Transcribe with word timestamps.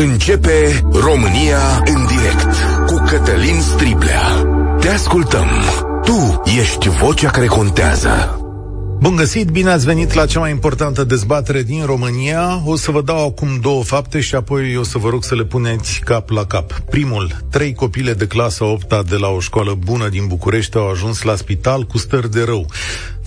Începe 0.00 0.84
România 0.92 1.82
în 1.84 2.06
direct 2.06 2.54
cu 2.86 3.04
Cătălin 3.06 3.60
Striblea. 3.60 4.22
Te 4.80 4.88
ascultăm. 4.88 5.46
Tu 6.04 6.42
ești 6.60 6.88
vocea 6.88 7.30
care 7.30 7.46
contează. 7.46 8.42
Bun 9.00 9.16
găsit, 9.16 9.48
bine 9.48 9.70
ați 9.70 9.84
venit 9.84 10.12
la 10.12 10.26
cea 10.26 10.40
mai 10.40 10.50
importantă 10.50 11.04
dezbatere 11.04 11.62
din 11.62 11.84
România. 11.84 12.62
O 12.64 12.76
să 12.76 12.90
vă 12.90 13.02
dau 13.02 13.26
acum 13.26 13.48
două 13.60 13.82
fapte 13.82 14.20
și 14.20 14.34
apoi 14.34 14.76
o 14.76 14.82
să 14.82 14.98
vă 14.98 15.08
rog 15.08 15.24
să 15.24 15.34
le 15.34 15.44
puneți 15.44 16.00
cap 16.04 16.30
la 16.30 16.44
cap. 16.44 16.72
Primul, 16.72 17.36
trei 17.50 17.74
copile 17.74 18.12
de 18.12 18.26
clasa 18.26 18.64
8 18.64 19.08
de 19.08 19.16
la 19.16 19.28
o 19.28 19.40
școală 19.40 19.74
bună 19.84 20.08
din 20.08 20.26
București 20.26 20.76
au 20.76 20.90
ajuns 20.90 21.22
la 21.22 21.34
spital 21.34 21.82
cu 21.82 21.98
stări 21.98 22.30
de 22.30 22.44
rău. 22.44 22.66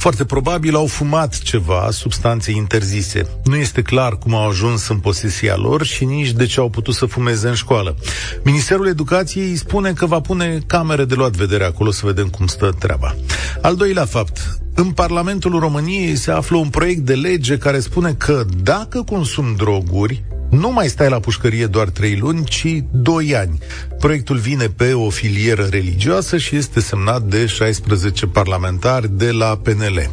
Foarte 0.01 0.25
probabil 0.25 0.75
au 0.75 0.85
fumat 0.85 1.37
ceva, 1.37 1.87
substanțe 1.91 2.51
interzise. 2.51 3.27
Nu 3.43 3.55
este 3.55 3.81
clar 3.81 4.17
cum 4.17 4.35
au 4.35 4.49
ajuns 4.49 4.87
în 4.87 4.97
posesia 4.97 5.55
lor 5.55 5.83
și 5.83 6.05
nici 6.05 6.31
de 6.31 6.45
ce 6.45 6.59
au 6.59 6.69
putut 6.69 6.93
să 6.93 7.05
fumeze 7.05 7.47
în 7.47 7.53
școală. 7.53 7.95
Ministerul 8.43 8.87
Educației 8.87 9.55
spune 9.55 9.93
că 9.93 10.05
va 10.05 10.19
pune 10.19 10.59
camere 10.67 11.05
de 11.05 11.15
luat 11.15 11.31
vedere 11.31 11.63
acolo 11.63 11.91
să 11.91 12.05
vedem 12.05 12.27
cum 12.27 12.47
stă 12.47 12.75
treaba. 12.79 13.15
Al 13.61 13.75
doilea 13.75 14.05
fapt, 14.05 14.57
în 14.75 14.91
Parlamentul 14.91 15.59
României 15.59 16.15
se 16.15 16.31
află 16.31 16.57
un 16.57 16.69
proiect 16.69 17.01
de 17.01 17.15
lege 17.15 17.57
care 17.57 17.79
spune 17.79 18.13
că 18.13 18.45
dacă 18.63 19.01
consumi 19.01 19.55
droguri, 19.55 20.23
nu 20.51 20.71
mai 20.71 20.87
stai 20.87 21.09
la 21.09 21.19
pușcărie 21.19 21.65
doar 21.65 21.89
3 21.89 22.17
luni, 22.17 22.43
ci 22.43 22.83
2 22.91 23.35
ani. 23.35 23.57
Proiectul 23.99 24.37
vine 24.37 24.65
pe 24.65 24.93
o 24.93 25.09
filieră 25.09 25.67
religioasă 25.69 26.37
și 26.37 26.55
este 26.55 26.79
semnat 26.79 27.21
de 27.21 27.45
16 27.45 28.25
parlamentari 28.27 29.09
de 29.17 29.31
la 29.31 29.59
PNL. 29.63 30.09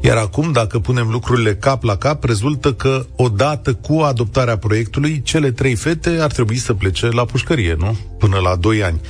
Iar 0.00 0.16
acum, 0.16 0.52
dacă 0.52 0.78
punem 0.78 1.08
lucrurile 1.10 1.54
cap 1.54 1.82
la 1.82 1.96
cap, 1.96 2.24
rezultă 2.24 2.72
că 2.72 3.06
odată 3.16 3.74
cu 3.74 3.98
adoptarea 3.98 4.58
proiectului, 4.58 5.22
cele 5.22 5.50
trei 5.50 5.74
fete 5.74 6.18
ar 6.20 6.32
trebui 6.32 6.56
să 6.56 6.74
plece 6.74 7.08
la 7.08 7.24
pușcărie, 7.24 7.74
nu? 7.78 7.96
Până 8.18 8.38
la 8.38 8.56
2 8.56 8.82
ani. 8.82 9.00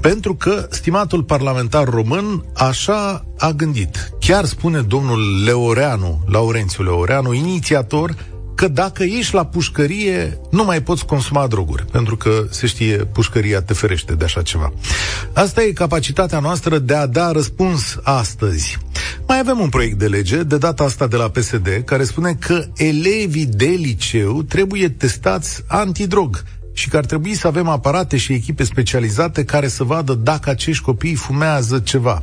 Pentru 0.00 0.34
că 0.34 0.66
stimatul 0.70 1.22
parlamentar 1.22 1.88
român 1.88 2.44
așa 2.54 3.24
a 3.38 3.50
gândit. 3.50 4.10
Chiar 4.20 4.44
spune 4.44 4.80
domnul 4.80 5.44
Leoreanu, 5.44 6.24
Laurențiu 6.26 6.84
Leoreanu, 6.84 7.32
inițiator 7.32 8.14
că 8.62 8.68
dacă 8.68 9.02
ești 9.02 9.34
la 9.34 9.46
pușcărie, 9.46 10.38
nu 10.50 10.64
mai 10.64 10.82
poți 10.82 11.04
consuma 11.04 11.46
droguri, 11.46 11.84
pentru 11.84 12.16
că, 12.16 12.44
se 12.50 12.66
știe, 12.66 12.96
pușcăria 12.96 13.62
te 13.62 13.74
ferește 13.74 14.14
de 14.14 14.24
așa 14.24 14.42
ceva. 14.42 14.72
Asta 15.32 15.62
e 15.62 15.72
capacitatea 15.72 16.38
noastră 16.38 16.78
de 16.78 16.94
a 16.94 17.06
da 17.06 17.32
răspuns 17.32 17.98
astăzi. 18.02 18.78
Mai 19.26 19.38
avem 19.38 19.60
un 19.60 19.68
proiect 19.68 19.98
de 19.98 20.06
lege, 20.06 20.42
de 20.42 20.58
data 20.58 20.84
asta 20.84 21.06
de 21.06 21.16
la 21.16 21.28
PSD, 21.28 21.82
care 21.84 22.04
spune 22.04 22.34
că 22.34 22.64
elevii 22.76 23.46
de 23.46 23.66
liceu 23.66 24.42
trebuie 24.42 24.88
testați 24.88 25.64
antidrog 25.66 26.42
și 26.72 26.88
că 26.88 26.96
ar 26.96 27.04
trebui 27.04 27.34
să 27.34 27.46
avem 27.46 27.68
aparate 27.68 28.16
și 28.16 28.32
echipe 28.32 28.64
specializate 28.64 29.44
care 29.44 29.68
să 29.68 29.84
vadă 29.84 30.14
dacă 30.14 30.50
acești 30.50 30.82
copii 30.82 31.14
fumează 31.14 31.78
ceva. 31.78 32.22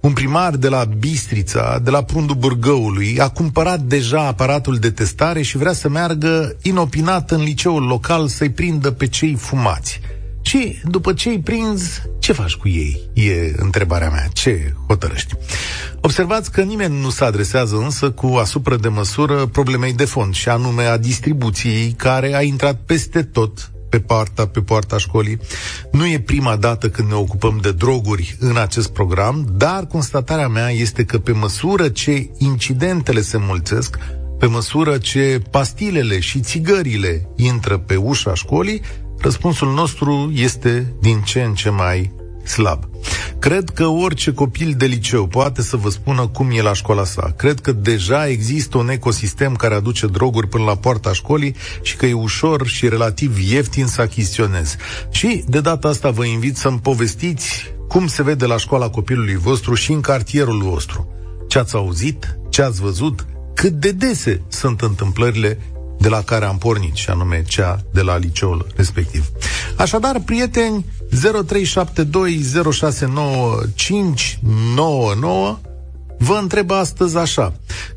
Un 0.00 0.12
primar 0.12 0.56
de 0.56 0.68
la 0.68 0.84
Bistrița, 0.84 1.78
de 1.82 1.90
la 1.90 2.02
Prundul 2.02 2.36
Burgăului, 2.36 3.20
a 3.20 3.28
cumpărat 3.28 3.80
deja 3.80 4.26
aparatul 4.26 4.76
de 4.76 4.90
testare 4.90 5.42
și 5.42 5.56
vrea 5.56 5.72
să 5.72 5.88
meargă 5.88 6.56
inopinat 6.62 7.30
în 7.30 7.42
liceul 7.42 7.82
local 7.82 8.28
să-i 8.28 8.50
prindă 8.50 8.90
pe 8.90 9.06
cei 9.06 9.34
fumați. 9.34 10.00
Și 10.46 10.80
după 10.84 11.12
ce 11.12 11.28
îi 11.28 11.40
prinzi, 11.40 12.02
ce 12.18 12.32
faci 12.32 12.54
cu 12.54 12.68
ei? 12.68 13.10
E 13.12 13.54
întrebarea 13.56 14.10
mea. 14.10 14.28
Ce 14.32 14.74
hotărăști? 14.86 15.34
Observați 16.00 16.50
că 16.52 16.62
nimeni 16.62 17.00
nu 17.00 17.10
se 17.10 17.24
adresează 17.24 17.76
însă 17.76 18.10
cu 18.10 18.26
asupra 18.26 18.76
de 18.76 18.88
măsură 18.88 19.46
problemei 19.46 19.92
de 19.92 20.04
fond, 20.04 20.34
și 20.34 20.48
anume 20.48 20.82
a 20.82 20.96
distribuției 20.96 21.94
care 21.96 22.34
a 22.34 22.42
intrat 22.42 22.80
peste 22.86 23.22
tot 23.22 23.72
pe 23.94 24.00
poarta, 24.00 24.46
pe 24.46 24.60
poarta 24.60 24.98
școlii. 24.98 25.38
Nu 25.92 26.06
e 26.06 26.20
prima 26.20 26.56
dată 26.56 26.88
când 26.88 27.08
ne 27.08 27.14
ocupăm 27.14 27.58
de 27.62 27.72
droguri 27.72 28.36
în 28.40 28.56
acest 28.56 28.92
program, 28.92 29.46
dar 29.52 29.86
constatarea 29.86 30.48
mea 30.48 30.70
este 30.70 31.04
că 31.04 31.18
pe 31.18 31.32
măsură 31.32 31.88
ce 31.88 32.30
incidentele 32.38 33.20
se 33.20 33.36
mulțesc, 33.40 33.98
pe 34.38 34.46
măsură 34.46 34.98
ce 34.98 35.42
pastilele 35.50 36.20
și 36.20 36.40
țigările 36.40 37.28
intră 37.36 37.78
pe 37.78 37.96
ușa 37.96 38.34
școlii, 38.34 38.80
răspunsul 39.18 39.72
nostru 39.72 40.32
este 40.34 40.94
din 41.00 41.20
ce 41.20 41.42
în 41.42 41.54
ce 41.54 41.68
mai 41.68 42.12
slab. 42.44 42.84
Cred 43.38 43.70
că 43.70 43.86
orice 43.86 44.32
copil 44.32 44.74
de 44.76 44.86
liceu 44.86 45.26
poate 45.26 45.62
să 45.62 45.76
vă 45.76 45.90
spună 45.90 46.26
cum 46.26 46.50
e 46.50 46.62
la 46.62 46.72
școala 46.72 47.04
sa. 47.04 47.34
Cred 47.36 47.60
că 47.60 47.72
deja 47.72 48.28
există 48.28 48.78
un 48.78 48.88
ecosistem 48.88 49.54
care 49.54 49.74
aduce 49.74 50.06
droguri 50.06 50.48
până 50.48 50.64
la 50.64 50.76
poarta 50.76 51.12
școlii 51.12 51.56
și 51.82 51.96
că 51.96 52.06
e 52.06 52.12
ușor 52.12 52.66
și 52.66 52.88
relativ 52.88 53.38
ieftin 53.38 53.86
să 53.86 54.00
achiziționezi. 54.00 54.76
Și 55.10 55.44
de 55.48 55.60
data 55.60 55.88
asta 55.88 56.10
vă 56.10 56.24
invit 56.24 56.56
să-mi 56.56 56.78
povestiți 56.78 57.72
cum 57.88 58.06
se 58.06 58.22
vede 58.22 58.46
la 58.46 58.56
școala 58.56 58.88
copilului 58.88 59.36
vostru 59.36 59.74
și 59.74 59.92
în 59.92 60.00
cartierul 60.00 60.62
vostru. 60.62 61.08
Ce 61.48 61.58
ați 61.58 61.74
auzit, 61.74 62.38
ce 62.50 62.62
ați 62.62 62.80
văzut, 62.80 63.26
cât 63.54 63.72
de 63.72 63.90
dese 63.90 64.40
sunt 64.48 64.80
întâmplările 64.80 65.58
de 65.98 66.08
la 66.08 66.22
care 66.22 66.44
am 66.44 66.58
pornit, 66.58 66.94
și 66.94 67.10
anume 67.10 67.42
cea 67.46 67.84
de 67.92 68.00
la 68.00 68.16
liceul 68.16 68.66
respectiv. 68.76 69.30
Așadar, 69.76 70.20
prieteni, 70.24 70.84
0372069599 71.10 71.16
vă 76.18 76.38
întreb 76.40 76.70
astăzi 76.70 77.16
așa. 77.16 77.54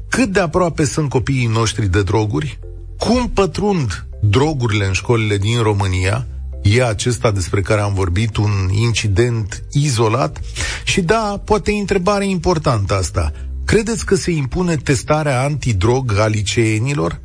Cât 0.10 0.32
de 0.32 0.40
aproape 0.40 0.86
sunt 0.86 1.10
copiii 1.10 1.48
noștri 1.48 1.88
de 1.88 2.04
droguri? 2.04 2.60
Cum 2.98 3.30
pătrund 3.30 4.06
drogurile 4.22 4.86
în 4.86 4.94
școlile 4.94 5.38
din 5.38 5.62
România? 5.62 6.28
E 6.62 6.84
acesta 6.84 7.32
despre 7.32 7.62
care 7.62 7.82
am 7.82 7.94
vorbit, 7.94 8.38
un 8.38 8.70
incident 8.72 9.64
izolat? 9.72 10.42
Și 10.84 11.02
da, 11.02 11.42
poate 11.46 11.72
e 11.72 11.80
întrebare 11.80 12.28
importantă 12.28 12.94
asta. 12.94 13.32
Credeți 13.66 14.06
că 14.06 14.16
se 14.16 14.32
impune 14.32 14.76
testarea 14.76 15.42
antidrog 15.42 16.18
a 16.18 16.28
liceenilor? 16.28 17.20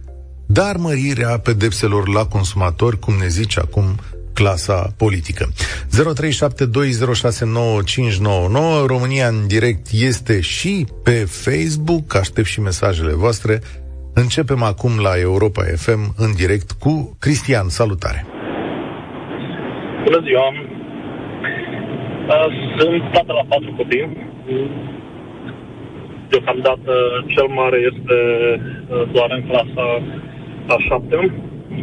dar 0.53 0.76
mărirea 0.76 1.38
pedepselor 1.38 2.09
la 2.09 2.26
consumatori, 2.26 2.99
cum 2.99 3.14
ne 3.14 3.28
zice 3.28 3.60
acum 3.60 3.99
clasa 4.34 4.94
politică. 4.98 5.47
0372069599 5.47 5.53
România 8.87 9.26
în 9.26 9.47
direct 9.47 9.87
este 9.93 10.41
și 10.41 10.87
pe 11.04 11.25
Facebook, 11.44 12.16
aștept 12.16 12.47
și 12.47 12.60
mesajele 12.60 13.12
voastre. 13.12 13.60
Începem 14.15 14.62
acum 14.62 14.91
la 15.03 15.19
Europa 15.20 15.62
FM 15.76 16.15
în 16.16 16.34
direct 16.34 16.72
cu 16.72 17.16
Cristian. 17.20 17.69
Salutare! 17.69 18.26
Bună 20.04 20.20
ziua! 20.26 20.53
Sunt 22.78 23.03
tată 23.12 23.32
la 23.32 23.44
patru 23.49 23.75
copii. 23.76 24.16
Deocamdată 26.28 26.93
cel 27.26 27.47
mare 27.47 27.78
este 27.91 28.16
doar 29.12 29.31
în 29.31 29.43
clasa 29.49 30.03
a 30.66 30.76
șapte, 30.88 31.32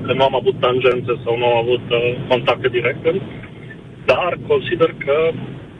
că 0.05 0.11
nu 0.13 0.23
am 0.29 0.35
avut 0.41 0.55
tangențe 0.59 1.13
sau 1.23 1.33
nu 1.37 1.45
am 1.51 1.57
avut 1.65 1.85
uh, 1.89 2.01
contacte 2.31 2.67
directe, 2.77 3.11
dar 4.05 4.31
consider 4.47 4.91
că 5.05 5.17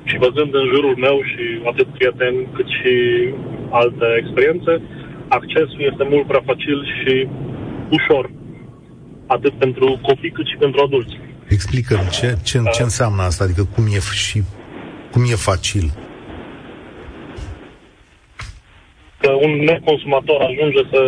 și 0.09 0.17
văzând 0.25 0.53
în 0.61 0.65
jurul 0.73 0.95
meu 1.05 1.17
și 1.31 1.43
atât 1.71 1.87
prieteni 1.97 2.47
cât 2.55 2.67
și 2.77 2.93
alte 3.81 4.07
experiențe, 4.21 4.73
accesul 5.37 5.81
este 5.91 6.03
mult 6.11 6.25
prea 6.27 6.43
facil 6.45 6.79
și 6.97 7.13
ușor, 7.97 8.25
atât 9.27 9.53
pentru 9.63 9.99
copii 10.07 10.35
cât 10.37 10.47
și 10.51 10.57
pentru 10.63 10.79
adulți. 10.83 11.15
explică 11.47 11.95
ce, 12.17 12.27
ce, 12.43 12.57
ce 12.75 12.83
înseamnă 12.83 13.21
asta, 13.21 13.43
adică 13.43 13.63
cum 13.73 13.83
e 13.97 13.99
și 14.25 14.39
cum 15.11 15.21
e 15.33 15.35
facil. 15.51 15.85
Că 19.21 19.29
un 19.45 19.51
neconsumator 19.71 20.41
ajunge 20.41 20.81
să 20.91 21.01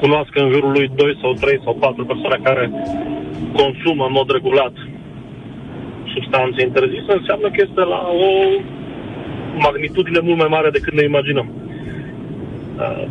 cunoască 0.00 0.36
în 0.42 0.50
jurul 0.52 0.72
lui 0.72 0.90
2 0.94 1.18
sau 1.20 1.32
3 1.32 1.60
sau 1.64 1.74
4 1.74 2.04
persoane 2.04 2.38
care 2.42 2.64
consumă 3.60 4.04
în 4.06 4.12
mod 4.12 4.30
regulat 4.30 4.74
substanțe 6.14 6.62
interzise, 6.62 7.12
înseamnă 7.12 7.46
că 7.50 7.58
este 7.66 7.82
la 7.94 8.00
o 8.28 8.30
magnitudine 9.66 10.20
mult 10.22 10.38
mai 10.38 10.54
mare 10.56 10.70
decât 10.70 10.94
ne 10.94 11.04
imaginăm. 11.04 11.48
Uh, 12.84 13.04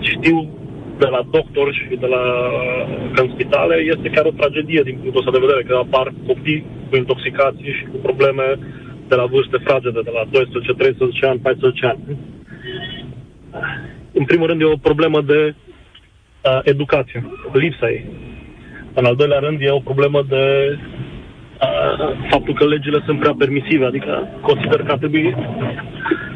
știu 0.00 0.38
de 0.98 1.06
la 1.14 1.20
doctor 1.30 1.74
și 1.74 1.96
de 2.04 2.06
la 2.06 2.22
că 3.12 3.20
în 3.22 3.30
spitale 3.34 3.76
este 3.94 4.08
chiar 4.14 4.24
o 4.24 4.38
tragedie 4.38 4.82
din 4.84 4.96
punctul 5.00 5.20
ăsta 5.20 5.36
de 5.36 5.44
vedere, 5.46 5.62
că 5.62 5.74
apar 5.74 6.06
copii 6.26 6.64
cu 6.88 6.96
intoxicații 6.96 7.76
și 7.78 7.84
cu 7.90 7.96
probleme 7.96 8.46
de 9.08 9.14
la 9.14 9.24
vârste 9.24 9.58
fragede, 9.64 10.00
de 10.08 10.12
la 10.18 10.24
12, 10.30 10.72
13 10.72 11.26
ani, 11.26 11.38
14 11.38 11.86
ani. 11.86 12.00
În 14.12 14.24
primul 14.24 14.46
rând 14.46 14.60
e 14.60 14.64
o 14.64 14.86
problemă 14.88 15.20
de 15.20 15.54
uh, 16.44 16.60
educație, 16.62 17.30
lipsa 17.52 17.90
ei. 17.90 18.04
În 18.94 19.04
al 19.04 19.16
doilea 19.16 19.38
rând, 19.38 19.60
e 19.60 19.70
o 19.70 19.78
problemă 19.90 20.22
de 20.28 20.44
uh, 20.78 22.26
faptul 22.30 22.54
că 22.54 22.64
legile 22.66 23.02
sunt 23.04 23.18
prea 23.18 23.34
permisive, 23.38 23.84
adică 23.84 24.28
consider 24.40 24.82
că 24.82 24.92
ar 24.92 24.98
trebui 24.98 25.36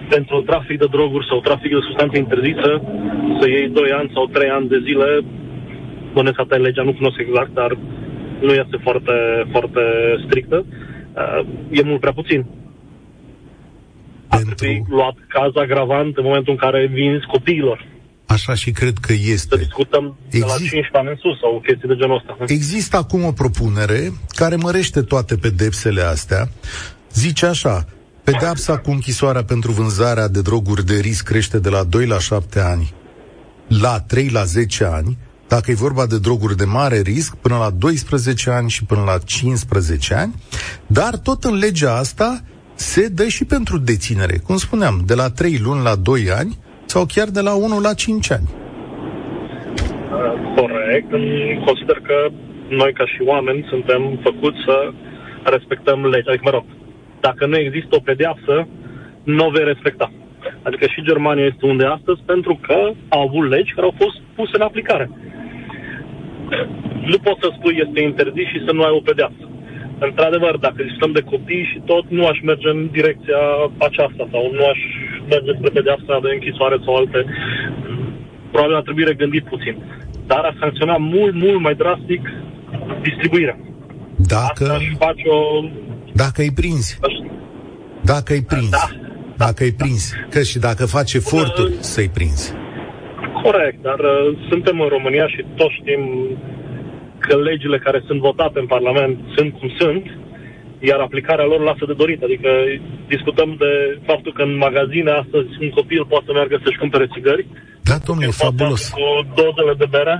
pentru 0.08 0.40
trafic 0.42 0.78
de 0.78 0.86
droguri 0.90 1.26
sau 1.26 1.40
trafic 1.40 1.70
de 1.70 1.86
substanțe 1.86 2.18
interzise 2.18 2.70
să 3.40 3.48
iei 3.48 3.68
2 3.68 3.90
ani 3.90 4.10
sau 4.14 4.26
3 4.26 4.48
ani 4.50 4.68
de 4.68 4.78
zile, 4.84 5.20
bănesc 6.12 6.40
asta 6.40 6.56
legea, 6.56 6.82
nu 6.82 6.92
cunosc 6.92 7.18
exact, 7.18 7.54
dar 7.54 7.78
nu 8.40 8.52
este 8.52 8.76
foarte, 8.82 9.12
foarte 9.50 9.80
strictă, 10.26 10.64
uh, 10.66 11.46
e 11.70 11.82
mult 11.82 12.00
prea 12.00 12.12
puțin. 12.12 12.46
Pentru... 14.28 14.48
Ar 14.48 14.54
trebui 14.54 14.84
luat 14.88 15.16
caz 15.28 15.56
agravant 15.56 16.16
în 16.16 16.24
momentul 16.24 16.52
în 16.52 16.58
care 16.58 16.86
vinzi 16.86 17.26
copiilor. 17.26 17.84
Așa 18.38 18.54
și 18.54 18.70
cred 18.70 18.98
că 18.98 19.12
este. 19.12 19.46
Să 19.48 19.56
discutăm 19.56 20.16
Exist... 20.26 20.44
de 20.44 20.50
la 20.52 20.56
15 20.56 20.90
ani 20.92 21.08
în 21.08 21.16
sus 21.16 21.38
sau 21.40 21.62
chestii 21.66 21.88
de 21.88 21.94
genul 21.94 22.16
ăsta. 22.16 22.44
Există 22.46 22.96
acum 22.96 23.24
o 23.24 23.32
propunere 23.32 24.12
care 24.28 24.56
mărește 24.56 25.02
toate 25.02 25.36
pedepsele 25.36 26.02
astea. 26.02 26.48
Zice 27.12 27.46
așa, 27.46 27.86
pedeapsa 28.24 28.78
cu 28.78 28.90
închisoarea 28.90 29.44
pentru 29.44 29.72
vânzarea 29.72 30.28
de 30.28 30.42
droguri 30.42 30.86
de 30.86 30.98
risc 30.98 31.24
crește 31.24 31.58
de 31.58 31.68
la 31.68 31.84
2 31.84 32.06
la 32.06 32.18
7 32.18 32.60
ani 32.60 32.92
la 33.68 34.00
3 34.00 34.28
la 34.28 34.44
10 34.44 34.84
ani, 34.84 35.18
dacă 35.48 35.70
e 35.70 35.74
vorba 35.74 36.06
de 36.06 36.18
droguri 36.18 36.56
de 36.56 36.64
mare 36.64 37.00
risc, 37.00 37.34
până 37.34 37.56
la 37.56 37.70
12 37.70 38.50
ani 38.50 38.70
și 38.70 38.84
până 38.84 39.02
la 39.02 39.18
15 39.18 40.14
ani, 40.14 40.34
dar 40.86 41.16
tot 41.16 41.44
în 41.44 41.54
legea 41.54 41.96
asta 41.96 42.42
se 42.74 43.08
dă 43.08 43.28
și 43.28 43.44
pentru 43.44 43.78
deținere. 43.78 44.38
Cum 44.38 44.56
spuneam, 44.56 45.02
de 45.06 45.14
la 45.14 45.30
3 45.30 45.58
luni 45.58 45.82
la 45.82 45.94
2 45.94 46.30
ani 46.30 46.58
sau 46.88 47.04
chiar 47.14 47.28
de 47.28 47.40
la 47.40 47.54
1 47.54 47.80
la 47.80 47.94
5 47.94 48.30
ani. 48.32 48.48
Corect. 50.56 51.10
Consider 51.64 51.98
că 52.08 52.28
noi 52.68 52.92
ca 52.92 53.06
și 53.06 53.20
oameni 53.32 53.66
suntem 53.68 54.18
făcuți 54.22 54.58
să 54.66 54.76
respectăm 55.42 56.06
legea. 56.06 56.30
Adică, 56.30 56.44
mă 56.44 56.50
rog, 56.50 56.64
dacă 57.20 57.46
nu 57.46 57.56
există 57.56 57.96
o 57.96 58.06
pedeapsă, 58.10 58.68
nu 59.22 59.46
o 59.46 59.50
vei 59.50 59.64
respecta. 59.64 60.12
Adică 60.62 60.86
și 60.86 61.08
Germania 61.10 61.44
este 61.44 61.66
unde 61.66 61.84
astăzi 61.84 62.20
pentru 62.26 62.58
că 62.66 62.78
au 63.08 63.20
avut 63.26 63.48
legi 63.48 63.74
care 63.74 63.86
au 63.86 63.94
fost 64.02 64.16
puse 64.34 64.50
în 64.54 64.60
aplicare. 64.68 65.10
Nu 67.10 67.18
poți 67.18 67.42
să 67.42 67.48
spui 67.56 67.82
este 67.86 68.00
interzis 68.00 68.48
și 68.52 68.64
să 68.66 68.72
nu 68.72 68.82
ai 68.82 68.94
o 68.98 69.06
pedeapsă. 69.08 69.44
Într-adevăr, 69.98 70.54
dacă 70.66 70.78
discutăm 70.82 71.12
de 71.12 71.28
copii 71.32 71.68
și 71.72 71.78
tot, 71.90 72.04
nu 72.08 72.26
aș 72.26 72.38
merge 72.50 72.68
în 72.68 72.80
direcția 72.98 73.42
aceasta 73.88 74.28
sau 74.32 74.42
nu 74.56 74.64
aș 74.72 74.80
merge 75.32 75.52
spre 75.58 75.70
pedeapsa 75.78 76.14
de 76.24 76.30
închisoare 76.32 76.76
sau 76.84 76.94
alte. 76.94 77.20
Probabil 78.50 78.74
ar 78.76 78.82
trebui 78.82 79.04
regândit 79.04 79.44
puțin. 79.44 79.74
Dar 80.26 80.42
a 80.44 80.56
sancționa 80.60 80.96
mult, 80.96 81.34
mult 81.34 81.60
mai 81.60 81.74
drastic 81.74 82.22
distribuirea. 83.02 83.58
Dacă... 84.16 84.64
Asta 84.64 84.74
aș 84.74 84.86
face 84.98 85.28
o... 85.28 85.40
Dacă 86.12 86.42
îi 86.42 86.52
prinzi. 86.60 86.98
Dacă 88.12 88.32
îi 88.32 88.42
prinzi. 88.42 88.70
Da 88.70 88.86
dacă 89.44 89.60
îi 89.64 89.72
prins. 89.72 90.02
Că 90.30 90.40
și 90.50 90.58
dacă 90.58 90.86
faci 90.86 91.12
eforturi 91.14 91.72
uh, 91.72 91.78
să-i 91.80 92.10
prinzi. 92.16 92.46
Corect, 93.42 93.82
dar 93.82 93.98
uh, 93.98 94.38
suntem 94.50 94.80
în 94.80 94.88
România 94.88 95.26
și 95.34 95.44
toți 95.56 95.78
știm 95.80 96.02
că 97.28 97.34
legile 97.36 97.78
care 97.86 98.00
sunt 98.06 98.20
votate 98.28 98.58
în 98.60 98.68
Parlament 98.74 99.14
sunt 99.36 99.50
cum 99.58 99.68
sunt, 99.80 100.04
iar 100.90 101.00
aplicarea 101.00 101.50
lor 101.52 101.60
lasă 101.60 101.84
de 101.86 102.00
dorit. 102.02 102.20
Adică 102.22 102.50
discutăm 103.14 103.50
de 103.62 103.70
faptul 104.06 104.32
că 104.36 104.42
în 104.42 104.56
magazine 104.66 105.10
astăzi 105.22 105.48
un 105.64 105.70
copil 105.78 106.04
poate 106.04 106.24
să 106.26 106.32
meargă 106.32 106.56
să-și 106.64 106.82
cumpere 106.82 107.06
țigări. 107.14 107.46
Da, 107.90 107.96
domnule, 108.06 108.28
e 108.28 108.42
fabulos. 108.44 108.82
Cu 108.88 109.06
dozele 109.40 109.74
de 109.78 109.86
bere. 109.90 110.14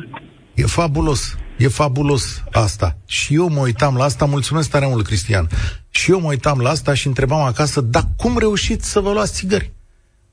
E 0.55 0.65
fabulos. 0.81 1.23
E 1.57 1.69
fabulos 1.69 2.25
asta. 2.53 2.97
Și 3.07 3.35
eu 3.35 3.49
mă 3.49 3.61
uitam 3.61 3.95
la 3.97 4.05
asta, 4.05 4.25
mulțumesc 4.25 4.71
tare 4.71 4.87
mult, 4.87 5.07
Cristian. 5.07 5.47
Și 5.91 6.11
eu 6.11 6.21
mă 6.21 6.29
uitam 6.29 6.59
la 6.61 6.71
asta 6.71 6.95
și 6.95 7.07
întrebam 7.07 7.41
acasă, 7.41 7.81
dar 7.81 8.03
cum 8.17 8.39
reușiți 8.39 8.91
să 8.91 9.01
vă 9.01 9.13
luați 9.13 9.35
țigări? 9.35 9.73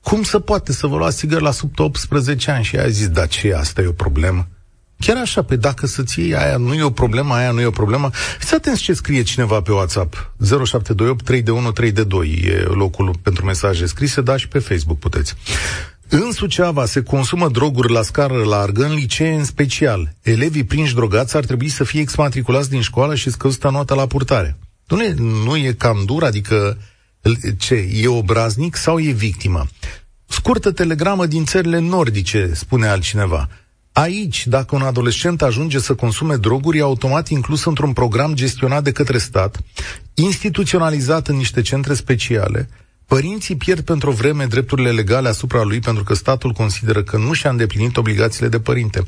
Cum 0.02 0.22
se 0.22 0.40
poate 0.40 0.72
să 0.72 0.86
vă 0.86 0.96
luați 0.96 1.16
țigări 1.16 1.42
la 1.42 1.50
sub 1.50 1.70
18 1.76 2.50
ani? 2.50 2.64
Și 2.64 2.76
a 2.76 2.88
zis, 2.88 3.08
da, 3.08 3.26
ce 3.26 3.54
asta 3.54 3.82
e 3.82 3.86
o 3.86 3.92
problemă? 3.92 4.46
Chiar 4.98 5.16
așa, 5.16 5.42
pe 5.42 5.56
dacă 5.56 5.86
să-ți 5.86 6.20
iei 6.20 6.36
aia 6.36 6.56
nu 6.56 6.74
e 6.74 6.82
o 6.82 6.90
problemă, 6.90 7.34
aia 7.34 7.50
nu 7.50 7.60
e 7.60 7.66
o 7.66 7.70
problemă. 7.70 8.10
Fiți 8.38 8.54
atenți 8.54 8.82
ce 8.82 8.92
scrie 8.92 9.22
cineva 9.22 9.60
pe 9.60 9.72
WhatsApp. 9.72 10.32
0728 10.38 11.24
3 11.24 11.42
de 11.42 11.50
1 11.50 11.72
3 11.72 11.92
de 11.92 12.04
2 12.04 12.42
e 12.44 12.62
locul 12.62 13.14
pentru 13.22 13.44
mesaje 13.44 13.86
scrise, 13.86 14.20
da, 14.20 14.36
și 14.36 14.48
pe 14.48 14.58
Facebook 14.58 14.98
puteți. 14.98 15.34
În 16.08 16.32
Suceava 16.32 16.86
se 16.86 17.02
consumă 17.02 17.48
droguri 17.48 17.92
la 17.92 18.02
scară 18.02 18.44
largă, 18.44 18.84
în 18.84 18.94
licee 18.94 19.34
în 19.34 19.44
special. 19.44 20.12
Elevii 20.22 20.64
prinși 20.64 20.94
drogați 20.94 21.36
ar 21.36 21.44
trebui 21.44 21.68
să 21.68 21.84
fie 21.84 22.00
exmatriculați 22.00 22.70
din 22.70 22.80
școală 22.80 23.14
și 23.14 23.30
scăzută 23.30 23.70
nota 23.70 23.94
la 23.94 24.06
purtare. 24.06 24.56
Dumne, 24.86 25.14
nu 25.18 25.56
e 25.56 25.72
cam 25.72 26.02
dur? 26.04 26.24
Adică 26.24 26.78
ce, 27.58 27.74
e 27.74 28.08
obraznic 28.08 28.76
sau 28.76 28.98
e 28.98 29.10
victimă? 29.10 29.66
Scurtă 30.26 30.70
telegramă 30.70 31.26
din 31.26 31.44
țările 31.44 31.78
nordice, 31.78 32.50
spune 32.54 32.86
altcineva. 32.86 33.48
Aici, 33.98 34.46
dacă 34.46 34.74
un 34.74 34.82
adolescent 34.82 35.42
ajunge 35.42 35.78
să 35.78 35.94
consume 35.94 36.36
droguri, 36.36 36.78
e 36.78 36.82
automat 36.82 37.28
inclus 37.28 37.64
într-un 37.64 37.92
program 37.92 38.34
gestionat 38.34 38.82
de 38.82 38.92
către 38.92 39.18
stat, 39.18 39.58
instituționalizat 40.14 41.26
în 41.26 41.36
niște 41.36 41.62
centre 41.62 41.94
speciale, 41.94 42.68
Părinții 43.08 43.56
pierd 43.56 43.80
pentru 43.80 44.10
o 44.10 44.12
vreme 44.12 44.44
drepturile 44.44 44.90
legale 44.90 45.28
asupra 45.28 45.62
lui 45.62 45.78
pentru 45.78 46.04
că 46.04 46.14
statul 46.14 46.50
consideră 46.50 47.02
că 47.02 47.16
nu 47.16 47.32
și-a 47.32 47.50
îndeplinit 47.50 47.96
obligațiile 47.96 48.48
de 48.48 48.60
părinte. 48.60 49.00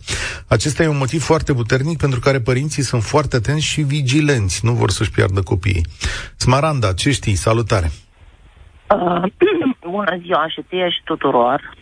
Acesta 0.48 0.82
e 0.82 0.88
un 0.88 0.96
motiv 0.96 1.22
foarte 1.22 1.52
puternic 1.52 1.98
pentru 1.98 2.20
care 2.20 2.40
părinții 2.40 2.82
sunt 2.82 3.02
foarte 3.02 3.36
atenți 3.36 3.64
și 3.64 3.80
vigilenți, 3.80 4.64
nu 4.64 4.72
vor 4.72 4.90
să-și 4.90 5.10
piardă 5.10 5.42
copiii. 5.42 5.86
Smaranda, 6.36 6.92
ce 6.92 7.10
știi? 7.10 7.34
Salutare! 7.34 7.90
Uh, 8.90 9.22
bună 9.90 10.18
ziua 10.22 10.48
și 10.48 10.62
ție 10.68 10.88
și 10.90 11.00
tuturor! 11.04 11.76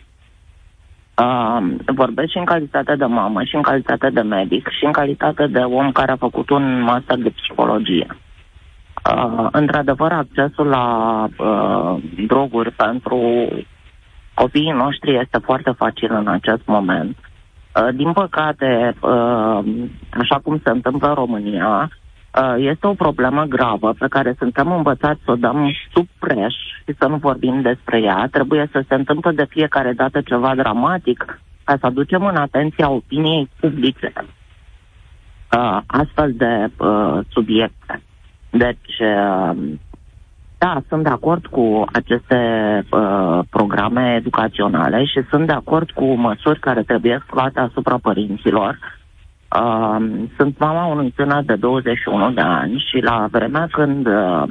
Uh, 1.23 1.75
vorbesc 1.85 2.29
și 2.29 2.37
în 2.37 2.45
calitate 2.45 2.95
de 2.95 3.05
mamă, 3.05 3.43
și 3.43 3.55
în 3.55 3.61
calitate 3.61 4.09
de 4.09 4.21
medic, 4.21 4.67
și 4.67 4.85
în 4.85 4.91
calitate 4.91 5.47
de 5.47 5.59
om 5.59 5.91
care 5.91 6.11
a 6.11 6.15
făcut 6.15 6.49
un 6.49 6.81
master 6.81 7.17
de 7.17 7.29
psihologie. 7.29 8.07
Uh, 9.15 9.47
într-adevăr, 9.51 10.11
accesul 10.11 10.67
la 10.67 11.27
uh, 11.37 12.03
droguri 12.27 12.71
pentru 12.71 13.47
copiii 14.33 14.71
noștri 14.71 15.19
este 15.19 15.37
foarte 15.37 15.71
facil 15.71 16.11
în 16.11 16.27
acest 16.27 16.61
moment. 16.65 17.17
Uh, 17.17 17.95
din 17.95 18.13
păcate, 18.13 18.95
uh, 19.01 19.59
așa 20.19 20.39
cum 20.43 20.59
se 20.63 20.69
întâmplă 20.69 21.07
în 21.07 21.13
România, 21.13 21.67
uh, 21.83 22.06
este 22.57 22.87
o 22.87 22.93
problemă 22.93 23.43
gravă 23.43 23.93
pe 23.99 24.07
care 24.09 24.35
suntem 24.37 24.71
învățați 24.71 25.19
să 25.25 25.31
o 25.31 25.35
dăm 25.35 25.71
sub 25.93 26.07
preș 26.19 26.53
și 26.85 26.95
să 26.99 27.07
nu 27.07 27.15
vorbim 27.15 27.61
despre 27.61 28.01
ea. 28.01 28.27
Trebuie 28.31 28.69
să 28.71 28.83
se 28.87 28.93
întâmple 28.95 29.31
de 29.31 29.45
fiecare 29.49 29.91
dată 29.93 30.21
ceva 30.21 30.55
dramatic 30.55 31.39
ca 31.63 31.77
să 31.79 31.85
aducem 31.85 32.25
în 32.25 32.35
atenția 32.35 32.89
opiniei 32.89 33.49
publice 33.59 34.13
uh, 35.57 35.79
astfel 35.85 36.33
de 36.33 36.69
uh, 36.77 37.19
subiecte. 37.29 38.01
Deci, 38.49 38.99
um, 38.99 39.79
da, 40.57 40.81
sunt 40.87 41.03
de 41.03 41.09
acord 41.09 41.45
cu 41.45 41.85
aceste 41.93 42.39
uh, 42.91 43.39
programe 43.49 44.15
educaționale 44.15 45.05
și 45.05 45.21
sunt 45.29 45.47
de 45.47 45.53
acord 45.53 45.91
cu 45.91 46.05
măsuri 46.05 46.59
care 46.59 46.83
trebuie 46.83 47.23
luate 47.31 47.59
asupra 47.59 47.97
părinților. 48.01 48.77
Uh, 49.55 50.05
sunt 50.37 50.59
mama 50.59 50.85
unui 50.85 51.11
tânăr 51.11 51.43
de 51.43 51.55
21 51.55 52.31
de 52.31 52.41
ani 52.41 52.85
și 52.89 52.99
la 53.03 53.27
vremea 53.31 53.67
când 53.71 54.07
uh, 54.07 54.43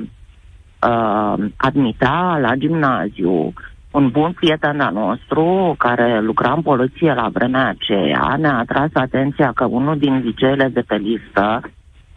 uh, 0.88 1.44
admita 1.56 2.38
la 2.40 2.54
gimnaziu 2.54 3.52
un 3.90 4.08
bun 4.08 4.32
prieten 4.32 4.80
al 4.80 4.92
nostru 4.92 5.74
care 5.78 6.20
lucra 6.20 6.52
în 6.52 6.62
poliție 6.62 7.14
la 7.14 7.28
vremea 7.32 7.68
aceea 7.68 8.36
ne-a 8.38 8.58
atras 8.58 8.90
atenția 8.92 9.52
că 9.54 9.64
unul 9.64 9.98
din 9.98 10.18
liceele 10.24 10.68
de 10.68 10.80
pe 10.80 10.94
listă 10.96 11.60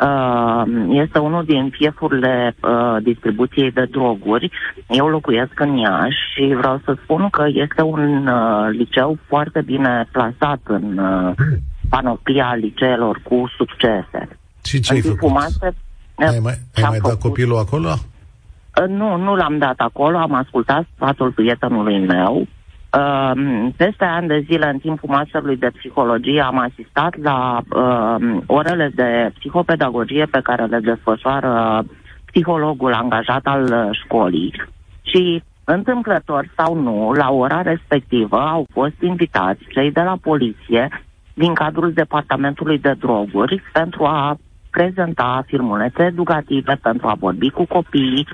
Uh, 0.06 0.64
este 0.90 1.20
unul 1.20 1.44
din 1.44 1.70
fiefurile 1.70 2.56
uh, 2.62 2.98
distribuției 3.04 3.72
de 3.72 3.88
droguri. 3.92 4.52
Eu 4.88 5.08
locuiesc 5.08 5.60
în 5.60 5.78
Iași 5.78 6.18
și 6.34 6.54
vreau 6.58 6.82
să 6.86 6.96
spun 7.04 7.30
că 7.30 7.46
este 7.48 7.82
un 7.82 8.28
uh, 8.28 8.68
liceu 8.72 9.18
foarte 9.28 9.62
bine 9.62 10.08
plasat 10.12 10.60
în 10.64 10.98
uh, 10.98 11.32
panoplia 11.90 12.54
liceelor 12.54 13.22
cu 13.24 13.52
succese. 13.58 14.40
Și 14.64 14.80
ce 14.80 14.94
ai 14.94 15.02
făcut? 15.02 15.32
ai 16.16 16.40
mai, 16.42 16.54
ai 16.76 16.84
mai 16.90 17.00
dat 17.00 17.20
copilul 17.20 17.58
acolo? 17.58 17.90
Uh, 17.90 18.88
nu, 18.88 19.18
nu 19.18 19.36
l-am 19.36 19.58
dat 19.58 19.76
acolo, 19.78 20.18
am 20.18 20.34
ascultat 20.34 20.88
sfatul 20.96 21.32
prietenului 21.32 22.00
meu 22.06 22.48
Uh, 22.98 23.68
peste 23.78 24.06
ani 24.06 24.28
de 24.28 24.44
zile, 24.46 24.70
în 24.70 24.78
timpul 24.78 25.10
masterului 25.10 25.58
de 25.58 25.72
psihologie, 25.78 26.42
am 26.42 26.58
asistat 26.58 27.18
la 27.22 27.60
uh, 27.70 28.38
orele 28.46 28.92
de 28.96 29.32
psihopedagogie 29.38 30.26
pe 30.26 30.40
care 30.44 30.66
le 30.66 30.80
desfășoară 30.80 31.84
psihologul 32.26 32.94
angajat 32.94 33.42
al 33.44 33.90
școlii 34.04 34.54
și 35.02 35.44
întâmplător 35.64 36.52
sau 36.58 36.76
nu, 36.76 37.12
la 37.12 37.32
ora 37.32 37.62
respectivă 37.62 38.38
au 38.40 38.66
fost 38.74 39.02
invitați 39.02 39.64
cei 39.74 39.92
de 39.92 40.02
la 40.02 40.18
poliție 40.22 41.04
din 41.44 41.54
cadrul 41.54 41.92
departamentului 41.94 42.80
de 42.80 42.94
droguri 43.00 43.62
pentru 43.74 44.04
a 44.06 44.38
prezenta 44.70 45.44
filmulețe 45.46 46.04
educative, 46.04 46.74
pentru 46.82 47.08
a 47.08 47.14
vorbi 47.20 47.50
cu 47.50 47.66
copiii, 47.66 48.28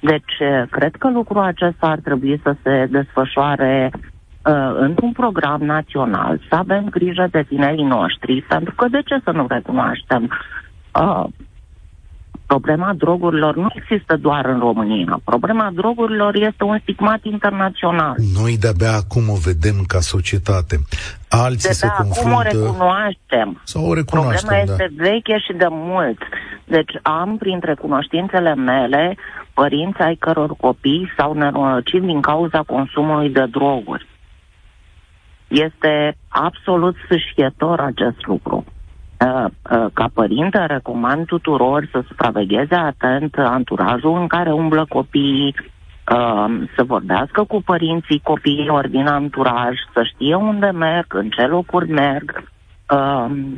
deci, 0.00 0.34
eh, 0.38 0.62
cred 0.70 0.94
că 0.96 1.10
lucrul 1.10 1.42
acesta 1.42 1.86
ar 1.86 1.98
trebui 1.98 2.40
să 2.42 2.56
se 2.62 2.86
desfășoare 2.90 3.90
uh, 3.92 4.74
într-un 4.78 5.12
program 5.12 5.60
național, 5.64 6.40
să 6.48 6.54
avem 6.54 6.84
grijă 6.90 7.28
de 7.30 7.42
tinerii 7.48 7.84
noștri, 7.84 8.42
pentru 8.42 8.74
că 8.74 8.88
de 8.88 9.00
ce 9.04 9.20
să 9.24 9.30
nu 9.30 9.46
recunoaștem? 9.48 10.22
Uh, 11.00 11.24
problema 12.54 12.94
drogurilor 12.96 13.56
nu 13.56 13.68
există 13.74 14.16
doar 14.16 14.44
în 14.44 14.58
România. 14.58 15.20
Problema 15.24 15.70
drogurilor 15.74 16.34
este 16.34 16.64
un 16.64 16.78
stigmat 16.82 17.24
internațional. 17.24 18.14
Noi 18.40 18.56
de-abia 18.58 18.92
acum 19.02 19.28
o 19.28 19.38
vedem 19.48 19.76
ca 19.86 20.00
societate. 20.00 20.74
Alții 21.28 21.68
de 21.68 21.74
se 21.74 21.86
confruntă... 21.86 22.20
acum 22.20 22.32
o 22.32 22.42
recunoaștem. 22.42 23.60
Sau 23.64 23.82
o 23.86 23.94
recunoaștem, 23.94 24.48
Problema 24.48 24.66
da. 24.66 24.72
este 24.72 24.86
veche 24.96 25.36
și 25.46 25.52
de 25.62 25.66
mult. 25.70 26.18
Deci 26.64 26.92
am 27.02 27.36
printre 27.36 27.74
cunoștințele 27.74 28.54
mele 28.54 29.16
părinți 29.54 30.00
ai 30.00 30.14
căror 30.14 30.50
copii 30.56 31.12
s-au 31.16 31.32
nenorocit 31.32 32.02
din 32.02 32.20
cauza 32.20 32.62
consumului 32.66 33.30
de 33.30 33.46
droguri. 33.50 34.06
Este 35.48 36.16
absolut 36.28 36.96
sâșietor 37.08 37.80
acest 37.80 38.26
lucru. 38.26 38.64
Uh, 39.20 39.44
uh, 39.70 39.86
ca 39.92 40.10
părinte 40.14 40.66
recomand 40.66 41.26
tuturor 41.26 41.88
să 41.92 42.02
supravegheze 42.06 42.74
atent 42.74 43.34
anturajul 43.38 44.20
în 44.20 44.26
care 44.26 44.52
umblă 44.52 44.86
copiii, 44.88 45.54
uh, 46.12 46.46
să 46.76 46.84
vorbească 46.84 47.44
cu 47.44 47.62
părinții 47.62 48.20
copiilor 48.22 48.88
din 48.88 49.06
anturaj, 49.06 49.76
să 49.92 50.02
știe 50.02 50.34
unde 50.34 50.66
merg, 50.66 51.14
în 51.14 51.28
ce 51.28 51.42
locuri 51.42 51.90
merg, 51.90 52.52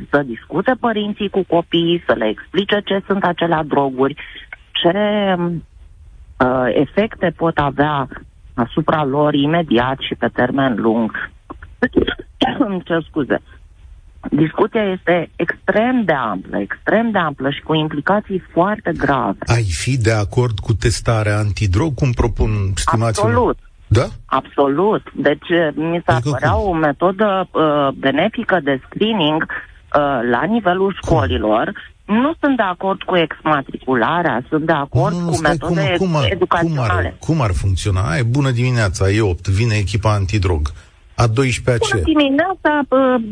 să 0.09 0.23
discute 0.25 0.73
părinții 0.79 1.29
cu 1.29 1.43
copiii, 1.47 2.03
să 2.07 2.13
le 2.13 2.27
explice 2.27 2.81
ce 2.85 3.01
sunt 3.07 3.23
acelea 3.23 3.63
droguri, 3.63 4.15
ce 4.71 5.35
efecte 6.73 7.33
pot 7.35 7.57
avea 7.57 8.07
asupra 8.53 9.05
lor 9.05 9.33
imediat 9.33 9.99
și 9.99 10.15
pe 10.15 10.27
termen 10.27 10.75
lung. 10.75 11.29
Îmi 12.67 12.83
cer 12.83 13.03
scuze. 13.03 13.41
Discuția 14.31 14.83
este 14.83 15.29
extrem 15.35 16.03
de 16.05 16.13
amplă, 16.13 16.57
extrem 16.59 17.11
de 17.11 17.17
amplă 17.17 17.49
și 17.49 17.61
cu 17.61 17.73
implicații 17.73 18.43
foarte 18.53 18.91
grave. 18.97 19.37
Ai 19.45 19.63
fi 19.63 19.97
de 19.97 20.11
acord 20.11 20.59
cu 20.59 20.73
testarea 20.73 21.37
antidrog, 21.37 21.93
cum 21.93 22.11
propun 22.11 22.49
stimații? 22.75 23.23
Absolut. 23.23 23.57
Da? 23.87 24.05
Absolut. 24.25 25.01
Deci 25.15 25.47
mi 25.75 26.01
s-a 26.05 26.13
adică 26.13 26.29
părea 26.29 26.51
cum? 26.51 26.69
o 26.69 26.73
metodă 26.73 27.47
uh, 27.51 27.87
benefică 27.97 28.59
de 28.63 28.81
screening 28.85 29.41
uh, 29.43 30.29
la 30.31 30.43
nivelul 30.43 30.97
școlilor. 31.01 31.63
Cum? 31.63 31.95
Nu 32.15 32.33
sunt 32.39 32.55
de 32.55 32.63
acord 32.63 33.01
cu 33.01 33.15
exmatricularea, 33.15 34.43
sunt 34.49 34.65
de 34.65 34.71
acord 34.71 35.15
nu, 35.15 35.29
cu 35.29 35.39
metode 35.41 35.95
cum, 35.97 36.07
cum 36.07 36.15
ar, 36.15 36.31
educaționale. 36.31 36.87
Cum 36.87 36.95
ar, 36.95 37.13
cum 37.19 37.41
ar 37.41 37.51
funcționa? 37.53 38.01
Ai, 38.01 38.23
bună 38.23 38.51
dimineața, 38.51 39.09
e 39.09 39.21
8, 39.21 39.47
vine 39.47 39.75
echipa 39.75 40.13
antidrog. 40.13 40.71
A 41.23 41.25
12-a 41.27 41.77
ce? 41.77 42.01
dimineața, 42.03 42.73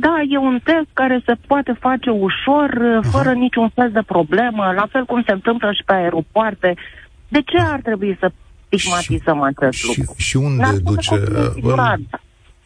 da, 0.06 0.16
e 0.30 0.38
un 0.38 0.60
test 0.64 0.90
care 0.94 1.22
se 1.26 1.34
poate 1.48 1.78
face 1.80 2.10
ușor, 2.10 2.70
Aha. 3.02 3.10
fără 3.10 3.32
niciun 3.32 3.70
fel 3.70 3.90
de 3.92 4.04
problemă, 4.06 4.74
la 4.76 4.88
fel 4.92 5.06
cum 5.06 5.24
se 5.26 5.32
întâmplă 5.32 5.72
și 5.72 5.84
pe 5.86 5.94
aeropoarte. 5.94 6.74
De 7.28 7.42
ce 7.42 7.58
ar 7.60 7.80
trebui 7.82 8.18
să 8.20 8.32
stigmatizăm 8.66 9.42
acest 9.42 9.78
și, 9.78 9.86
lucru? 9.88 10.14
Și 10.18 10.36
unde 10.36 10.62
N-ar 10.62 10.74
duce? 10.74 11.16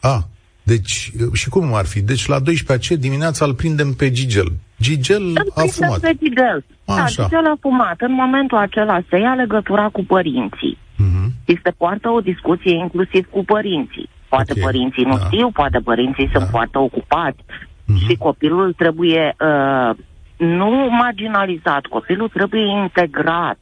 A, 0.00 0.28
deci, 0.62 1.12
și 1.32 1.48
cum 1.48 1.74
ar 1.74 1.86
fi? 1.86 2.00
Deci 2.00 2.26
la 2.26 2.38
12 2.38 2.94
ce 2.94 3.00
dimineața 3.00 3.44
îl 3.44 3.54
prindem 3.54 3.92
pe 3.92 4.10
Gigel. 4.10 4.52
Gigel 4.80 5.22
îl 5.22 5.52
a 5.54 5.62
fumat. 5.66 6.00
pe 6.00 6.16
Gigel. 6.22 6.64
Da, 6.84 7.04
Gigel 7.06 7.46
a 7.46 7.56
fumat. 7.60 8.00
În 8.00 8.12
momentul 8.12 8.58
acela 8.58 9.00
se 9.08 9.18
ia 9.18 9.34
legătura 9.34 9.88
cu 9.88 10.04
părinții. 10.04 10.78
Uh-huh. 10.78 11.28
Și 11.46 11.60
se 11.62 11.70
poartă 11.70 12.08
o 12.08 12.20
discuție 12.20 12.74
inclusiv 12.74 13.26
cu 13.30 13.44
părinții. 13.44 14.08
Poate 14.32 14.52
okay. 14.52 14.64
părinții 14.64 15.04
nu 15.04 15.16
da. 15.16 15.24
știu, 15.24 15.50
poate 15.50 15.78
părinții 15.78 16.28
da. 16.28 16.38
sunt 16.38 16.50
foarte 16.50 16.78
ocupați 16.78 17.42
uh-huh. 17.42 18.06
și 18.06 18.16
copilul 18.16 18.72
trebuie 18.72 19.36
uh, 19.40 19.90
nu 20.36 20.70
marginalizat, 20.90 21.82
copilul 21.86 22.28
trebuie 22.28 22.66
integrat. 22.82 23.58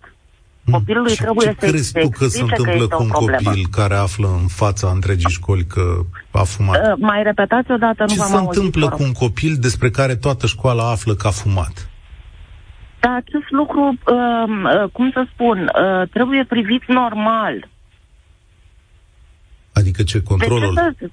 Mm. 0.64 0.72
Copilului 0.72 1.12
și 1.12 1.22
trebuie 1.22 1.56
să 1.58 1.66
crezi 1.66 1.92
tu 1.92 2.08
că 2.08 2.26
se 2.26 2.42
întâmplă 2.42 2.86
cu 2.86 3.02
un 3.02 3.08
copil 3.08 3.66
care 3.70 3.94
află 3.94 4.28
în 4.40 4.46
fața 4.46 4.90
întregii 4.94 5.30
școli 5.30 5.64
că 5.64 5.82
a 6.30 6.42
fumat? 6.42 6.76
Uh, 6.76 6.94
mai 6.98 7.22
repetați 7.22 7.70
odată, 7.70 8.02
nu 8.02 8.08
Ce 8.08 8.18
v-am 8.18 8.28
se 8.28 8.36
întâmplă 8.36 8.88
cu 8.88 9.02
un 9.02 9.12
copil 9.12 9.56
despre 9.60 9.90
care 9.90 10.16
toată 10.16 10.46
școala 10.46 10.90
află 10.90 11.14
că 11.14 11.26
a 11.26 11.30
fumat? 11.30 11.90
Da, 13.00 13.14
acest 13.14 13.50
lucru, 13.50 13.82
uh, 13.88 14.48
uh, 14.48 14.90
cum 14.92 15.10
să 15.10 15.26
spun, 15.32 15.58
uh, 15.58 16.08
trebuie 16.08 16.44
privit 16.44 16.82
normal. 16.86 17.68
Adică 19.78 20.02
ce, 20.02 20.22
controlul? 20.22 20.74
De 20.74 20.80
ce, 20.80 20.96
să, 20.98 21.10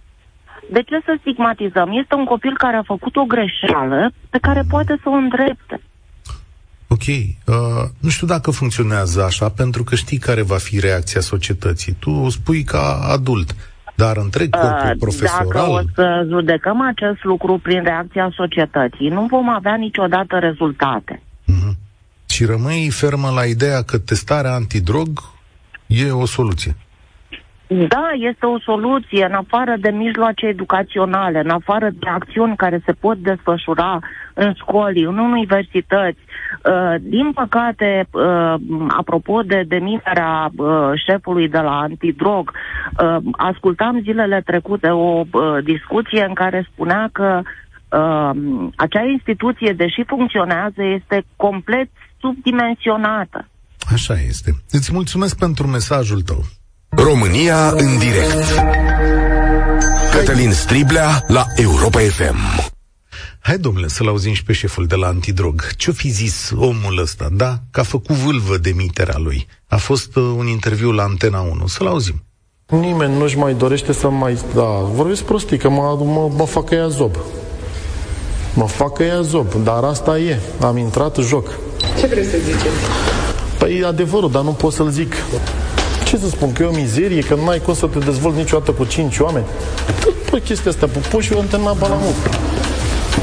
de 0.71 0.81
ce 0.81 0.97
să 1.05 1.17
stigmatizăm? 1.19 1.89
Este 2.01 2.15
un 2.15 2.25
copil 2.25 2.53
care 2.57 2.75
a 2.75 2.83
făcut 2.93 3.15
o 3.15 3.25
greșeală 3.33 4.11
pe 4.29 4.37
care 4.41 4.61
poate 4.69 4.93
să 5.03 5.09
o 5.09 5.11
îndrepte. 5.11 5.81
Ok. 6.87 7.07
Uh, 7.07 7.55
nu 7.99 8.09
știu 8.09 8.27
dacă 8.27 8.51
funcționează 8.51 9.23
așa, 9.23 9.49
pentru 9.49 9.83
că 9.83 9.95
știi 9.95 10.17
care 10.17 10.41
va 10.41 10.57
fi 10.57 10.79
reacția 10.79 11.21
societății. 11.21 11.95
Tu 11.99 12.11
o 12.11 12.29
spui 12.29 12.63
ca 12.63 12.99
adult, 13.15 13.55
dar 13.95 14.17
întreg 14.17 14.49
corpul 14.49 14.89
uh, 14.89 14.97
profesoral... 14.99 15.47
Dacă 15.47 15.69
o 15.69 15.81
să 15.93 16.25
judecăm 16.29 16.81
acest 16.81 17.23
lucru 17.23 17.59
prin 17.63 17.83
reacția 17.83 18.31
societății, 18.35 19.07
nu 19.09 19.25
vom 19.25 19.49
avea 19.49 19.75
niciodată 19.75 20.37
rezultate. 20.39 21.21
Uh-huh. 21.21 21.73
Și 22.29 22.45
rămâi 22.45 22.89
fermă 22.89 23.29
la 23.29 23.43
ideea 23.43 23.81
că 23.81 23.97
testarea 23.97 24.53
antidrog 24.53 25.09
e 25.87 26.11
o 26.11 26.25
soluție. 26.25 26.75
Da, 27.67 28.09
este 28.17 28.45
o 28.45 28.59
soluție, 28.59 29.25
în 29.25 29.33
afară 29.33 29.75
de 29.79 29.89
mijloace 29.89 30.45
educaționale, 30.45 31.39
în 31.39 31.49
afară 31.49 31.89
de 31.99 32.09
acțiuni 32.09 32.55
care 32.55 32.81
se 32.85 32.91
pot 32.91 33.17
desfășura 33.17 33.99
în 34.33 34.53
școli, 34.53 35.03
în 35.03 35.17
universități. 35.17 36.19
Uh, 36.63 36.95
din 36.99 37.31
păcate, 37.31 38.07
uh, 38.11 38.53
apropo 38.87 39.41
de 39.41 39.63
demiterea 39.67 40.51
uh, 40.55 40.91
șefului 41.07 41.49
de 41.49 41.57
la 41.57 41.79
antidrog, 41.79 42.51
ascultam 43.31 43.99
zilele 44.01 44.41
trecute 44.45 44.89
o 44.89 45.23
discuție 45.63 46.25
în 46.27 46.33
care 46.33 46.67
spunea 46.71 47.09
că 47.11 47.41
acea 48.75 49.03
instituție, 49.11 49.73
deși 49.73 50.03
funcționează, 50.07 50.83
este 50.83 51.25
complet 51.35 51.89
subdimensionată. 52.19 53.47
Așa 53.93 54.13
este. 54.27 54.51
Îți 54.71 54.93
mulțumesc 54.93 55.37
pentru 55.37 55.67
mesajul 55.67 56.21
tău. 56.21 56.43
România 56.97 57.69
în 57.69 57.97
direct 57.97 58.61
Cătălin 60.11 60.51
Striblea 60.51 61.23
la 61.27 61.45
Europa 61.55 61.99
FM 61.99 62.35
Hai, 63.39 63.57
domnule, 63.57 63.87
să-l 63.87 64.07
auzim 64.07 64.33
și 64.33 64.43
pe 64.43 64.53
șeful 64.53 64.85
de 64.85 64.95
la 64.95 65.07
Antidrog. 65.07 65.67
Ce-o 65.75 65.93
fi 65.93 66.09
zis 66.09 66.51
omul 66.55 66.99
ăsta, 67.01 67.27
da? 67.31 67.57
Că 67.71 67.79
a 67.79 67.83
făcut 67.83 68.15
vâlvă 68.15 68.57
demiterea 68.57 69.17
lui. 69.17 69.47
A 69.67 69.77
fost 69.77 70.15
uh, 70.15 70.23
un 70.37 70.47
interviu 70.47 70.91
la 70.91 71.03
Antena 71.03 71.39
1. 71.39 71.67
Să-l 71.67 71.87
auzim. 71.87 72.23
Nimeni 72.67 73.17
nu-și 73.17 73.37
mai 73.37 73.53
dorește 73.53 73.93
să 73.93 74.09
mai... 74.09 74.37
Da, 74.53 74.79
vorbesc 74.93 75.23
prostii, 75.23 75.57
că 75.57 75.69
mă, 75.69 75.97
mă, 75.99 76.29
mă 76.35 76.45
facă 76.45 76.75
ea 76.75 76.87
zob. 76.87 77.15
Mă 78.53 78.67
facă 78.67 79.03
ea 79.03 79.21
zob, 79.21 79.53
dar 79.63 79.83
asta 79.83 80.17
e. 80.17 80.39
Am 80.61 80.77
intrat 80.77 81.17
în 81.17 81.23
joc. 81.23 81.47
Ce 81.99 82.07
vreți 82.07 82.29
să 82.29 82.37
ziceți? 82.37 82.75
Păi 83.57 83.83
adevărul, 83.83 84.31
dar 84.31 84.43
nu 84.43 84.51
pot 84.51 84.73
să-l 84.73 84.89
zic 84.89 85.15
ce 86.15 86.21
să 86.21 86.29
spun, 86.29 86.53
că 86.53 86.63
e 86.63 86.65
o 86.65 86.71
mizerie, 86.71 87.21
că 87.21 87.35
nu 87.35 87.47
ai 87.47 87.59
cum 87.59 87.73
să 87.73 87.87
te 87.87 87.99
dezvolți 87.99 88.37
niciodată 88.37 88.71
cu 88.71 88.85
cinci 88.85 89.19
oameni? 89.19 89.45
Tot 90.29 90.43
chestia 90.43 90.71
asta, 90.71 90.87
pupuși 90.87 91.27
și 91.27 91.33
o 91.33 91.39
antena 91.39 91.73
balamut. 91.73 92.15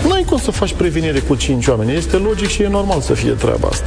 Nu 0.05 0.13
ai 0.13 0.25
cum 0.25 0.39
să 0.39 0.51
faci 0.51 0.73
prevenire 0.73 1.19
cu 1.19 1.35
cinci 1.35 1.67
oameni. 1.67 1.95
Este 1.95 2.17
logic 2.17 2.49
și 2.49 2.63
e 2.63 2.69
normal 2.69 3.01
să 3.01 3.15
fie 3.15 3.31
treaba 3.31 3.69
asta. 3.69 3.87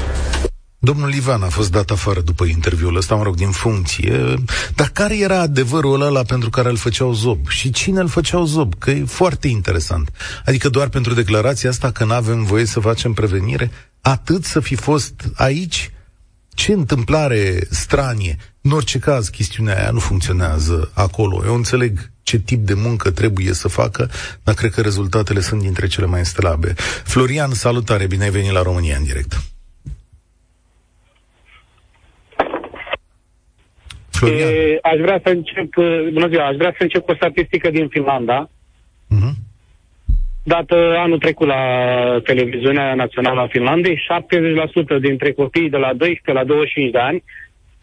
Domnul 0.77 1.13
Ivan 1.13 1.43
a 1.43 1.47
fost 1.47 1.71
dat 1.71 1.89
afară 1.89 2.21
după 2.21 2.45
interviul 2.45 2.95
ăsta, 2.95 3.15
mă 3.15 3.23
rog, 3.23 3.35
din 3.35 3.49
funcție. 3.49 4.33
Dar 4.75 4.89
care 4.93 5.17
era 5.19 5.39
adevărul 5.39 6.01
ăla 6.01 6.21
pentru 6.21 6.49
care 6.49 6.69
îl 6.69 6.77
făceau 6.77 7.13
zob? 7.13 7.47
Și 7.47 7.71
cine 7.71 7.99
îl 7.99 8.07
făceau 8.07 8.45
zob? 8.45 8.73
Că 8.77 8.91
e 8.91 9.03
foarte 9.05 9.47
interesant. 9.47 10.09
Adică 10.45 10.69
doar 10.69 10.87
pentru 10.87 11.13
declarația 11.13 11.69
asta 11.69 11.91
că 11.91 12.05
nu 12.05 12.13
avem 12.13 12.43
voie 12.43 12.65
să 12.65 12.79
facem 12.79 13.13
prevenire? 13.13 13.71
Atât 14.01 14.43
să 14.43 14.59
fi 14.59 14.75
fost 14.75 15.13
aici? 15.35 15.91
Ce 16.53 16.71
întâmplare 16.71 17.67
stranie. 17.69 18.37
În 18.67 18.71
orice 18.71 18.99
caz, 18.99 19.29
chestiunea 19.29 19.77
aia 19.79 19.89
nu 19.91 19.99
funcționează 19.99 20.91
acolo. 20.95 21.43
Eu 21.45 21.55
înțeleg 21.55 21.91
ce 22.23 22.39
tip 22.39 22.59
de 22.59 22.73
muncă 22.73 23.11
trebuie 23.11 23.53
să 23.53 23.67
facă, 23.67 24.09
dar 24.43 24.55
cred 24.55 24.71
că 24.71 24.81
rezultatele 24.81 25.39
sunt 25.39 25.61
dintre 25.61 25.87
cele 25.87 26.05
mai 26.05 26.25
slabe. 26.25 26.73
Florian, 27.13 27.49
salutare, 27.49 28.07
bine 28.07 28.23
ai 28.23 28.29
venit 28.29 28.51
la 28.51 28.61
România 28.61 28.95
în 28.97 29.03
direct. 29.03 29.33
Florian. 34.09 34.49
E, 34.49 34.79
aș 34.81 34.97
vrea 34.99 35.19
să 35.23 35.29
încep, 35.29 35.73
bună 36.13 36.27
ziua, 36.27 36.47
aș 36.47 36.55
vrea 36.55 36.73
să 36.77 36.83
încep 36.83 37.05
cu 37.05 37.11
o 37.11 37.15
statistică 37.15 37.69
din 37.69 37.87
Finlanda. 37.87 38.49
Uh-huh 38.49 39.43
dată 40.47 40.75
anul 40.97 41.17
trecut 41.17 41.47
la 41.47 41.61
televiziunea 42.23 42.93
națională 42.95 43.41
a 43.41 43.47
Finlandei, 43.47 44.01
70% 44.97 44.99
dintre 45.01 45.31
copiii 45.31 45.69
de 45.69 45.77
la 45.77 45.93
12 45.93 46.31
la 46.31 46.43
25 46.43 46.91
de 46.91 46.99
ani 46.99 47.23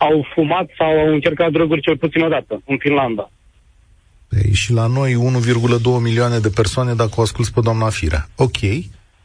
au 0.08 0.26
fumat 0.34 0.66
sau 0.78 0.90
au 1.02 1.12
încercat 1.12 1.50
droguri 1.50 1.80
cel 1.80 1.96
puțin 1.96 2.22
o 2.22 2.28
dată 2.28 2.62
în 2.66 2.76
Finlanda. 2.78 3.30
Ei, 4.30 4.52
și 4.52 4.72
la 4.72 4.86
noi 4.86 5.12
1,2 5.12 6.02
milioane 6.02 6.38
de 6.38 6.50
persoane 6.54 6.94
dacă 6.94 7.14
o 7.16 7.22
ascult 7.22 7.48
pe 7.48 7.60
doamna 7.60 7.88
Firea. 7.88 8.22
Ok, 8.36 8.60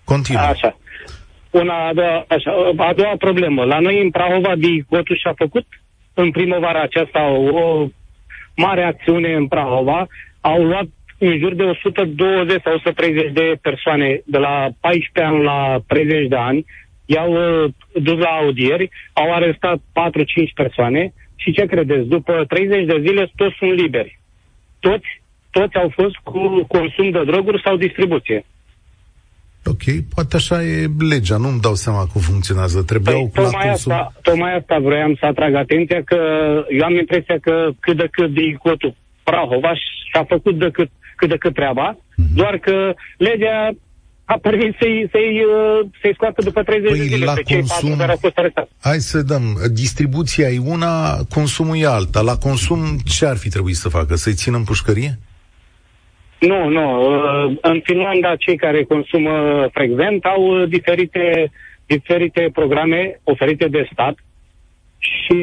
continuă. 0.03 0.41
Așa. 0.41 0.77
una 1.51 1.87
a 1.87 1.93
doua, 1.93 2.25
așa, 2.27 2.51
a 2.89 2.93
doua 2.93 3.15
problemă. 3.17 3.63
La 3.63 3.79
noi 3.79 4.01
în 4.01 4.09
Prahova, 4.09 4.55
Dicotul 4.55 5.17
și-a 5.21 5.33
făcut 5.35 5.65
în 6.13 6.31
primăvara 6.31 6.81
aceasta 6.81 7.21
o 7.29 7.87
mare 8.55 8.83
acțiune 8.83 9.33
în 9.33 9.47
Prahova. 9.47 10.07
Au 10.41 10.63
luat 10.63 10.87
în 11.17 11.37
jur 11.37 11.53
de 11.53 11.63
120 11.63 12.61
sau 12.63 12.73
130 12.73 13.31
de 13.33 13.57
persoane 13.61 14.21
de 14.25 14.37
la 14.37 14.67
14 14.79 15.33
ani 15.33 15.43
la 15.43 15.79
30 15.87 16.27
de 16.27 16.35
ani, 16.35 16.65
i-au 17.13 17.31
uh, 17.31 17.73
dus 18.07 18.17
la 18.17 18.29
audieri, 18.41 18.89
au 19.13 19.33
arestat 19.33 19.77
4-5 19.77 19.81
persoane 20.55 21.13
și 21.35 21.51
ce 21.51 21.65
credeți? 21.65 22.07
După 22.07 22.45
30 22.47 22.85
de 22.85 22.97
zile 23.05 23.31
toți 23.35 23.55
sunt 23.59 23.73
liberi. 23.73 24.19
Toți, 24.79 25.07
toți 25.51 25.75
au 25.75 25.89
fost 25.95 26.15
cu 26.23 26.65
consum 26.67 27.09
de 27.11 27.23
droguri 27.23 27.61
sau 27.65 27.75
distribuție. 27.75 28.45
Ok, 29.71 29.85
poate 30.13 30.35
așa 30.35 30.63
e 30.63 30.85
legea, 31.09 31.37
nu-mi 31.37 31.59
dau 31.59 31.73
seama 31.73 32.05
cum 32.05 32.21
funcționează. 32.21 32.83
Trebuiau 32.83 33.27
păi, 33.27 33.43
tocmai, 33.43 33.67
consum... 33.67 33.91
asta, 33.91 34.13
tocmai 34.21 34.55
asta 34.55 34.79
vroiam 34.79 35.15
să 35.19 35.25
atrag 35.25 35.53
atenția 35.55 36.01
că 36.03 36.19
eu 36.69 36.85
am 36.85 36.95
impresia 36.95 37.37
că 37.41 37.69
cât 37.79 37.97
de 37.97 38.07
cât 38.11 38.33
de 38.33 38.41
cotul 38.63 38.95
Prahova 39.23 39.73
și-a 40.11 40.23
făcut 40.23 40.59
de 40.59 40.69
cât, 40.69 40.89
cât 41.15 41.29
de 41.29 41.37
cât 41.37 41.53
treaba, 41.53 41.95
mm-hmm. 41.95 42.33
doar 42.35 42.57
că 42.57 42.93
legea 43.17 43.71
a 44.29 44.37
permis 44.41 44.75
să-i, 44.79 45.07
să-i, 45.11 45.43
uh, 45.43 45.87
să-i 46.01 46.13
scoată 46.13 46.41
după 46.41 46.63
30 46.63 46.89
păi, 46.89 46.99
de 46.99 47.03
zile 47.03 47.31
pe 47.35 47.41
cei 47.41 47.59
consum, 47.59 47.97
care 47.97 48.11
au 48.11 48.17
fost 48.17 48.37
arestați. 48.37 48.71
Hai 48.81 48.99
să 48.99 49.21
dăm. 49.21 49.43
Distribuția 49.73 50.47
e 50.49 50.59
una, 50.65 51.17
consumul 51.29 51.77
e 51.77 51.85
alta. 51.85 52.21
La 52.21 52.37
consum 52.37 52.79
ce 53.17 53.25
ar 53.25 53.37
fi 53.37 53.49
trebuit 53.49 53.75
să 53.75 53.89
facă? 53.89 54.15
Să-i 54.15 54.33
țină 54.33 54.57
în 54.57 54.63
pușcărie? 54.63 55.19
Nu, 56.39 56.69
nu. 56.69 56.85
Uh, 57.01 57.57
în 57.61 57.79
Finlanda, 57.83 58.35
cei 58.35 58.57
care 58.57 58.83
consumă 58.83 59.67
frecvent 59.71 60.23
au 60.25 60.61
uh, 60.61 60.69
diferite, 60.69 61.51
diferite 61.85 62.49
programe 62.53 63.19
oferite 63.23 63.67
de 63.67 63.89
stat 63.91 64.15
și 64.97 65.39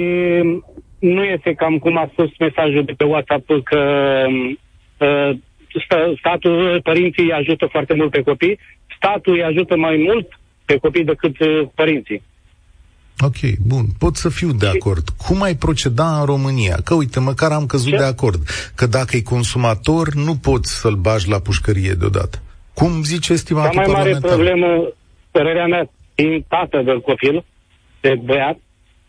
nu 0.99 1.23
este 1.23 1.55
cam 1.55 1.79
cum 1.79 1.97
a 1.97 2.09
spus 2.13 2.31
mesajul 2.39 2.85
de 2.85 2.93
pe 2.97 3.05
WhatsApp 3.05 3.47
că 3.63 3.81
uh, 5.75 6.19
statul, 6.19 6.81
părinții 6.83 7.31
ajută 7.31 7.67
foarte 7.71 7.95
mult 7.95 8.11
pe 8.11 8.23
copii, 8.23 8.59
statul 8.97 9.33
îi 9.33 9.43
ajută 9.43 9.77
mai 9.77 9.97
mult 9.97 10.29
pe 10.65 10.77
copii 10.77 11.05
decât 11.05 11.37
părinții. 11.75 12.23
Ok, 13.19 13.57
bun, 13.67 13.85
pot 13.99 14.17
să 14.17 14.29
fiu 14.29 14.53
de 14.53 14.67
acord. 14.67 15.09
Cum 15.27 15.43
ai 15.43 15.55
proceda 15.55 16.19
în 16.19 16.25
România? 16.25 16.77
Că 16.85 16.95
uite, 16.95 17.21
măcar 17.21 17.53
am 17.53 17.67
căzut 17.67 17.91
Ce? 17.91 17.97
de 17.97 18.05
acord 18.05 18.41
că 18.75 18.87
dacă 18.87 19.17
e 19.17 19.21
consumator, 19.21 20.15
nu 20.15 20.35
poți 20.37 20.81
să-l 20.81 20.95
bagi 20.95 21.29
la 21.29 21.39
pușcărie 21.39 21.93
deodată. 21.93 22.43
Cum 22.75 23.03
zice 23.03 23.33
estimatul 23.33 23.83
Cea 23.83 23.91
mai 23.91 24.03
mare 24.03 24.17
problemă, 24.21 24.89
părerea 25.31 25.67
mea, 25.67 25.91
din 26.15 26.45
tată 26.49 26.83
de 26.85 27.01
copil, 27.01 27.45
de 28.01 28.15
băiat, 28.25 28.59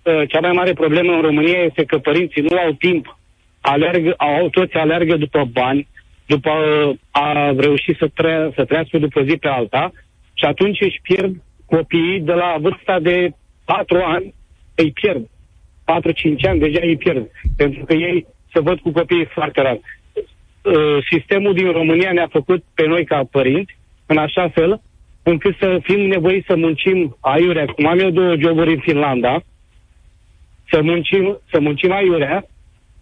ă, 0.05 0.25
cea 0.25 0.39
mai 0.39 0.51
mare 0.51 0.73
problemă 0.73 1.11
în 1.13 1.21
România 1.21 1.59
este 1.59 1.83
că 1.83 1.97
părinții 1.97 2.41
nu 2.41 2.57
au 2.57 2.71
timp. 2.71 3.17
Alergă, 3.61 4.13
au, 4.17 4.49
toți 4.49 4.73
alergă 4.73 5.15
după 5.15 5.49
bani, 5.51 5.87
după 6.25 6.51
a 7.11 7.53
reuși 7.57 7.95
să, 7.99 8.07
tre- 8.13 8.51
să 8.55 8.65
trăiască 8.65 8.97
după 8.97 9.21
zi 9.23 9.37
pe 9.37 9.47
alta 9.47 9.91
și 10.33 10.45
atunci 10.45 10.81
își 10.81 10.99
pierd 11.01 11.35
copiii 11.65 12.19
de 12.21 12.33
la 12.33 12.55
vârsta 12.59 12.99
de 12.99 13.29
patru 13.65 13.97
ani 13.97 14.33
îi 14.75 14.91
pierd. 14.91 15.25
4-5 15.25 16.49
ani 16.49 16.59
deja 16.59 16.79
îi 16.81 16.97
pierd. 16.97 17.29
Pentru 17.57 17.85
că 17.85 17.93
ei 17.93 18.25
se 18.53 18.59
văd 18.59 18.79
cu 18.79 18.91
copiii 18.91 19.25
foarte 19.25 19.61
rar. 19.61 19.79
Uh, 19.79 20.97
sistemul 21.09 21.53
din 21.53 21.71
România 21.71 22.11
ne-a 22.11 22.27
făcut 22.27 22.63
pe 22.73 22.85
noi 22.85 23.05
ca 23.05 23.23
părinți 23.31 23.77
în 24.05 24.17
așa 24.17 24.49
fel 24.49 24.81
încât 25.23 25.55
să 25.59 25.79
fim 25.83 25.99
nevoiți 25.99 26.45
să 26.47 26.55
muncim 26.55 27.17
aiurea. 27.19 27.65
Cum 27.65 27.87
am 27.87 27.99
eu 27.99 28.09
două 28.09 28.35
joburi 28.35 28.73
în 28.73 28.79
Finlanda, 28.79 29.41
să 30.69 30.81
muncim, 30.81 31.39
să 31.51 31.59
muncim 31.59 31.91
aiurea 31.91 32.45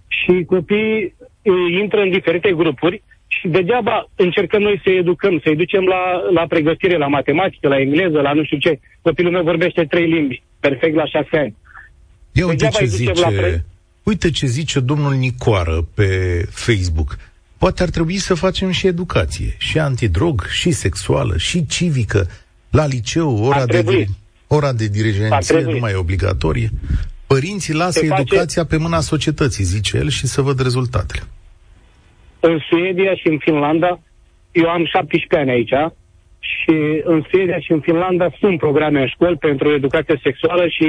și 0.08 0.44
copiii 0.44 1.16
uh, 1.42 1.80
intră 1.82 2.02
în 2.02 2.10
diferite 2.10 2.54
grupuri 2.54 2.96
și 2.96 3.13
degeaba 3.48 4.10
încercăm 4.16 4.62
noi 4.62 4.82
să 4.84 4.90
educăm, 4.90 5.40
să-i 5.44 5.56
ducem 5.56 5.84
la, 5.84 6.02
la 6.34 6.48
pregătire, 6.48 6.98
la 6.98 7.08
matematică, 7.08 7.68
la 7.68 7.80
engleză, 7.80 8.22
la 8.22 8.34
nu 8.34 8.44
știu 8.44 8.58
ce. 8.58 8.80
Copilul 9.02 9.32
meu 9.32 9.44
vorbește 9.44 9.86
trei 9.86 10.08
limbi, 10.08 10.44
perfect 10.60 10.96
la 10.96 11.06
șase 11.06 11.38
ani. 11.38 11.56
Ia 12.32 12.48
uite 12.48 12.68
ce 12.68 12.86
zice, 12.86 13.12
la 13.22 13.28
pre... 13.28 13.66
uite 14.04 14.30
ce 14.32 14.46
zice 14.46 14.80
domnul 14.80 15.14
Nicoară 15.14 15.88
pe 15.96 16.08
Facebook. 16.50 17.18
Poate 17.58 17.84
ar 17.84 17.90
trebui 17.90 18.18
să 18.18 18.34
facem 18.34 18.72
și 18.72 18.88
educație, 18.88 19.56
și 19.58 19.80
antidrog, 19.80 20.46
și 20.46 20.72
sexuală, 20.72 21.38
și 21.38 21.66
civică. 21.66 22.28
La 22.70 22.86
liceu, 22.86 23.44
ora, 23.44 23.66
de, 23.66 24.06
ora 24.48 24.74
de 24.74 24.88
dirigenție 24.88 25.62
nu 25.62 25.78
mai 25.80 25.92
e 25.92 25.96
obligatorie. 25.96 26.70
Părinții 27.28 27.74
lasă 27.74 28.00
Se 28.00 28.06
educația 28.06 28.62
face... 28.62 28.76
pe 28.76 28.78
mâna 28.78 29.00
societății, 29.00 29.64
zice 29.64 29.98
el, 29.98 30.10
și 30.10 30.28
să 30.28 30.42
văd 30.42 30.62
rezultatele 30.62 31.24
în 32.50 32.60
Suedia 32.70 33.16
și 33.16 33.28
în 33.28 33.38
Finlanda, 33.38 34.00
eu 34.52 34.68
am 34.70 34.86
17 34.86 35.38
ani 35.38 35.52
aici, 35.52 35.94
și 36.52 36.76
în 37.04 37.20
Suedia 37.30 37.60
și 37.60 37.72
în 37.72 37.80
Finlanda 37.80 38.28
sunt 38.40 38.58
programe 38.58 39.00
în 39.02 39.08
școli 39.08 39.38
pentru 39.48 39.74
educație 39.74 40.20
sexuală 40.24 40.66
și 40.68 40.88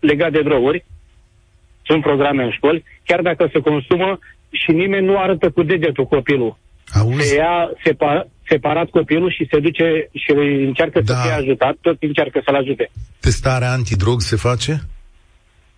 legat 0.00 0.32
de 0.32 0.42
droguri. 0.42 0.84
Sunt 1.88 2.02
programe 2.02 2.42
în 2.44 2.50
școli, 2.50 2.84
chiar 3.04 3.20
dacă 3.20 3.48
se 3.52 3.60
consumă 3.60 4.18
și 4.50 4.70
nimeni 4.70 5.06
nu 5.06 5.18
arătă 5.18 5.50
cu 5.50 5.62
degetul 5.62 6.06
copilul. 6.06 6.58
Auzi? 7.00 7.28
Se 7.28 7.34
ia 7.34 7.70
separ, 7.84 8.28
separat 8.48 8.88
copilul 8.88 9.30
și 9.36 9.48
se 9.50 9.58
duce 9.58 10.08
și 10.12 10.30
încearcă 10.70 11.00
da. 11.00 11.14
să 11.14 11.20
fie 11.22 11.32
ajutat, 11.32 11.74
tot 11.80 11.96
încearcă 12.00 12.40
să-l 12.44 12.54
ajute. 12.54 12.90
Testarea 13.20 13.70
antidrog 13.70 14.20
se 14.20 14.36
face? 14.36 14.80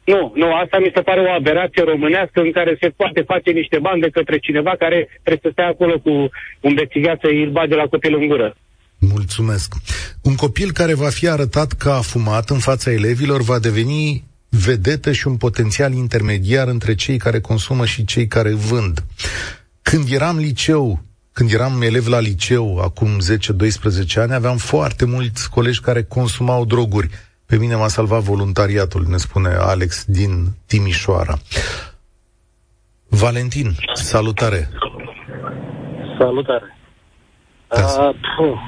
Nu, 0.04 0.32
nu, 0.34 0.54
asta 0.54 0.78
mi 0.78 0.92
se 0.94 1.00
pare 1.00 1.20
o 1.20 1.32
aberație 1.32 1.82
românească 1.82 2.40
în 2.40 2.52
care 2.52 2.76
se 2.80 2.88
poate 2.88 3.20
face 3.20 3.50
niște 3.50 3.78
bani 3.78 4.00
de 4.00 4.08
către 4.08 4.38
cineva 4.38 4.74
care 4.78 5.08
trebuie 5.22 5.42
să 5.42 5.48
stea 5.52 5.66
acolo 5.66 5.98
cu 5.98 6.30
un 6.60 6.74
bețigat 6.74 7.18
să 7.20 7.26
îl 7.26 7.50
bage 7.50 7.74
la 7.74 7.86
copil 7.86 8.14
în 8.14 8.26
gură. 8.26 8.56
Mulțumesc. 8.98 9.74
Un 10.22 10.34
copil 10.34 10.72
care 10.72 10.94
va 10.94 11.08
fi 11.08 11.28
arătat 11.28 11.72
că 11.72 11.90
a 11.90 12.00
fumat 12.00 12.50
în 12.50 12.58
fața 12.58 12.92
elevilor 12.92 13.40
va 13.42 13.58
deveni 13.58 14.24
vedetă 14.48 15.12
și 15.12 15.26
un 15.26 15.36
potențial 15.36 15.92
intermediar 15.92 16.68
între 16.68 16.94
cei 16.94 17.16
care 17.16 17.40
consumă 17.40 17.84
și 17.84 18.04
cei 18.04 18.26
care 18.26 18.52
vând. 18.52 19.04
Când 19.82 20.04
eram 20.10 20.36
liceu, 20.38 21.02
când 21.32 21.52
eram 21.52 21.82
elev 21.82 22.06
la 22.06 22.20
liceu, 22.20 22.78
acum 22.78 23.08
10-12 23.08 24.14
ani, 24.14 24.32
aveam 24.32 24.56
foarte 24.56 25.04
mulți 25.04 25.50
colegi 25.50 25.80
care 25.80 26.02
consumau 26.02 26.64
droguri 26.64 27.08
pe 27.52 27.58
mine 27.58 27.76
m-a 27.76 27.88
salvat 27.88 28.20
voluntariatul, 28.20 29.04
ne 29.08 29.16
spune 29.16 29.48
Alex 29.48 30.04
din 30.04 30.32
Timișoara. 30.68 31.34
Valentin, 33.08 33.68
salutare! 33.92 34.68
Salutare! 36.18 36.76
Da, 37.68 38.08
uh, 38.38 38.58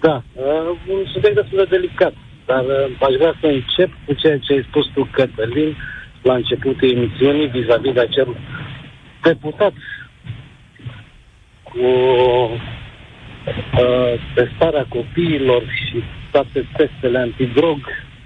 da 0.00 0.22
uh, 0.34 0.78
un 0.88 1.04
subiect 1.12 1.34
destul 1.34 1.58
de 1.58 1.76
delicat, 1.76 2.14
dar 2.46 2.64
uh, 2.64 3.06
aș 3.06 3.14
vrea 3.20 3.34
să 3.40 3.46
încep 3.46 3.90
cu 4.06 4.12
ceea 4.12 4.38
ce 4.38 4.52
ai 4.52 4.66
spus 4.68 4.86
tu, 4.94 5.08
Cătălin, 5.12 5.76
la 6.22 6.34
începutul 6.34 6.90
emisiunii, 6.90 7.46
vis-a-vis 7.46 7.92
de 7.92 8.00
acel 8.00 8.36
deputat 9.22 9.72
cu 11.62 11.86
uh, 13.80 14.12
testarea 14.34 14.86
copiilor 14.88 15.62
și 15.62 16.02
toate 16.30 16.68
testele 16.76 17.18
antidrog 17.18 17.78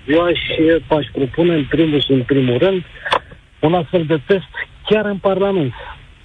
eu 0.06 0.22
aș, 0.24 0.38
aș 0.86 1.06
propune 1.12 1.54
în 1.54 1.64
primul 1.64 2.00
și 2.00 2.12
în 2.12 2.22
primul 2.22 2.58
rând 2.58 2.82
un 3.60 3.74
astfel 3.74 4.04
de 4.04 4.20
test 4.26 4.52
chiar 4.88 5.04
în 5.04 5.18
Parlament. 5.18 5.72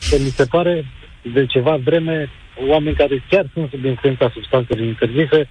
Că 0.10 0.16
mi 0.20 0.30
se 0.30 0.46
pare 0.46 0.86
de 1.34 1.46
ceva 1.46 1.76
vreme 1.84 2.30
oameni 2.68 2.96
care 2.96 3.24
chiar 3.30 3.46
sunt 3.54 3.70
sub 3.70 3.84
influența 3.86 4.32
substanțelor 4.34 4.86
interzise 4.86 5.48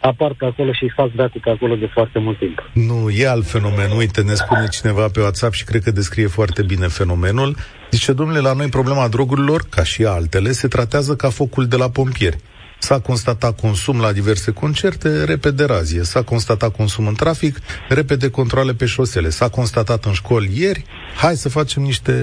apar 0.00 0.34
pe 0.38 0.44
acolo 0.44 0.72
și 0.72 0.82
îi 0.82 0.92
fac 0.94 1.12
dacu 1.12 1.38
pe 1.38 1.50
acolo 1.50 1.74
de 1.74 1.88
foarte 1.92 2.18
mult 2.18 2.38
timp. 2.38 2.70
Nu, 2.72 3.10
e 3.10 3.28
alt 3.28 3.46
fenomen. 3.46 3.90
Uite, 3.96 4.22
ne 4.22 4.34
spune 4.34 4.66
cineva 4.68 5.08
pe 5.08 5.20
WhatsApp 5.20 5.52
și 5.52 5.64
cred 5.64 5.82
că 5.82 5.90
descrie 5.90 6.26
foarte 6.26 6.62
bine 6.62 6.86
fenomenul. 6.86 7.56
Zice, 7.90 8.12
domnule, 8.12 8.38
la 8.38 8.52
noi 8.52 8.68
problema 8.68 9.08
drogurilor, 9.08 9.62
ca 9.70 9.84
și 9.84 10.04
altele, 10.04 10.50
se 10.50 10.68
tratează 10.68 11.16
ca 11.16 11.28
focul 11.28 11.66
de 11.66 11.76
la 11.76 11.90
pompieri. 11.90 12.36
S-a 12.80 13.00
constatat 13.00 13.60
consum 13.60 14.00
la 14.00 14.12
diverse 14.12 14.52
concerte, 14.52 15.24
repede 15.24 15.64
razie. 15.64 16.02
S-a 16.02 16.22
constatat 16.22 16.76
consum 16.76 17.06
în 17.06 17.14
trafic, 17.14 17.54
repede 17.88 18.30
controle 18.30 18.72
pe 18.72 18.86
șosele. 18.86 19.28
S-a 19.28 19.48
constatat 19.48 20.04
în 20.04 20.12
școli 20.12 20.50
ieri, 20.54 20.84
hai 21.16 21.34
să 21.34 21.48
facem 21.48 21.82
niște, 21.82 22.14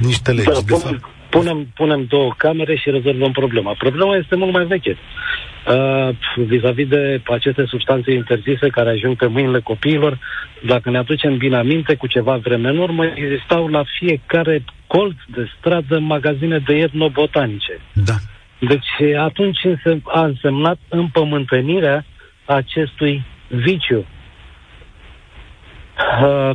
niște 0.00 0.32
legi. 0.32 0.44
Da, 0.44 0.60
de 0.66 0.74
fapt. 0.74 1.00
Punem, 1.30 1.66
punem 1.74 2.04
două 2.08 2.34
camere 2.36 2.76
și 2.76 2.90
rezolvăm 2.90 3.32
problema. 3.32 3.74
Problema 3.78 4.16
este 4.16 4.36
mult 4.36 4.52
mai 4.52 4.64
veche. 4.64 4.96
Uh, 4.96 6.08
vis-a-vis 6.36 6.88
de 6.88 7.20
aceste 7.24 7.64
substanțe 7.66 8.12
interzise 8.12 8.68
care 8.68 8.90
ajung 8.90 9.16
pe 9.16 9.26
mâinile 9.26 9.60
copiilor, 9.60 10.18
dacă 10.66 10.90
ne 10.90 10.98
aducem 10.98 11.36
bine 11.36 11.56
aminte, 11.56 11.94
cu 11.94 12.06
ceva 12.06 12.36
vreme 12.36 12.68
în 12.68 12.78
urmă, 12.78 13.04
existau 13.04 13.66
la 13.66 13.84
fiecare 13.98 14.64
colț 14.86 15.16
de 15.34 15.46
stradă 15.58 15.98
magazine 15.98 16.58
de 16.66 16.74
etnobotanice. 16.74 17.80
Da. 17.92 18.14
Deci 18.58 19.16
atunci 19.18 19.58
a 20.04 20.24
însemnat 20.24 20.78
împământenirea 20.88 22.04
acestui 22.44 23.24
viciu. 23.48 24.06
Uh, 26.22 26.50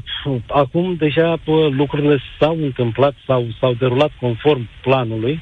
acum 0.47 0.95
deja 0.95 1.31
uh, 1.45 1.67
lucrurile 1.71 2.19
s-au 2.39 2.57
întâmplat, 2.61 3.13
s-au, 3.25 3.47
s-au 3.59 3.73
derulat 3.73 4.11
conform 4.19 4.69
planului 4.81 5.41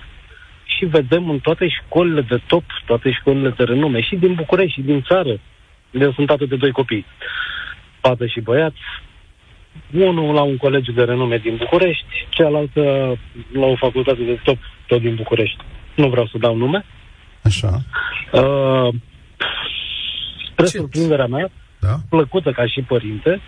și 0.63 0.85
vedem 0.85 1.29
în 1.29 1.39
toate 1.39 1.67
școlile 1.67 2.21
de 2.21 2.41
top, 2.47 2.63
toate 2.85 3.11
școlile 3.11 3.49
de 3.49 3.63
renume, 3.63 4.01
și 4.01 4.15
din 4.15 4.33
București, 4.33 4.73
și 4.73 4.81
din 4.81 5.01
țară. 5.01 5.39
Eu 5.91 6.11
sunt 6.11 6.27
tată 6.27 6.45
de 6.45 6.55
doi 6.55 6.71
copii, 6.71 7.05
fată 8.01 8.25
și 8.25 8.39
băiat, 8.39 8.73
unul 9.93 10.33
la 10.33 10.41
un 10.41 10.57
colegiu 10.57 10.91
de 10.91 11.03
renume 11.03 11.37
din 11.37 11.55
București, 11.55 12.27
cealaltă 12.29 13.17
la 13.51 13.65
o 13.65 13.75
facultate 13.75 14.23
de 14.23 14.39
top, 14.43 14.57
tot 14.87 15.01
din 15.01 15.15
București. 15.15 15.63
Nu 15.95 16.09
vreau 16.09 16.27
să 16.27 16.37
dau 16.37 16.55
nume. 16.55 16.85
Așa. 17.43 17.81
Uh, 18.31 18.93
spre 20.51 20.65
surprinderea 20.65 21.27
mea, 21.27 21.51
da? 21.79 21.95
plăcută 22.09 22.51
ca 22.51 22.67
și 22.67 22.81
părinte, 22.81 23.41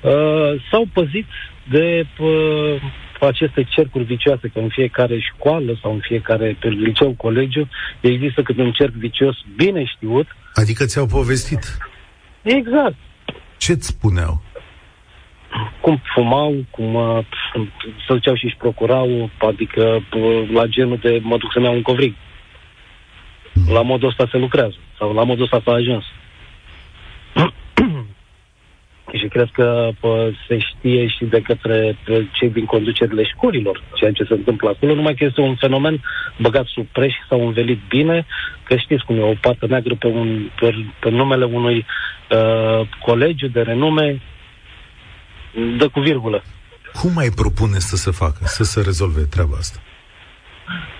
uh, 0.00 0.62
s-au 0.70 0.86
păzit 0.92 1.26
de 1.70 2.06
uh, 2.18 2.82
aceste 3.20 3.66
cercuri 3.70 4.04
vicioase, 4.04 4.48
că 4.48 4.58
în 4.58 4.68
fiecare 4.68 5.18
școală 5.18 5.78
sau 5.82 5.92
în 5.92 6.00
fiecare 6.00 6.56
pe 6.60 6.68
liceu, 6.68 7.14
colegiu, 7.16 7.68
există 8.00 8.42
câte 8.42 8.62
un 8.62 8.72
cerc 8.72 8.92
vicios 8.92 9.36
bine 9.56 9.84
știut. 9.84 10.26
Adică 10.54 10.84
ți-au 10.84 11.06
povestit? 11.06 11.78
Exact. 12.42 12.96
Ce-ți 13.56 13.86
spuneau? 13.86 14.42
Cum 15.80 16.00
fumau, 16.14 16.54
cum 16.70 16.94
uh, 16.94 17.18
se 18.06 18.12
duceau 18.12 18.34
și 18.34 18.44
își 18.44 18.56
procurau, 18.56 19.30
adică 19.38 20.02
uh, 20.16 20.48
la 20.52 20.66
genul 20.66 20.96
de 20.96 21.20
mă 21.22 21.36
duc 21.36 21.52
să-mi 21.52 21.64
iau 21.64 21.74
un 21.74 21.82
covrig. 21.82 22.14
La 23.68 23.82
modul 23.82 24.08
ăsta 24.08 24.28
se 24.30 24.38
lucrează, 24.38 24.76
sau 24.98 25.12
la 25.12 25.24
modul 25.24 25.42
ăsta 25.42 25.60
s-a 25.64 25.72
ajuns. 25.72 26.04
și 29.18 29.26
cred 29.28 29.48
că 29.52 29.90
pă, 30.00 30.30
se 30.48 30.58
știe 30.58 31.06
și 31.06 31.24
de 31.24 31.40
către 31.40 31.96
cei 32.32 32.50
din 32.50 32.64
conducerile 32.64 33.24
școlilor 33.24 33.82
ceea 33.94 34.12
ce 34.12 34.24
se 34.24 34.32
întâmplă 34.32 34.68
acolo, 34.68 34.94
numai 34.94 35.14
că 35.14 35.24
este 35.24 35.40
un 35.40 35.54
fenomen 35.54 36.00
băgat 36.38 36.66
sub 36.66 36.86
preș 36.86 37.14
sau 37.28 37.46
învelit 37.46 37.80
bine, 37.88 38.26
că 38.62 38.76
știți 38.76 39.04
cum 39.04 39.16
e 39.16 39.22
o 39.22 39.34
pată 39.40 39.66
neagră 39.66 39.94
pe, 39.94 40.06
un, 40.06 40.50
pe, 40.60 40.74
pe 41.00 41.10
numele 41.10 41.44
unui 41.44 41.86
uh, 42.30 42.86
colegiu 43.04 43.46
de 43.46 43.60
renume 43.60 44.20
dă 45.78 45.88
cu 45.88 46.00
virgulă. 46.00 46.42
Cum 47.00 47.12
mai 47.12 47.28
propune 47.36 47.78
să 47.78 47.96
se 47.96 48.10
facă, 48.10 48.38
să 48.40 48.64
se 48.64 48.80
rezolve 48.80 49.20
treaba 49.20 49.56
asta? 49.58 49.78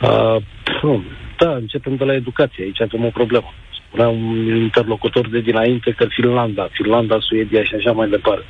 Uh, 0.02 1.00
da, 1.38 1.50
începem 1.54 1.96
de 1.96 2.04
la 2.04 2.14
educație. 2.14 2.64
Aici 2.64 2.80
avem 2.80 3.04
o 3.04 3.10
problemă. 3.10 3.52
Spunea 3.86 4.08
un 4.08 4.56
interlocutor 4.56 5.28
de 5.28 5.40
dinainte 5.40 5.90
că 5.90 6.06
Finlanda, 6.08 6.68
Finlanda, 6.72 7.16
Suedia 7.20 7.64
și 7.64 7.74
așa 7.74 7.92
mai 7.92 8.08
departe. 8.08 8.44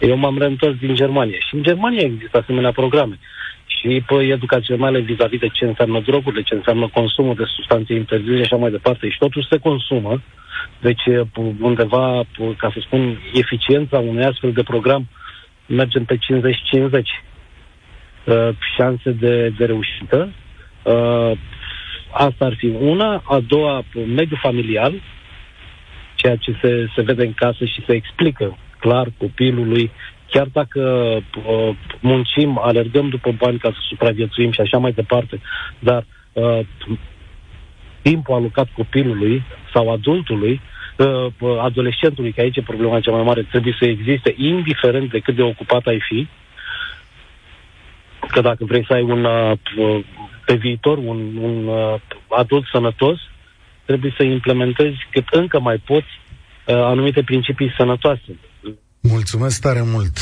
Eu 0.00 0.16
m-am 0.16 0.38
reîntors 0.38 0.76
din 0.78 0.94
Germania 0.94 1.38
și 1.48 1.54
în 1.54 1.62
Germania 1.62 2.04
există 2.04 2.38
asemenea 2.38 2.72
programe 2.72 3.18
și 3.66 4.02
pe 4.06 4.14
educaționale 4.14 5.00
vis-a-vis 5.00 5.38
de 5.38 5.48
ce 5.48 5.64
înseamnă 5.64 6.00
drogurile, 6.00 6.42
ce 6.42 6.54
înseamnă 6.54 6.88
consumul 6.88 7.34
de 7.34 7.44
substanțe 7.46 7.94
interzise 7.94 8.36
și 8.36 8.42
așa 8.42 8.56
mai 8.56 8.70
departe. 8.70 9.08
Și 9.08 9.18
totuși 9.18 9.48
se 9.50 9.58
consumă. 9.58 10.22
Deci 10.80 11.02
undeva, 11.60 12.22
ca 12.56 12.70
să 12.72 12.78
spun, 12.80 13.20
eficiența 13.32 13.98
unui 13.98 14.24
astfel 14.24 14.52
de 14.52 14.62
program 14.62 15.08
mergem 15.66 16.04
pe 16.04 16.16
50-50 16.16 16.20
uh, 18.24 18.48
șanse 18.76 19.10
de, 19.10 19.48
de 19.58 19.64
reușită. 19.64 20.32
Uh, 20.82 21.32
asta 22.10 22.44
ar 22.44 22.54
fi 22.56 22.66
una. 22.66 23.22
A 23.24 23.40
doua, 23.46 23.84
mediul 23.94 24.38
familial, 24.42 24.94
ceea 26.14 26.36
ce 26.36 26.58
se, 26.62 26.86
se 26.94 27.02
vede 27.02 27.24
în 27.24 27.32
casă 27.32 27.64
și 27.64 27.84
se 27.86 27.92
explică 27.92 28.58
clar 28.78 29.08
copilului, 29.18 29.90
chiar 30.30 30.46
dacă 30.52 30.80
uh, 31.46 31.76
muncim, 32.00 32.58
alergăm 32.58 33.08
după 33.08 33.32
bani 33.32 33.58
ca 33.58 33.70
să 33.70 33.78
supraviețuim 33.88 34.52
și 34.52 34.60
așa 34.60 34.78
mai 34.78 34.92
departe, 34.92 35.40
dar 35.78 36.04
uh, 36.32 36.60
timpul 38.02 38.34
alocat 38.34 38.68
copilului 38.76 39.42
sau 39.72 39.92
adultului 39.92 40.52
uh, 40.52 40.75
adolescentului, 41.60 42.32
că 42.32 42.40
aici 42.40 42.56
e 42.56 42.62
problema 42.62 43.00
cea 43.00 43.10
mai 43.10 43.22
mare, 43.22 43.42
trebuie 43.42 43.76
să 43.78 43.84
existe, 43.84 44.34
indiferent 44.36 45.10
de 45.10 45.18
cât 45.18 45.34
de 45.34 45.42
ocupat 45.42 45.86
ai 45.86 46.00
fi, 46.08 46.28
că 48.28 48.40
dacă 48.40 48.64
vrei 48.64 48.84
să 48.86 48.92
ai 48.92 49.02
un, 49.02 49.24
uh, 49.24 50.04
pe 50.46 50.54
viitor 50.54 50.98
un, 50.98 51.36
un 51.36 51.66
uh, 51.66 52.00
adult 52.28 52.64
sănătos, 52.72 53.18
trebuie 53.84 54.14
să 54.16 54.22
implementezi 54.22 54.96
cât 55.10 55.24
încă 55.30 55.60
mai 55.60 55.76
poți 55.76 56.06
uh, 56.66 56.74
anumite 56.74 57.22
principii 57.22 57.74
sănătoase. 57.76 58.38
Mulțumesc 59.00 59.60
tare 59.60 59.82
mult! 59.84 60.18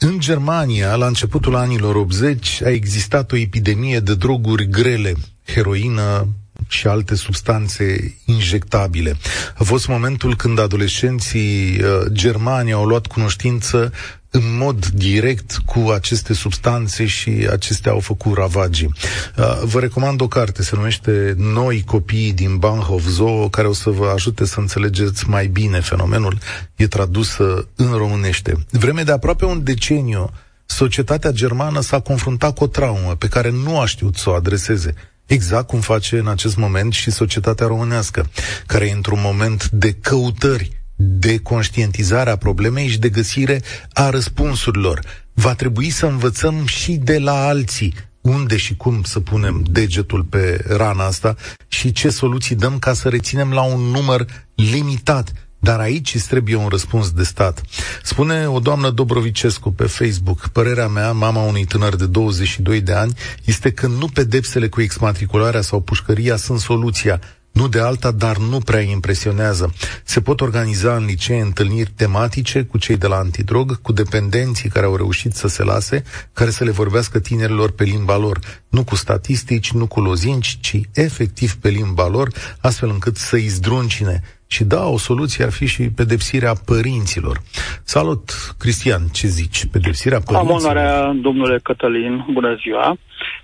În 0.00 0.18
Germania, 0.18 0.94
la 0.94 1.06
începutul 1.06 1.54
anilor 1.54 1.94
80, 1.94 2.62
a 2.62 2.68
existat 2.68 3.32
o 3.32 3.36
epidemie 3.36 3.98
de 3.98 4.14
droguri 4.14 4.66
grele, 4.66 5.12
heroină, 5.46 6.28
și 6.68 6.86
alte 6.86 7.14
substanțe 7.14 8.14
injectabile. 8.24 9.16
A 9.56 9.64
fost 9.64 9.88
momentul 9.88 10.36
când 10.36 10.58
adolescenții 10.58 11.80
uh, 11.82 12.06
germani 12.12 12.72
au 12.72 12.84
luat 12.84 13.06
cunoștință 13.06 13.92
în 14.30 14.56
mod 14.58 14.86
direct 14.86 15.56
cu 15.66 15.90
aceste 15.90 16.34
substanțe 16.34 17.06
și 17.06 17.48
acestea 17.50 17.92
au 17.92 18.00
făcut 18.00 18.36
ravagii. 18.36 18.92
Uh, 19.36 19.60
vă 19.62 19.80
recomand 19.80 20.20
o 20.20 20.28
carte, 20.28 20.62
se 20.62 20.76
numește 20.76 21.34
Noi 21.36 21.82
copii 21.86 22.32
din 22.32 22.56
Bahnhof 22.56 23.06
Zoo, 23.06 23.48
care 23.48 23.66
o 23.66 23.72
să 23.72 23.90
vă 23.90 24.10
ajute 24.14 24.44
să 24.44 24.60
înțelegeți 24.60 25.28
mai 25.28 25.46
bine 25.46 25.80
fenomenul. 25.80 26.38
E 26.76 26.86
tradusă 26.86 27.68
în 27.76 27.92
românește. 27.92 28.56
Vreme 28.70 29.02
de 29.02 29.12
aproape 29.12 29.44
un 29.44 29.64
deceniu, 29.64 30.30
societatea 30.66 31.30
germană 31.30 31.80
s-a 31.80 32.00
confruntat 32.00 32.54
cu 32.54 32.64
o 32.64 32.66
traumă 32.66 33.14
pe 33.14 33.28
care 33.28 33.50
nu 33.50 33.80
a 33.80 33.86
știut 33.86 34.16
să 34.16 34.30
o 34.30 34.32
adreseze. 34.32 34.94
Exact 35.28 35.66
cum 35.66 35.80
face 35.80 36.18
în 36.18 36.28
acest 36.28 36.56
moment 36.56 36.92
și 36.92 37.10
societatea 37.10 37.66
românească, 37.66 38.30
care 38.66 38.86
e 38.86 38.92
într-un 38.92 39.20
moment 39.22 39.68
de 39.70 39.92
căutări, 39.92 40.70
de 40.96 41.38
conștientizare 41.38 42.30
a 42.30 42.36
problemei 42.36 42.88
și 42.88 42.98
de 42.98 43.08
găsire 43.08 43.62
a 43.92 44.10
răspunsurilor. 44.10 45.00
Va 45.32 45.54
trebui 45.54 45.90
să 45.90 46.06
învățăm 46.06 46.66
și 46.66 46.92
de 46.92 47.18
la 47.18 47.46
alții 47.46 47.94
unde 48.20 48.56
și 48.56 48.76
cum 48.76 49.02
să 49.02 49.20
punem 49.20 49.64
degetul 49.70 50.24
pe 50.24 50.64
rana 50.68 51.04
asta 51.04 51.36
și 51.68 51.92
ce 51.92 52.10
soluții 52.10 52.54
dăm 52.54 52.78
ca 52.78 52.92
să 52.92 53.08
reținem 53.08 53.52
la 53.52 53.62
un 53.62 53.80
număr 53.80 54.26
limitat 54.54 55.32
dar 55.58 55.80
aici 55.80 56.14
îți 56.14 56.28
trebuie 56.28 56.56
un 56.56 56.68
răspuns 56.68 57.10
de 57.10 57.22
stat. 57.22 57.62
Spune 58.02 58.48
o 58.48 58.58
doamnă 58.58 58.90
Dobrovicescu 58.90 59.72
pe 59.72 59.84
Facebook, 59.84 60.48
părerea 60.48 60.88
mea, 60.88 61.12
mama 61.12 61.42
unui 61.42 61.64
tânăr 61.64 61.96
de 61.96 62.06
22 62.06 62.80
de 62.80 62.92
ani, 62.92 63.14
este 63.44 63.72
că 63.72 63.86
nu 63.86 64.06
pedepsele 64.06 64.68
cu 64.68 64.80
exmatricularea 64.80 65.60
sau 65.60 65.80
pușcăria 65.80 66.36
sunt 66.36 66.60
soluția, 66.60 67.20
nu 67.52 67.68
de 67.68 67.80
alta, 67.80 68.10
dar 68.10 68.36
nu 68.36 68.58
prea 68.58 68.80
impresionează. 68.80 69.74
Se 70.04 70.20
pot 70.20 70.40
organiza 70.40 70.96
în 70.96 71.04
licee 71.04 71.40
întâlniri 71.40 71.92
tematice 71.96 72.62
cu 72.62 72.78
cei 72.78 72.96
de 72.96 73.06
la 73.06 73.16
antidrog, 73.16 73.80
cu 73.80 73.92
dependenții 73.92 74.68
care 74.68 74.86
au 74.86 74.96
reușit 74.96 75.34
să 75.34 75.48
se 75.48 75.62
lase, 75.62 76.02
care 76.32 76.50
să 76.50 76.64
le 76.64 76.70
vorbească 76.70 77.18
tinerilor 77.18 77.70
pe 77.70 77.84
limba 77.84 78.16
lor, 78.16 78.38
nu 78.68 78.84
cu 78.84 78.94
statistici, 78.94 79.72
nu 79.72 79.86
cu 79.86 80.00
lozinci, 80.00 80.58
ci 80.60 80.80
efectiv 80.92 81.54
pe 81.54 81.68
limba 81.68 82.08
lor, 82.08 82.32
astfel 82.60 82.88
încât 82.88 83.16
să-i 83.16 83.46
zdruncine 83.46 84.22
și 84.48 84.64
da, 84.64 84.82
o 84.86 84.98
soluție 84.98 85.44
ar 85.44 85.52
fi 85.52 85.66
și 85.66 85.82
pedepsirea 85.96 86.52
părinților. 86.70 87.36
Salut, 87.84 88.24
Cristian, 88.58 89.02
ce 89.12 89.26
zici? 89.26 89.60
Pedepsirea 89.72 90.20
părinților? 90.26 90.56
Am 90.56 90.60
onoarea, 90.60 91.12
domnule 91.26 91.58
Cătălin, 91.62 92.24
bună 92.32 92.54
ziua. 92.62 92.96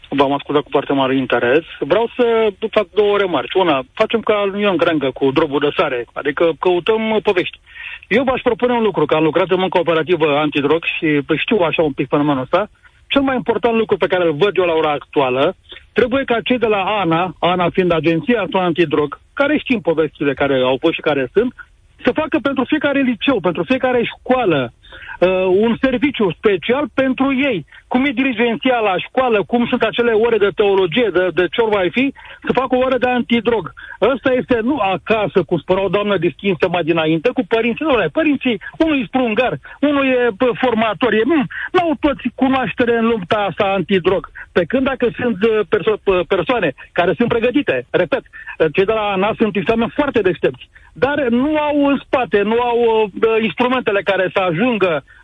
V-am 0.08 0.32
ascultat 0.32 0.62
cu 0.62 0.68
foarte 0.70 0.92
mare 0.92 1.16
interes. 1.16 1.64
Vreau 1.78 2.10
să 2.16 2.24
fac 2.70 2.86
două 2.94 3.16
remarci. 3.18 3.54
Una, 3.54 3.82
facem 3.92 4.20
ca 4.20 4.44
lui 4.50 4.60
Ion 4.60 4.76
Grangă 4.76 5.10
cu 5.14 5.30
drobul 5.30 5.60
de 5.60 5.72
sare, 5.76 6.06
adică 6.12 6.44
căutăm 6.58 7.02
povești. 7.22 7.58
Eu 8.08 8.24
v-aș 8.24 8.40
propune 8.40 8.72
un 8.72 8.82
lucru, 8.82 9.04
că 9.04 9.14
am 9.14 9.22
lucrat 9.22 9.50
în 9.50 9.68
cooperativă 9.68 10.26
antidrog 10.36 10.82
și 10.84 11.06
știu 11.36 11.56
așa 11.56 11.82
un 11.82 11.92
pic 11.92 12.08
fenomenul 12.08 12.42
ăsta. 12.42 12.70
Cel 13.14 13.22
mai 13.22 13.36
important 13.36 13.76
lucru 13.76 13.96
pe 13.96 14.06
care 14.06 14.24
îl 14.24 14.32
văd 14.32 14.56
eu 14.56 14.64
la 14.64 14.72
ora 14.72 14.92
actuală, 14.92 15.56
trebuie 15.92 16.24
ca 16.24 16.40
cei 16.40 16.58
de 16.58 16.66
la 16.66 16.82
ANA, 17.00 17.34
ANA 17.38 17.68
fiind 17.70 17.92
Agenția 17.92 18.46
Antidrog, 18.52 19.20
care 19.32 19.58
știm 19.58 19.80
povestile 19.80 20.34
care 20.34 20.56
au 20.60 20.76
fost 20.80 20.94
și 20.94 21.00
care 21.00 21.30
sunt, 21.32 21.54
să 22.04 22.10
facă 22.12 22.38
pentru 22.42 22.64
fiecare 22.64 23.00
liceu, 23.00 23.40
pentru 23.40 23.62
fiecare 23.62 24.00
școală, 24.12 24.72
uh, 25.20 25.44
un 25.66 25.76
serviciu 25.80 26.30
special 26.30 26.84
pentru 26.94 27.26
ei. 27.50 27.66
Cum 27.88 28.04
e 28.04 28.10
dirigenția 28.10 28.78
la 28.78 28.94
școală, 28.98 29.44
cum 29.46 29.66
sunt 29.66 29.82
acele 29.82 30.12
ore 30.12 30.38
de 30.38 30.50
teologie, 30.54 31.08
de, 31.12 31.28
de 31.34 31.44
ce 31.52 31.60
ori 31.60 31.74
mai 31.74 31.90
fi, 31.90 32.12
să 32.46 32.58
facă 32.60 32.74
o 32.74 32.84
oră 32.86 32.98
de 32.98 33.08
antidrog. 33.08 33.72
Ăsta 34.00 34.32
este 34.32 34.58
nu 34.62 34.76
acasă, 34.78 35.42
cum 35.42 35.58
spunea 35.58 35.84
o 35.84 35.94
doamnă 35.96 36.16
distinsă 36.16 36.68
mai 36.68 36.84
dinainte, 36.90 37.28
cu 37.34 37.42
părinții. 37.48 37.84
Nu, 37.84 37.94
părinții, 38.12 38.60
unul 38.78 39.00
e 39.00 39.04
sprungar, 39.06 39.54
unul 39.80 40.04
e 40.06 40.28
formator, 40.62 41.12
e, 41.12 41.22
nu 41.72 41.80
au 41.80 41.92
toți 42.00 42.24
cunoaștere 42.34 42.98
în 42.98 43.06
lupta 43.06 43.38
asta 43.48 43.64
antidrog. 43.64 44.22
Pe 44.52 44.64
când 44.64 44.84
dacă 44.84 45.06
sunt 45.20 45.38
uh, 45.42 45.60
perso- 45.74 46.26
persoane 46.34 46.72
care 46.92 47.12
sunt 47.16 47.28
pregătite, 47.28 47.86
repet, 47.90 48.22
cei 48.72 48.84
de 48.84 48.92
la 48.92 49.10
ANA 49.12 49.34
sunt 49.38 49.56
examen 49.56 49.88
foarte 49.88 50.20
deștepți, 50.20 50.68
dar 50.92 51.18
nu 51.28 51.56
au 51.56 51.86
în 51.86 51.96
spate, 52.04 52.42
nu 52.42 52.58
au 52.60 52.78
uh, 52.80 53.42
instrumentele 53.42 54.00
care 54.02 54.30
să 54.34 54.40
ajungă 54.40 54.73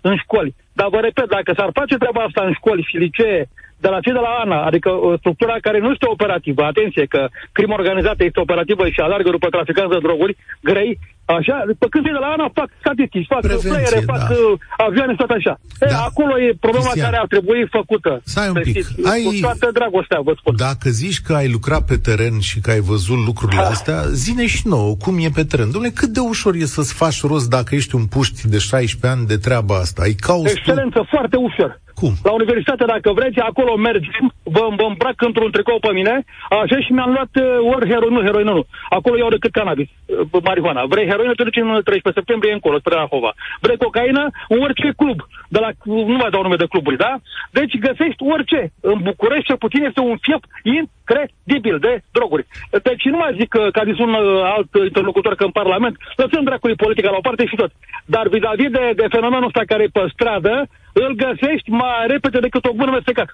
în 0.00 0.16
școli. 0.16 0.54
Dar 0.72 0.88
vă 0.88 1.00
repet, 1.00 1.28
dacă 1.28 1.52
s-ar 1.56 1.70
face 1.72 1.96
treaba 1.96 2.22
asta 2.22 2.42
în 2.44 2.52
școli 2.52 2.86
și 2.88 2.96
licee, 2.96 3.48
de 3.80 3.88
la 3.88 4.00
cei 4.00 4.12
de 4.12 4.18
la 4.18 4.32
ANA, 4.42 4.64
adică 4.64 4.90
o 4.90 5.16
structura 5.16 5.56
care 5.60 5.78
nu 5.78 5.90
este 5.90 6.06
operativă, 6.08 6.62
atenție 6.62 7.04
că 7.06 7.28
crima 7.52 7.74
organizată 7.74 8.24
este 8.24 8.40
operativă 8.40 8.88
și 8.88 9.00
alargă 9.00 9.30
după 9.30 9.48
traficanți 9.48 9.92
de 9.92 10.04
droguri, 10.06 10.36
grei, 10.62 10.98
Așa, 11.38 11.56
pe 11.80 11.86
când 11.92 12.02
cei 12.04 12.16
de 12.18 12.22
la 12.24 12.30
ANA 12.34 12.48
fac 12.60 12.68
statistici, 12.82 13.26
fac 13.34 13.42
playere, 13.68 14.00
fac 14.12 14.22
da. 14.28 14.34
Uh, 14.34 14.58
avioane, 14.86 15.14
tot 15.22 15.30
așa. 15.38 15.54
Da. 15.78 15.86
E, 15.86 15.94
acolo 16.10 16.32
e 16.46 16.48
problema 16.66 16.84
Cristian. 16.84 17.04
care 17.06 17.16
ar 17.22 17.28
trebui 17.34 17.60
făcută. 17.78 18.10
Stai 18.24 18.48
un 18.48 18.58
pic. 18.62 18.76
ai... 19.12 19.22
Cu 19.22 19.32
toată 19.40 19.66
dragostea, 19.78 20.20
vă 20.28 20.32
spun. 20.40 20.54
Dacă 20.56 20.88
zici 20.90 21.20
că 21.26 21.32
ai 21.40 21.48
lucrat 21.56 21.82
pe 21.90 21.96
teren 21.96 22.36
și 22.48 22.60
că 22.60 22.70
ai 22.70 22.82
văzut 22.92 23.18
lucrurile 23.28 23.62
ha. 23.62 23.74
astea, 23.74 23.98
zine 24.24 24.46
și 24.46 24.62
nouă, 24.74 24.92
cum 25.04 25.14
e 25.18 25.30
pe 25.34 25.44
teren. 25.50 25.68
Dom'le, 25.74 25.92
cât 25.94 26.08
de 26.08 26.20
ușor 26.20 26.54
e 26.54 26.64
să-ți 26.76 26.94
faci 26.94 27.20
rost 27.22 27.48
dacă 27.56 27.74
ești 27.74 27.94
un 27.94 28.06
puști 28.06 28.48
de 28.48 28.58
16 28.58 29.18
ani 29.18 29.26
de 29.26 29.36
treaba 29.36 29.74
asta? 29.84 30.02
Ai 30.02 30.12
cauți 30.12 30.52
Excelență, 30.52 30.98
tu... 30.98 31.06
foarte 31.10 31.36
ușor. 31.36 31.80
Cum? 32.00 32.12
La 32.22 32.32
universitate, 32.32 32.84
dacă 32.94 33.12
vreți, 33.18 33.38
acolo 33.38 33.76
mergem, 33.76 34.24
vă, 34.54 34.64
vă 34.78 34.86
îmbrac 34.88 35.18
într-un 35.28 35.50
tricou 35.50 35.78
pe 35.78 35.92
mine, 35.98 36.14
așa 36.62 36.76
și 36.84 36.92
mi-am 36.92 37.12
luat 37.16 37.32
uh, 37.34 37.74
ori 37.74 37.88
heroină, 37.90 38.16
nu, 38.16 38.26
heroină 38.26 38.52
nu. 38.52 38.64
Acolo 38.88 39.16
iau 39.16 39.34
decât 39.36 39.52
cannabis, 39.52 39.88
uh, 39.88 40.42
marihuana. 40.48 40.82
Vrei 40.92 41.10
heroină, 41.10 41.32
te 41.34 41.46
duci 41.48 41.62
în 41.64 41.70
13 41.70 42.20
septembrie 42.20 42.52
încolo, 42.52 42.78
spre 42.78 42.94
Rahova. 42.94 43.32
Vrei 43.60 43.82
cocaină, 43.84 44.24
în 44.48 44.58
orice 44.66 44.88
club. 44.96 45.18
De 45.54 45.58
la, 45.64 45.70
nu 45.84 46.16
mai 46.22 46.30
dau 46.30 46.42
nume 46.42 46.62
de 46.62 46.70
cluburi, 46.72 46.96
da? 46.96 47.12
Deci 47.50 47.78
găsești 47.86 48.22
orice. 48.34 48.60
În 48.80 48.98
București, 49.02 49.48
cel 49.50 49.56
puțin, 49.64 49.82
este 49.84 50.00
un 50.00 50.16
fiep 50.26 50.42
incredibil 50.76 51.76
de 51.86 51.92
droguri. 52.16 52.46
Deci 52.88 53.04
nu 53.04 53.18
mai 53.22 53.36
zic 53.38 53.48
că, 53.48 53.62
ca 53.72 53.82
zis 53.90 53.98
un 53.98 54.12
uh, 54.14 54.42
alt 54.56 54.70
interlocutor 54.88 55.34
că 55.34 55.44
în 55.44 55.58
Parlament, 55.60 55.94
lăsăm 56.22 56.42
dracului 56.44 56.80
politica 56.84 57.10
la 57.10 57.20
o 57.20 57.26
parte 57.28 57.46
și 57.46 57.56
tot. 57.56 57.70
Dar 58.04 58.28
vis-a-vis 58.28 58.70
de, 58.70 58.84
de 59.00 59.06
fenomenul 59.10 59.50
ăsta 59.50 59.62
care 59.66 59.82
e 59.82 59.96
pe 59.96 60.04
stradă, 60.12 60.54
îl 60.92 61.12
găsești 61.24 61.70
mai 61.70 62.06
repede 62.06 62.38
decât 62.38 62.64
o 62.64 62.78
bună 62.80 62.90
mestecat. 62.90 63.28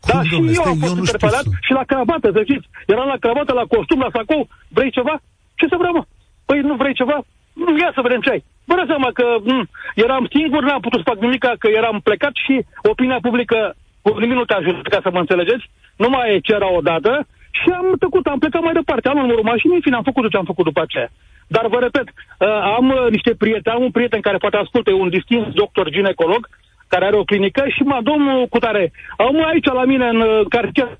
Cum, 0.00 0.14
da, 0.14 0.22
și 0.28 0.34
eu 0.58 0.64
am 0.72 0.78
fost 0.84 0.96
interpelat 1.02 1.46
și 1.66 1.72
la 1.78 1.84
cravată, 1.90 2.26
să 2.36 2.40
știți. 2.48 2.66
Eram 2.92 3.08
la 3.14 3.22
cravată, 3.24 3.52
la 3.52 3.70
costum, 3.72 4.00
la 4.00 4.14
sacou. 4.16 4.42
Vrei 4.76 4.90
ceva? 4.98 5.14
Ce 5.58 5.66
să 5.70 5.76
vreau, 5.80 5.92
mă? 5.92 6.02
Păi 6.48 6.58
nu 6.60 6.74
vrei 6.82 6.94
ceva? 7.00 7.16
Nu, 7.62 7.78
ia 7.78 7.90
să 7.94 8.04
vedem 8.06 8.20
ce 8.20 8.30
ai. 8.30 8.44
Vă 8.68 8.74
dați 8.76 8.92
seama 8.92 9.10
că 9.18 9.26
m- 9.38 9.44
mm, 9.50 9.64
eram 10.04 10.24
singur, 10.36 10.62
n-am 10.62 10.84
putut 10.86 11.00
să 11.00 11.08
fac 11.10 11.18
nimic, 11.20 11.44
că 11.62 11.68
eram 11.80 11.96
plecat 12.08 12.34
și 12.44 12.54
opinia 12.92 13.18
publică 13.26 13.58
cu 14.02 14.18
nimic 14.18 14.36
nu 14.36 14.44
te 14.48 14.54
ajută, 14.54 14.88
ca 14.94 15.00
să 15.02 15.10
mă 15.12 15.20
înțelegeți. 15.24 15.64
Nu 16.02 16.08
mai 16.08 16.28
ce 16.46 16.52
era 16.58 16.70
odată 16.80 17.12
și 17.58 17.68
am 17.78 17.86
tăcut, 17.98 18.26
am 18.26 18.38
plecat 18.38 18.62
mai 18.62 18.78
departe. 18.80 19.08
Am 19.08 19.18
urmă 19.28 19.50
mașinii, 19.52 19.76
în 19.76 19.84
fine, 19.86 19.96
am 19.96 20.08
făcut 20.10 20.30
ce 20.30 20.36
am 20.36 20.50
făcut 20.52 20.64
după 20.64 20.80
aceea. 20.82 21.08
Dar 21.54 21.66
vă 21.66 21.78
repet, 21.86 22.06
uh, 22.08 22.48
am 22.76 22.86
uh, 22.88 23.10
niște 23.10 23.32
prieteni, 23.42 23.76
am 23.76 23.82
un 23.82 23.90
prieten 23.90 24.20
care 24.20 24.36
poate 24.44 24.56
ascultă, 24.56 24.90
e 24.90 25.04
un 25.04 25.14
distins 25.16 25.46
doctor 25.62 25.90
ginecolog, 25.90 26.48
care 26.88 27.04
are 27.04 27.16
o 27.16 27.24
clinică 27.24 27.64
și 27.68 27.82
mă, 27.82 27.98
domnul 28.02 28.46
Cutare, 28.46 28.92
am 29.16 29.44
aici 29.44 29.66
la 29.80 29.84
mine 29.84 30.08
în 30.08 30.20
uh, 30.20 30.46
cartier, 30.48 30.98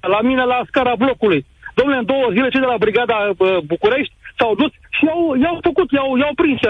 la 0.00 0.20
mine 0.20 0.44
la 0.44 0.60
scara 0.66 0.94
blocului. 0.94 1.46
Domnule, 1.74 1.98
în 1.98 2.04
două 2.04 2.26
zile 2.30 2.48
cei 2.48 2.60
de 2.60 2.66
la 2.66 2.82
Brigada 2.84 3.16
uh, 3.36 3.56
București 3.66 4.14
s-au 4.38 4.54
dus 4.54 4.72
și 4.96 5.04
i-au, 5.04 5.34
i-au 5.42 5.58
făcut, 5.62 5.90
i-au, 5.90 6.16
i-au 6.16 6.34
prins. 6.34 6.60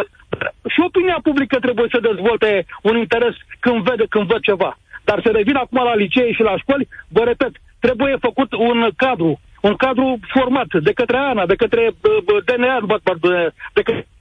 Și 0.72 0.80
opinia 0.86 1.18
publică 1.22 1.56
trebuie 1.58 1.88
să 1.90 2.08
dezvolte 2.08 2.66
un 2.82 2.96
interes 2.96 3.34
când 3.60 3.82
vede, 3.88 4.04
când 4.08 4.26
văd 4.26 4.40
ceva. 4.40 4.78
Dar 5.04 5.20
să 5.24 5.30
revin 5.30 5.56
acum 5.56 5.84
la 5.84 5.94
licee 5.94 6.32
și 6.32 6.42
la 6.42 6.56
școli, 6.56 6.88
vă 7.08 7.22
repet, 7.24 7.52
trebuie 7.80 8.16
făcut 8.20 8.52
un 8.52 8.88
cadru, 8.96 9.40
un 9.60 9.74
cadru 9.74 10.18
format 10.28 10.70
de 10.82 10.92
către 10.92 11.16
ANA, 11.16 11.46
de 11.46 11.54
către 11.54 11.82
uh, 11.86 12.44
DNA, 12.44 12.80
de 13.72 13.82
către 13.82 14.14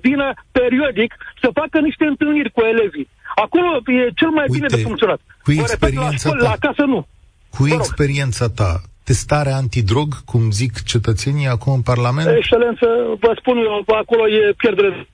vină 0.00 0.32
periodic 0.52 1.14
să 1.40 1.50
facă 1.54 1.80
niște 1.80 2.04
întâlniri 2.04 2.50
cu 2.50 2.60
elevii. 2.60 3.08
Acolo 3.34 3.82
e 3.86 4.10
cel 4.14 4.28
mai 4.28 4.44
Uite, 4.48 4.52
bine 4.56 4.66
de 4.66 4.82
funcționat. 4.88 5.20
Cu 5.42 5.52
experiența 5.52 6.08
repet, 6.10 6.10
la, 6.10 6.16
școli, 6.16 6.40
ta, 6.40 6.44
la 6.44 6.50
acasă 6.50 6.82
nu. 6.82 7.06
Cu 7.50 7.66
experiența 7.66 8.46
ta, 8.48 8.80
testare 9.04 9.50
antidrog, 9.50 10.24
cum 10.24 10.50
zic 10.50 10.82
cetățenii 10.82 11.46
acum 11.46 11.72
în 11.72 11.82
Parlament? 11.82 12.28
Excelență, 12.36 12.86
vă 13.20 13.34
spun 13.40 13.56
eu, 13.56 13.84
acolo 14.02 14.28
e 14.28 14.54
pierdere 14.56 15.08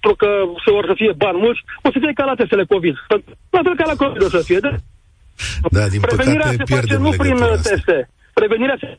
pentru 0.00 0.26
că 0.26 0.30
se 0.64 0.70
vor 0.70 0.84
să 0.86 0.94
fie 1.00 1.12
bani 1.24 1.38
mulți, 1.44 1.60
o 1.82 1.88
să 1.92 1.98
fie 2.00 2.12
ca 2.12 2.24
la 2.24 2.34
testele 2.34 2.64
COVID. 2.64 2.94
La 3.50 3.60
fel 3.62 3.76
ca 3.76 3.86
la 3.92 3.96
COVID 4.02 4.22
o 4.22 4.28
să 4.28 4.42
fie. 4.48 4.58
De... 4.58 4.70
Da, 5.70 5.88
din 5.88 6.00
Prevenirea 6.00 6.50
păcate 6.50 6.64
se 6.66 6.74
face 6.74 6.96
nu 6.96 7.10
prin 7.10 7.36
teste. 7.62 8.10
Prevenirea 8.32 8.76
se 8.80 8.98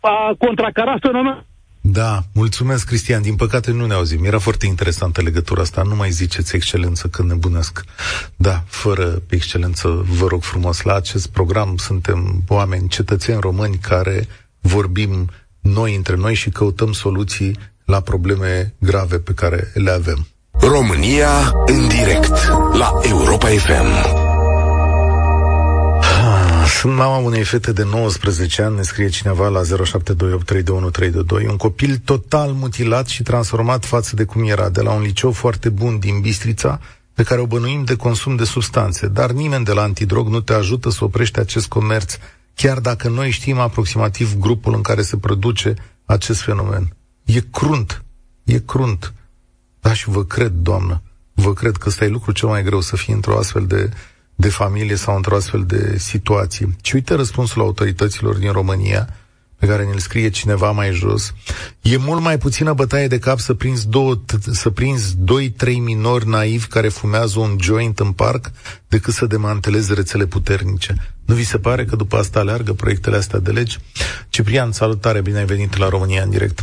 a 0.00 0.34
contracara 0.38 0.96
fenomenul 1.00 1.44
da, 1.90 2.22
mulțumesc, 2.32 2.86
Cristian. 2.86 3.22
Din 3.22 3.34
păcate 3.34 3.70
nu 3.70 3.86
ne 3.86 3.94
auzim. 3.94 4.24
Era 4.24 4.38
foarte 4.38 4.66
interesantă 4.66 5.22
legătura 5.22 5.60
asta. 5.60 5.82
Nu 5.82 5.94
mai 5.94 6.10
ziceți 6.10 6.54
excelență 6.54 7.08
când 7.08 7.28
nebunesc. 7.28 7.84
Da, 8.36 8.64
fără 8.66 9.22
excelență, 9.28 10.04
vă 10.08 10.26
rog 10.26 10.42
frumos, 10.42 10.82
la 10.82 10.94
acest 10.94 11.26
program 11.26 11.76
suntem 11.76 12.42
oameni, 12.48 12.88
cetățeni 12.88 13.40
români 13.40 13.76
care 13.76 14.28
vorbim 14.60 15.30
noi 15.60 15.94
între 15.94 16.16
noi 16.16 16.34
și 16.34 16.50
căutăm 16.50 16.92
soluții 16.92 17.58
la 17.84 18.00
probleme 18.00 18.74
grave 18.78 19.18
pe 19.18 19.32
care 19.32 19.70
le 19.74 19.90
avem. 19.90 20.26
România 20.50 21.52
în 21.66 21.88
direct 21.88 22.46
la 22.72 22.92
Europa 23.02 23.48
FM. 23.48 24.27
Sunt 26.78 26.94
mama 26.94 27.16
unei 27.16 27.44
fete 27.44 27.72
de 27.72 27.84
19 27.84 28.62
ani, 28.62 28.76
ne 28.76 28.82
scrie 28.82 29.08
cineva 29.08 29.48
la 29.48 29.60
0728313222, 29.62 29.66
un 31.48 31.56
copil 31.56 32.00
total 32.04 32.52
mutilat 32.52 33.06
și 33.06 33.22
transformat 33.22 33.84
față 33.84 34.16
de 34.16 34.24
cum 34.24 34.48
era, 34.48 34.68
de 34.68 34.82
la 34.82 34.92
un 34.92 35.02
liceu 35.02 35.32
foarte 35.32 35.68
bun 35.68 35.98
din 35.98 36.20
Bistrița, 36.20 36.80
pe 37.14 37.22
care 37.22 37.40
o 37.40 37.46
bănuim 37.46 37.84
de 37.84 37.96
consum 37.96 38.36
de 38.36 38.44
substanțe, 38.44 39.06
dar 39.06 39.30
nimeni 39.30 39.64
de 39.64 39.72
la 39.72 39.82
antidrog 39.82 40.28
nu 40.28 40.40
te 40.40 40.52
ajută 40.52 40.90
să 40.90 41.04
oprești 41.04 41.38
acest 41.38 41.66
comerț, 41.66 42.18
chiar 42.54 42.78
dacă 42.80 43.08
noi 43.08 43.30
știm 43.30 43.58
aproximativ 43.58 44.36
grupul 44.38 44.74
în 44.74 44.82
care 44.82 45.02
se 45.02 45.16
produce 45.16 45.74
acest 46.04 46.40
fenomen. 46.40 46.96
E 47.24 47.40
crunt, 47.40 48.04
e 48.44 48.58
crunt. 48.58 49.14
Da, 49.80 49.92
și 49.92 50.08
vă 50.08 50.24
cred, 50.24 50.52
doamnă, 50.52 51.02
vă 51.34 51.52
cred 51.52 51.76
că 51.76 51.88
ăsta 51.88 52.04
e 52.04 52.08
lucru 52.08 52.32
cel 52.32 52.48
mai 52.48 52.62
greu 52.62 52.80
să 52.80 52.96
fii 52.96 53.14
într-o 53.14 53.38
astfel 53.38 53.66
de 53.66 53.90
de 54.44 54.48
familie 54.48 54.94
sau 54.94 55.16
într-o 55.16 55.36
astfel 55.36 55.64
de 55.66 55.96
situație. 55.96 56.66
Și 56.82 56.94
uite 56.94 57.14
răspunsul 57.14 57.62
autorităților 57.62 58.36
din 58.36 58.52
România, 58.52 59.06
pe 59.58 59.66
care 59.66 59.84
ne-l 59.84 59.98
scrie 59.98 60.30
cineva 60.30 60.70
mai 60.70 60.90
jos. 60.90 61.34
E 61.82 61.96
mult 61.96 62.22
mai 62.22 62.38
puțină 62.38 62.72
bătaie 62.72 63.06
de 63.06 63.18
cap 63.18 63.38
să 63.38 63.54
prinzi, 63.54 63.90
două, 63.90 64.14
să 64.40 64.70
prinzi 64.70 65.16
doi, 65.24 65.50
trei 65.50 65.78
minori 65.78 66.28
naivi 66.28 66.66
care 66.66 66.88
fumează 66.88 67.40
un 67.40 67.56
joint 67.60 67.98
în 67.98 68.12
parc 68.12 68.50
decât 68.88 69.12
să 69.12 69.26
demantelezi 69.26 69.94
rețele 69.94 70.24
puternice. 70.24 70.94
Nu 71.26 71.34
vi 71.34 71.44
se 71.44 71.58
pare 71.58 71.84
că 71.84 71.96
după 71.96 72.16
asta 72.16 72.38
aleargă 72.38 72.72
proiectele 72.72 73.16
astea 73.16 73.38
de 73.38 73.50
legi? 73.50 73.78
Ciprian, 74.28 74.70
salutare, 74.72 75.20
bine 75.20 75.38
ai 75.38 75.44
venit 75.44 75.76
la 75.76 75.88
România 75.88 76.22
în 76.22 76.30
direct. 76.30 76.58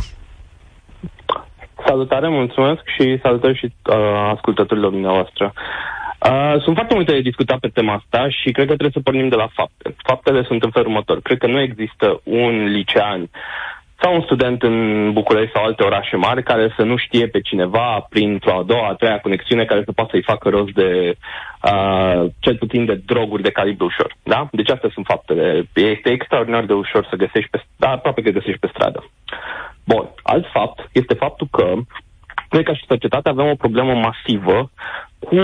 Salutare, 1.86 2.28
mulțumesc 2.28 2.82
și 2.96 3.18
salutări 3.22 3.58
și 3.58 3.66
uh, 3.66 3.94
ascultătorilor 4.34 4.90
dumneavoastră. 4.90 5.52
Uh, 5.54 5.95
sunt 6.62 6.74
foarte 6.74 6.94
multe 6.94 7.12
de 7.12 7.20
discutat 7.20 7.58
pe 7.58 7.68
tema 7.68 7.92
asta 7.92 8.28
și 8.28 8.50
cred 8.50 8.66
că 8.66 8.76
trebuie 8.76 8.90
să 8.98 9.00
pornim 9.00 9.28
de 9.28 9.36
la 9.36 9.48
fapte. 9.52 9.94
Faptele 10.02 10.42
sunt 10.42 10.62
în 10.62 10.70
felul 10.70 10.88
următor. 10.88 11.20
Cred 11.20 11.38
că 11.38 11.46
nu 11.46 11.60
există 11.60 12.20
un 12.24 12.64
licean 12.64 13.30
sau 14.00 14.14
un 14.14 14.22
student 14.22 14.62
în 14.62 15.12
București 15.12 15.52
sau 15.54 15.64
alte 15.64 15.82
orașe 15.82 16.16
mari 16.16 16.42
care 16.42 16.72
să 16.76 16.82
nu 16.82 16.96
știe 16.96 17.26
pe 17.28 17.40
cineva 17.40 18.06
printr-o 18.08 18.58
a 18.58 18.62
doua, 18.62 18.88
a 18.88 18.94
treia 18.94 19.20
conexiune 19.20 19.64
care 19.64 19.82
să 19.84 19.92
poată 19.92 20.10
să-i 20.12 20.22
facă 20.22 20.48
rost 20.48 20.72
de 20.72 21.16
uh, 21.62 22.24
cel 22.38 22.56
puțin 22.56 22.84
de 22.84 23.00
droguri 23.06 23.42
de 23.42 23.50
calibru 23.50 23.84
ușor. 23.84 24.14
Da? 24.22 24.48
Deci 24.52 24.70
astea 24.70 24.90
sunt 24.92 25.06
faptele. 25.06 25.68
Este 25.74 26.10
extraordinar 26.10 26.64
de 26.64 26.72
ușor 26.72 27.06
să 27.10 27.16
găsești 27.16 27.50
pe 27.50 27.62
da, 27.76 27.90
aproape 27.90 28.22
că 28.22 28.30
găsești 28.30 28.58
pe 28.60 28.70
stradă. 28.72 29.10
Bun. 29.84 30.08
Alt 30.22 30.46
fapt 30.52 30.88
este 30.92 31.14
faptul 31.14 31.48
că 31.50 31.74
noi 32.50 32.64
ca 32.64 32.74
și 32.74 32.84
societate 32.88 33.28
avem 33.28 33.46
o 33.46 33.54
problemă 33.54 33.94
masivă 33.94 34.70
cu 35.18 35.36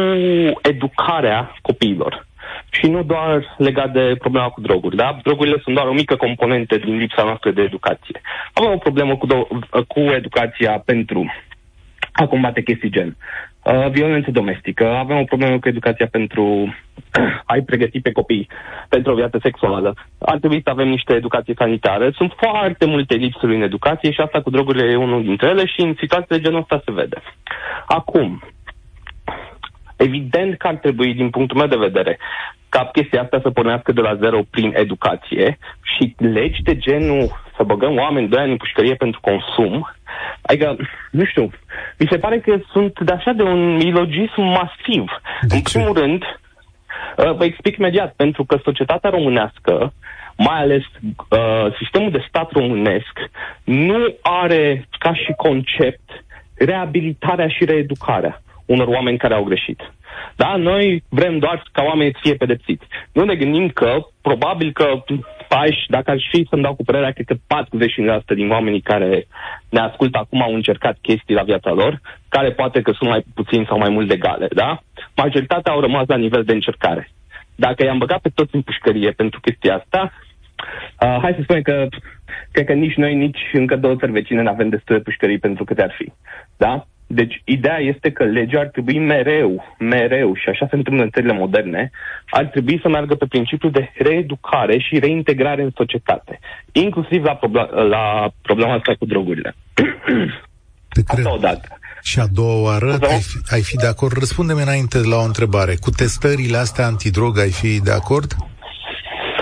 educarea 0.62 1.54
copiilor. 1.62 2.26
Și 2.70 2.87
nu 2.87 3.02
doar 3.02 3.54
legat 3.58 3.92
de 3.92 4.14
problema 4.18 4.48
cu 4.48 4.61
droguri, 4.61 4.96
da? 4.96 5.18
Drogurile 5.22 5.61
sunt 5.62 5.74
doar 5.74 5.87
o 5.87 5.92
mică 5.92 6.16
componentă 6.16 6.76
din 6.76 6.96
lipsa 6.96 7.22
noastră 7.22 7.50
de 7.50 7.62
educație. 7.62 8.20
Avem 8.52 8.72
o 8.72 8.76
problemă 8.76 9.16
cu, 9.16 9.26
do- 9.26 9.87
cu 9.87 10.00
educația 10.00 10.82
pentru 10.85 11.32
a 12.12 12.26
combate 12.26 12.62
chestii 12.62 12.90
gen 12.90 13.16
uh, 13.62 13.90
violență 13.90 14.30
domestică, 14.30 14.88
avem 14.88 15.18
o 15.18 15.24
problemă 15.24 15.58
cu 15.58 15.68
educația 15.68 16.06
pentru 16.11 16.74
a-i 17.50 17.62
pregăti 17.62 18.00
pe 18.00 18.12
copii 18.12 18.48
pentru 18.88 19.12
o 19.12 19.14
viață 19.14 19.38
sexuală. 19.42 19.94
Ar 20.18 20.38
trebui 20.38 20.61
să 20.64 20.70
avem 20.70 20.88
niște 20.88 21.14
educație 21.14 21.54
sanitară. 21.58 22.11
Sunt 22.11 22.32
foarte 22.37 22.85
multe 22.85 23.14
lipsuri 23.14 23.54
în 23.54 23.62
educație 23.62 24.11
și 24.11 24.20
asta 24.20 24.42
cu 24.42 24.50
drogurile 24.50 24.90
e 24.90 24.96
unul 24.96 25.22
dintre 25.22 25.48
ele 25.48 25.66
și 25.66 25.80
în 25.80 25.94
situații 25.98 26.37
de 26.37 26.40
genul 26.40 26.61
ăsta 26.61 26.82
se 26.85 26.92
vede. 26.92 27.22
Acum, 27.87 28.42
Evident 30.06 30.58
că 30.58 30.66
ar 30.66 30.74
trebui, 30.74 31.14
din 31.14 31.30
punctul 31.30 31.58
meu 31.58 31.66
de 31.66 31.84
vedere, 31.88 32.18
ca 32.68 32.88
chestia 32.92 33.22
asta 33.22 33.38
să 33.42 33.50
pornească 33.50 33.92
de 33.92 34.00
la 34.00 34.14
zero 34.14 34.40
prin 34.50 34.72
educație 34.74 35.58
și 35.82 36.14
legi 36.18 36.62
de 36.62 36.76
genul 36.76 37.24
să 37.56 37.62
băgăm 37.62 37.96
oameni 37.96 38.28
doi 38.28 38.42
ani 38.42 38.50
în 38.50 38.56
pușcărie 38.56 38.94
pentru 38.94 39.20
consum, 39.20 39.86
Adică, 40.42 40.76
nu 41.10 41.24
știu, 41.24 41.50
mi 41.98 42.06
se 42.10 42.18
pare 42.18 42.38
că 42.40 42.58
sunt 42.72 43.00
de 43.00 43.12
așa 43.12 43.32
de 43.32 43.42
un 43.42 43.80
ilogism 43.80 44.40
masiv. 44.42 45.04
De 45.40 45.54
în 45.54 45.60
ce? 45.62 45.78
primul 45.78 45.98
rând, 45.98 46.22
uh, 46.22 47.34
vă 47.36 47.44
explic 47.44 47.76
imediat, 47.76 48.12
pentru 48.16 48.44
că 48.44 48.58
societatea 48.64 49.10
românească, 49.10 49.92
mai 50.36 50.58
ales 50.60 50.82
uh, 51.02 51.74
sistemul 51.78 52.10
de 52.10 52.24
stat 52.28 52.50
românesc, 52.50 53.14
nu 53.64 54.14
are 54.22 54.88
ca 54.98 55.14
și 55.14 55.32
concept 55.36 56.24
reabilitarea 56.54 57.48
și 57.48 57.64
reeducarea 57.64 58.42
unor 58.72 58.87
oameni 58.87 59.18
care 59.18 59.35
au 59.35 59.44
greșit. 59.44 59.80
Da? 60.37 60.56
Noi 60.56 61.04
vrem 61.08 61.38
doar 61.38 61.62
ca 61.72 61.82
oamenii 61.82 62.12
să 62.12 62.18
fie 62.22 62.35
pedepsiți. 62.35 62.85
Nu 63.12 63.24
ne 63.24 63.35
gândim 63.35 63.68
că, 63.68 64.06
probabil 64.20 64.72
că 64.72 64.87
pași, 65.48 65.82
dacă 65.88 66.11
aș 66.11 66.22
fi 66.32 66.46
să-mi 66.50 66.62
dau 66.62 66.74
cu 66.74 66.85
părerea, 66.85 67.11
cred 67.11 67.26
că 67.26 67.37
40% 68.32 68.35
din 68.35 68.50
oamenii 68.50 68.80
care 68.80 69.26
ne 69.68 69.80
ascultă 69.80 70.18
acum 70.18 70.42
au 70.42 70.54
încercat 70.54 70.96
chestii 71.00 71.35
la 71.35 71.42
viața 71.42 71.72
lor, 71.72 72.00
care 72.28 72.50
poate 72.52 72.82
că 72.82 72.92
sunt 72.92 73.11
mai 73.11 73.24
puțin 73.35 73.64
sau 73.68 73.78
mai 73.78 73.88
mult 73.88 74.08
legale, 74.08 74.48
da? 74.54 74.82
Majoritatea 75.16 75.72
au 75.72 75.80
rămas 75.80 76.06
la 76.06 76.16
nivel 76.16 76.44
de 76.44 76.52
încercare. 76.52 77.11
Dacă 77.54 77.85
i-am 77.85 77.98
băgat 77.98 78.20
pe 78.20 78.30
toți 78.35 78.54
în 78.54 78.62
pușcărie 78.62 79.11
pentru 79.11 79.40
chestia 79.40 79.76
asta, 79.76 80.12
uh, 81.00 81.18
hai 81.22 81.35
să 81.37 81.40
spunem 81.42 81.62
că 81.62 81.88
cred 82.52 82.66
că 82.66 82.72
nici 82.72 82.94
noi, 82.94 83.14
nici 83.14 83.40
încă 83.52 83.76
două 83.76 83.96
țări 83.96 84.12
vecine 84.12 84.42
nu 84.42 84.48
avem 84.48 84.68
destule 84.68 85.00
pușcării 85.00 85.38
pentru 85.38 85.64
câte 85.64 85.82
ar 85.82 85.94
fi. 85.98 86.12
Da? 86.56 86.87
Deci, 87.14 87.42
ideea 87.44 87.79
este 87.79 88.11
că 88.11 88.25
legea 88.25 88.61
ar 88.61 88.66
trebui 88.66 88.98
mereu, 88.98 89.64
mereu, 89.79 90.35
și 90.35 90.48
așa 90.48 90.66
se 90.70 90.77
întâmplă 90.77 91.03
în 91.03 91.11
țările 91.11 91.33
moderne, 91.33 91.90
ar 92.31 92.44
trebui 92.44 92.79
să 92.83 92.88
meargă 92.88 93.14
pe 93.14 93.27
principiul 93.27 93.70
de 93.70 93.90
reeducare 93.96 94.79
și 94.79 94.98
reintegrare 94.98 95.62
în 95.62 95.70
societate, 95.75 96.38
inclusiv 96.72 97.25
la, 97.25 97.35
proble- 97.35 97.68
la 97.88 98.33
problema 98.42 98.75
asta 98.75 98.94
cu 98.98 99.05
drogurile. 99.07 99.55
Te 100.88 101.03
cred. 101.03 101.18
Asta 101.18 101.35
odată. 101.35 101.68
Și 102.03 102.18
a 102.18 102.27
doua 102.33 102.62
oară, 102.62 102.96
Da. 102.96 103.07
ai 103.07 103.20
fi, 103.20 103.55
ai 103.55 103.62
fi 103.62 103.77
de 103.77 103.87
acord? 103.87 104.16
Răspunde-mi 104.18 104.62
înainte 104.62 104.98
la 104.98 105.16
o 105.16 105.25
întrebare. 105.25 105.75
Cu 105.81 105.90
testările 105.90 106.57
astea 106.57 106.87
antidrog 106.87 107.38
ai 107.38 107.51
fi 107.51 107.81
de 107.81 107.92
acord? 107.92 108.37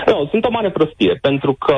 Nu, 0.05 0.27
sunt 0.29 0.45
o 0.45 0.49
mare 0.49 0.69
prostie, 0.69 1.13
pentru 1.21 1.53
că 1.53 1.75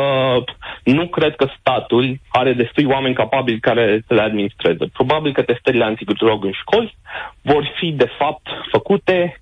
nu 0.84 1.08
cred 1.08 1.36
că 1.36 1.48
statul 1.60 2.20
are 2.30 2.54
destui 2.54 2.86
oameni 2.86 3.16
capabili 3.16 3.60
care 3.60 4.04
să 4.08 4.14
le 4.14 4.22
administreze. 4.22 4.86
Probabil 4.94 5.34
că 5.34 5.42
testările 5.42 5.84
antidrog 5.84 6.46
în 6.46 6.52
școli 6.52 6.98
vor 7.42 7.74
fi, 7.80 7.92
de 7.92 8.10
fapt, 8.18 8.48
făcute 8.72 9.38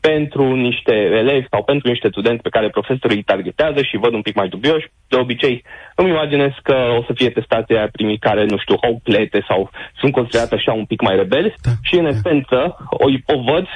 pentru 0.00 0.54
niște 0.54 0.94
elevi 0.94 1.46
sau 1.50 1.62
pentru 1.62 1.88
niște 1.88 2.08
studenți 2.08 2.42
pe 2.42 2.48
care 2.48 2.68
profesorii 2.68 3.16
îi 3.16 3.22
targetează 3.22 3.82
și 3.82 3.96
văd 3.96 4.12
un 4.14 4.22
pic 4.22 4.34
mai 4.34 4.48
dubioși. 4.48 4.90
De 5.08 5.16
obicei, 5.16 5.64
îmi 5.94 6.08
imaginez 6.08 6.50
că 6.62 6.76
o 6.98 7.02
să 7.02 7.12
fie 7.14 7.30
testați 7.30 7.72
aia 7.72 7.88
primii 7.92 8.18
care, 8.18 8.44
nu 8.44 8.58
știu, 8.58 8.76
au 8.80 9.00
plete 9.02 9.44
sau 9.48 9.70
sunt 10.00 10.12
considerați 10.12 10.54
așa 10.54 10.72
un 10.72 10.84
pic 10.84 11.00
mai 11.00 11.16
rebeli 11.16 11.54
Da. 11.62 11.70
și, 11.82 11.94
în 11.98 12.06
esență, 12.06 12.76
o, 12.90 13.34
o 13.34 13.42
văd 13.52 13.66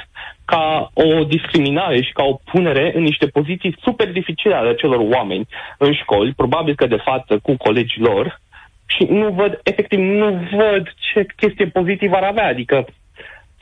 ca 0.45 0.91
o 0.93 1.23
discriminare 1.23 2.01
și 2.01 2.11
ca 2.11 2.23
o 2.23 2.39
punere 2.51 2.91
în 2.95 3.03
niște 3.03 3.27
poziții 3.27 3.77
super 3.81 4.11
dificile 4.11 4.55
ale 4.55 4.69
acelor 4.69 4.99
oameni 4.99 5.47
în 5.77 5.93
școli, 5.93 6.33
probabil 6.33 6.75
că 6.75 6.87
de 6.87 7.01
față 7.03 7.39
cu 7.43 7.57
colegii 7.57 8.01
lor, 8.01 8.39
și 8.85 9.03
nu 9.03 9.29
văd, 9.29 9.59
efectiv, 9.63 9.99
nu 9.99 10.47
văd 10.51 10.93
ce 10.97 11.25
chestie 11.35 11.67
pozitivă 11.67 12.15
ar 12.15 12.23
avea, 12.23 12.47
adică 12.47 12.85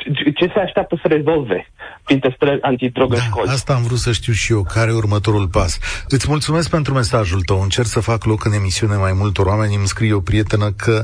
ce- 0.04 0.32
ce 0.32 0.52
se 0.54 0.60
așteaptă 0.60 1.00
să 1.02 1.08
rezolve 1.08 1.68
prin 2.04 2.20
testări 2.20 2.62
antidrog 2.62 3.12
în 3.12 3.18
Da, 3.18 3.24
școli. 3.24 3.50
asta 3.50 3.74
am 3.74 3.84
vrut 3.84 3.98
să 3.98 4.12
știu 4.12 4.34
și 4.34 4.52
eu, 4.52 4.64
care 4.64 4.92
e 4.92 4.94
următorul 4.94 5.48
pas. 5.48 5.78
Îți 6.08 6.26
mulțumesc 6.30 6.70
pentru 6.70 6.94
mesajul 6.94 7.42
tău. 7.42 7.62
Încerc 7.62 7.88
să 7.88 8.00
fac 8.00 8.24
loc 8.26 8.46
în 8.46 8.54
emisiune 8.54 8.96
mai 8.96 9.14
multor 9.14 9.46
oameni. 9.46 9.76
Îmi 9.76 9.88
scrie 9.88 10.14
o 10.14 10.20
prietenă 10.20 10.72
că 10.72 11.02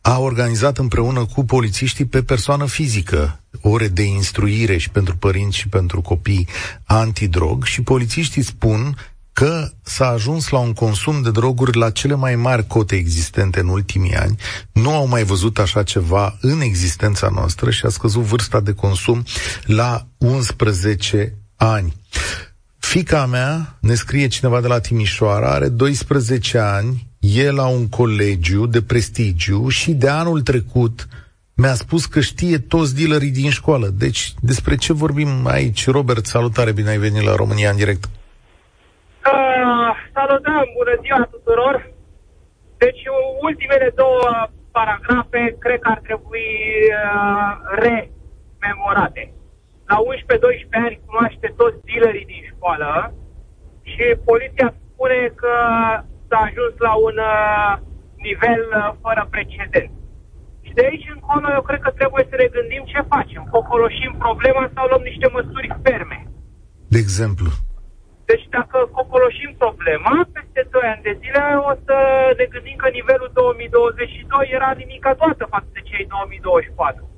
a 0.00 0.18
organizat 0.18 0.78
împreună 0.78 1.24
cu 1.34 1.44
polițiștii 1.44 2.04
pe 2.06 2.22
persoană 2.22 2.66
fizică 2.66 3.40
ore 3.62 3.88
de 3.88 4.02
instruire 4.02 4.76
și 4.76 4.90
pentru 4.90 5.16
părinți 5.16 5.56
și 5.56 5.68
pentru 5.68 6.00
copii 6.00 6.48
antidrog 6.86 7.64
și 7.64 7.82
polițiștii 7.82 8.42
spun 8.42 8.94
că 9.32 9.70
s-a 9.82 10.06
ajuns 10.06 10.48
la 10.48 10.58
un 10.58 10.72
consum 10.72 11.22
de 11.22 11.30
droguri 11.30 11.76
la 11.76 11.90
cele 11.90 12.14
mai 12.14 12.36
mari 12.36 12.66
cote 12.66 12.96
existente 12.96 13.60
în 13.60 13.68
ultimii 13.68 14.14
ani. 14.14 14.36
Nu 14.72 14.94
au 14.94 15.06
mai 15.06 15.24
văzut 15.24 15.58
așa 15.58 15.82
ceva 15.82 16.36
în 16.40 16.60
existența 16.60 17.28
noastră 17.28 17.70
și 17.70 17.86
a 17.86 17.88
scăzut 17.88 18.22
vârsta 18.22 18.60
de 18.60 18.72
consum 18.72 19.24
la 19.64 20.06
11 20.18 21.34
ani. 21.56 21.94
Fica 22.78 23.26
mea, 23.26 23.76
ne 23.80 23.94
scrie 23.94 24.28
cineva 24.28 24.60
de 24.60 24.66
la 24.66 24.78
Timișoara, 24.78 25.52
are 25.52 25.68
12 25.68 26.58
ani, 26.58 27.06
e 27.18 27.50
la 27.50 27.66
un 27.66 27.88
colegiu 27.88 28.66
de 28.66 28.82
prestigiu 28.82 29.68
și 29.68 29.92
de 29.92 30.08
anul 30.08 30.40
trecut 30.40 31.08
mi-a 31.54 31.74
spus 31.74 32.06
că 32.06 32.20
știe 32.20 32.58
toți 32.58 32.94
dealerii 32.94 33.30
din 33.30 33.50
școală. 33.50 33.88
Deci, 33.88 34.34
despre 34.40 34.76
ce 34.76 34.92
vorbim 34.92 35.46
aici? 35.46 35.86
Robert, 35.86 36.26
salutare, 36.26 36.72
bine 36.72 36.88
ai 36.88 36.98
venit 36.98 37.22
la 37.22 37.34
România 37.34 37.70
în 37.70 37.76
direct. 37.76 38.08
Uh, 39.30 39.90
salutăm, 40.14 40.64
bună 40.78 40.94
ziua 41.02 41.22
tuturor! 41.34 41.74
Deci 42.82 43.02
ultimele 43.48 43.88
două 44.02 44.28
paragrafe 44.76 45.42
cred 45.64 45.78
că 45.80 45.88
ar 45.94 46.00
trebui 46.08 46.50
uh, 46.90 47.52
rememorate. 47.84 49.22
La 49.90 49.96
11-12 49.96 50.84
ani 50.84 51.00
cunoaște 51.06 51.48
toți 51.60 51.82
dealerii 51.86 52.30
din 52.32 52.42
școală 52.52 52.90
și 53.90 54.04
poliția 54.28 54.68
spune 54.80 55.20
că 55.40 55.54
s-a 56.28 56.38
ajuns 56.48 56.74
la 56.86 56.92
un 57.08 57.16
uh, 57.34 57.72
nivel 58.28 58.62
uh, 58.70 58.88
fără 59.02 59.22
precedent. 59.34 59.90
Și 60.64 60.72
de 60.78 60.84
aici 60.88 61.12
încolo 61.16 61.46
eu 61.56 61.62
cred 61.68 61.80
că 61.86 61.90
trebuie 61.90 62.24
să 62.30 62.36
ne 62.38 62.48
gândim 62.56 62.82
ce 62.92 63.10
facem. 63.14 63.42
Cocoloșim 63.56 64.12
problema 64.24 64.64
sau 64.74 64.84
luăm 64.86 65.04
niște 65.10 65.28
măsuri 65.36 65.68
ferme. 65.84 66.18
De 66.94 66.98
exemplu. 67.04 67.48
Deci 68.32 68.46
dacă 68.58 68.78
cocoloșim 68.98 69.52
problema, 69.62 70.14
peste 70.36 70.60
2 70.70 70.90
ani 70.92 71.06
de 71.08 71.14
zile 71.22 71.42
o 71.70 71.72
să 71.86 71.96
ne 72.38 72.46
gândim 72.52 72.76
că 72.82 72.88
nivelul 72.98 73.30
2022 73.32 74.56
era 74.58 74.70
nimica 74.82 75.12
toată 75.22 75.44
față 75.54 75.70
de 75.76 75.82
cei 75.90 76.04
2024. 76.06 77.10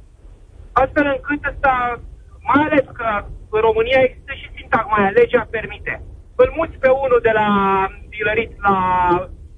Astfel 0.82 1.06
încât 1.14 1.42
ăsta, 1.52 1.74
mai 2.48 2.62
ales 2.66 2.86
că 2.98 3.08
în 3.56 3.60
România 3.68 4.00
există 4.02 4.32
și 4.40 4.54
sintagma 4.56 4.96
aia, 4.98 5.16
legea 5.18 5.52
permite. 5.56 5.94
Îl 6.42 6.48
muți 6.58 6.76
pe 6.82 6.90
unul 7.04 7.20
de 7.28 7.32
la 7.40 7.48
dealerit 8.10 8.52
la 8.66 8.76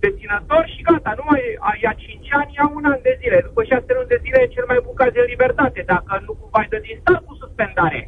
deținător 0.03 0.65
și 0.75 0.87
gata, 0.89 1.13
nu 1.19 1.25
mai 1.31 1.43
ia 1.85 1.93
5 1.97 2.29
ani, 2.39 2.55
ia 2.57 2.67
un 2.79 2.85
an 2.93 3.01
de 3.09 3.15
zile. 3.21 3.39
După 3.49 3.61
6 3.63 3.85
luni 3.97 4.13
de 4.13 4.23
zile 4.25 4.39
e 4.41 4.55
cel 4.57 4.67
mai 4.69 4.81
bun 4.85 4.95
caz 5.01 5.13
de 5.13 5.31
libertate, 5.33 5.81
dacă 5.93 6.13
nu 6.27 6.33
cumva 6.41 6.61
îi 6.63 6.71
dă 6.73 6.79
din 6.87 6.97
stat 7.01 7.21
cu 7.27 7.35
suspendare. 7.43 8.01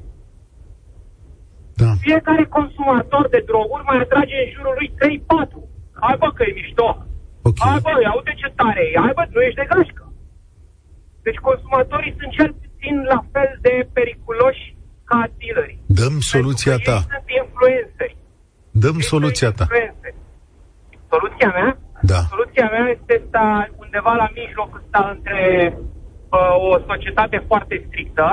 Da. 1.83 1.91
Fiecare 2.07 2.45
consumator 2.59 3.25
de 3.35 3.41
droguri 3.51 3.85
mai 3.91 3.99
atrage 4.05 4.37
în 4.45 4.51
jurul 4.55 4.75
lui 4.79 4.88
3-4. 5.01 5.59
Hai 6.05 6.17
bă 6.21 6.29
că 6.37 6.43
e 6.49 6.53
mișto. 6.61 6.88
Ok. 7.49 7.57
Hai 7.67 7.81
bă, 7.87 7.93
ia 8.07 8.12
uite 8.19 8.33
ce 8.41 8.49
tare 8.61 8.83
e. 8.93 8.97
Hai 9.05 9.14
bă, 9.19 9.23
nu 9.35 9.41
ești 9.47 9.61
de 9.61 9.67
gașcă. 9.73 10.05
Deci 11.27 11.41
consumatorii 11.49 12.14
sunt 12.19 12.33
cel 12.38 12.51
puțin 12.62 12.95
la 13.12 13.19
fel 13.33 13.51
de 13.67 13.75
periculoși 13.97 14.64
ca 15.11 15.19
dealerii. 15.38 15.81
Dăm 16.01 16.14
soluția 16.33 16.77
Pentru 16.77 16.91
că 16.91 16.91
ta. 16.91 16.97
Ei 16.99 17.09
sunt 17.14 17.29
influențări. 17.43 18.14
Dăm 18.85 18.97
Ei 19.01 19.09
soluția 19.12 19.49
sunt 19.51 19.59
ta. 19.59 19.64
influențări. 19.69 20.17
Soluția 21.12 21.51
mea? 21.59 21.71
Da. 22.12 22.21
Soluția 22.35 22.67
mea 22.75 22.87
este 22.97 23.14
sta 23.29 23.47
undeva 23.85 24.12
la 24.23 24.29
mijloc 24.38 24.71
sta 24.88 25.03
între 25.17 25.41
uh, 26.37 26.55
o 26.69 26.71
societate 26.91 27.38
foarte 27.51 27.75
strictă 27.87 28.27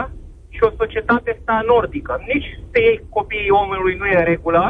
și 0.55 0.63
o 0.67 0.75
societate 0.81 1.31
sta 1.41 1.55
nordică. 1.71 2.13
Nici 2.33 2.49
să 2.71 2.77
iei 2.79 2.99
copiii 3.17 3.55
omului 3.61 3.95
nu 3.99 4.05
e 4.05 4.17
în 4.21 4.29
regulă, 4.33 4.63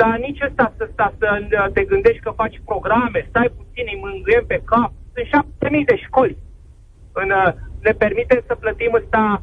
dar 0.00 0.14
nici 0.26 0.40
ăsta 0.48 0.66
să, 0.76 0.84
sta, 0.92 1.06
să 1.18 1.28
te 1.76 1.82
gândești 1.92 2.24
că 2.26 2.30
faci 2.42 2.56
programe, 2.70 3.20
stai 3.28 3.50
puțin, 3.58 3.84
îi 3.92 4.00
mângâiem 4.04 4.44
pe 4.52 4.58
cap. 4.70 4.90
Sunt 5.14 5.26
șapte 5.32 5.66
mii 5.74 5.90
de 5.90 5.96
școli. 6.06 6.36
În, 7.22 7.28
uh, 7.40 7.52
ne 7.86 7.92
permite 8.02 8.34
să 8.46 8.54
plătim 8.62 8.92
ăsta 9.00 9.42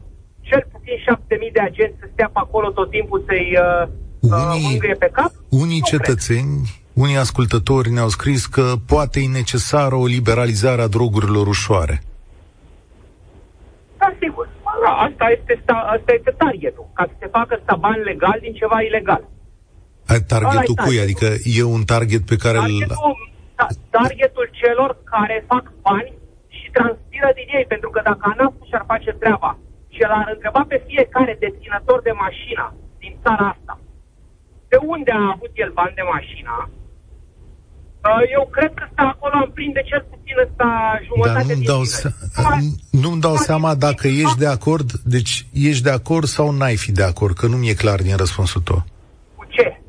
cel 0.49 0.63
puțin 0.71 0.97
șapte 1.07 1.33
mii 1.39 1.55
de 1.57 1.59
agenți 1.69 1.99
să 1.99 2.05
stea 2.13 2.29
pe 2.33 2.39
acolo 2.45 2.67
tot 2.71 2.89
timpul 2.89 3.23
să-i 3.27 3.49
uh, 3.65 3.87
uh, 4.19 4.29
Unii- 4.53 4.67
mângâie 4.69 4.93
pe 5.03 5.09
cap? 5.17 5.31
Unii 5.49 5.79
Nu 5.83 5.85
cred. 5.87 5.99
cetățeni, 5.99 6.55
unii 6.93 7.17
ascultători 7.17 7.89
ne-au 7.89 8.07
scris 8.17 8.45
că 8.45 8.65
poate 8.93 9.19
e 9.19 9.27
necesară 9.41 9.95
o 9.95 10.05
liberalizare 10.05 10.81
a 10.81 10.87
drogurilor 10.87 11.47
ușoare. 11.47 12.01
Da, 13.97 14.13
sigur. 14.21 14.46
Mă, 14.97 15.03
Da, 15.03 15.07
asta 15.07 15.25
este, 15.37 15.53
sta, 15.63 15.75
asta 15.95 16.11
este 16.17 16.31
targetul. 16.43 16.85
Ca 16.97 17.03
să 17.09 17.15
se 17.21 17.27
facă 17.37 17.53
sta 17.63 17.75
bani 17.85 18.03
legal 18.11 18.37
din 18.41 18.53
ceva 18.53 18.79
ilegal. 18.81 19.23
Ai 20.11 20.21
Targetul 20.33 20.57
Ăla-i 20.57 20.65
cui? 20.65 20.75
targetul. 20.75 21.05
Adică 21.07 21.27
e 21.59 21.63
un 21.77 21.83
target 21.93 22.23
pe 22.31 22.37
care 22.43 22.57
îl... 22.57 22.63
Targetul, 22.63 23.15
da, 23.59 23.67
targetul 23.97 24.47
celor 24.61 24.91
care 25.13 25.45
fac 25.51 25.65
bani 25.87 26.13
și 26.57 26.67
transpiră 26.75 27.29
din 27.39 27.47
ei. 27.57 27.65
Pentru 27.73 27.89
că 27.93 27.99
dacă 28.09 28.23
ANAF 28.31 28.53
și-ar 28.69 28.83
face 28.91 29.11
treaba 29.21 29.51
și 29.93 30.01
l-ar 30.09 30.29
întreba 30.35 30.61
pe 30.71 30.77
fiecare 30.89 31.33
deținător 31.43 31.99
de 32.07 32.13
mașină 32.25 32.65
din 33.03 33.13
țara 33.23 33.45
asta, 33.55 33.75
de 34.71 34.77
unde 34.93 35.11
a 35.11 35.31
avut 35.35 35.53
el 35.63 35.71
bani 35.79 35.97
de 35.99 36.05
mașină, 36.15 36.53
Uh, 36.69 36.86
eu 38.37 38.47
cred 38.51 38.71
că 38.73 38.83
sta 38.91 39.03
acolo 39.13 39.33
am 39.43 39.51
prinde 39.53 39.81
cel 39.85 40.05
puțin 40.09 40.35
ăsta 40.45 40.67
jumătate 41.07 41.37
Dar 41.47 41.55
nu-mi 41.55 41.65
dau, 41.65 41.83
se- 41.83 42.13
nu-mi 42.91 43.21
dau 43.21 43.35
seama 43.35 43.75
dacă 43.75 44.07
ești 44.07 44.37
de 44.37 44.47
acord, 44.47 44.91
deci 45.03 45.45
ești 45.53 45.83
de 45.83 45.89
acord 45.89 46.27
sau 46.27 46.51
n-ai 46.51 46.75
fi 46.75 46.91
de 46.91 47.03
acord, 47.03 47.35
că 47.37 47.47
nu 47.47 47.57
mi-e 47.57 47.73
clar 47.73 47.99
din 48.01 48.15
răspunsul 48.15 48.61
tău. 48.61 48.83
Cu 49.35 49.45
ce? 49.49 49.81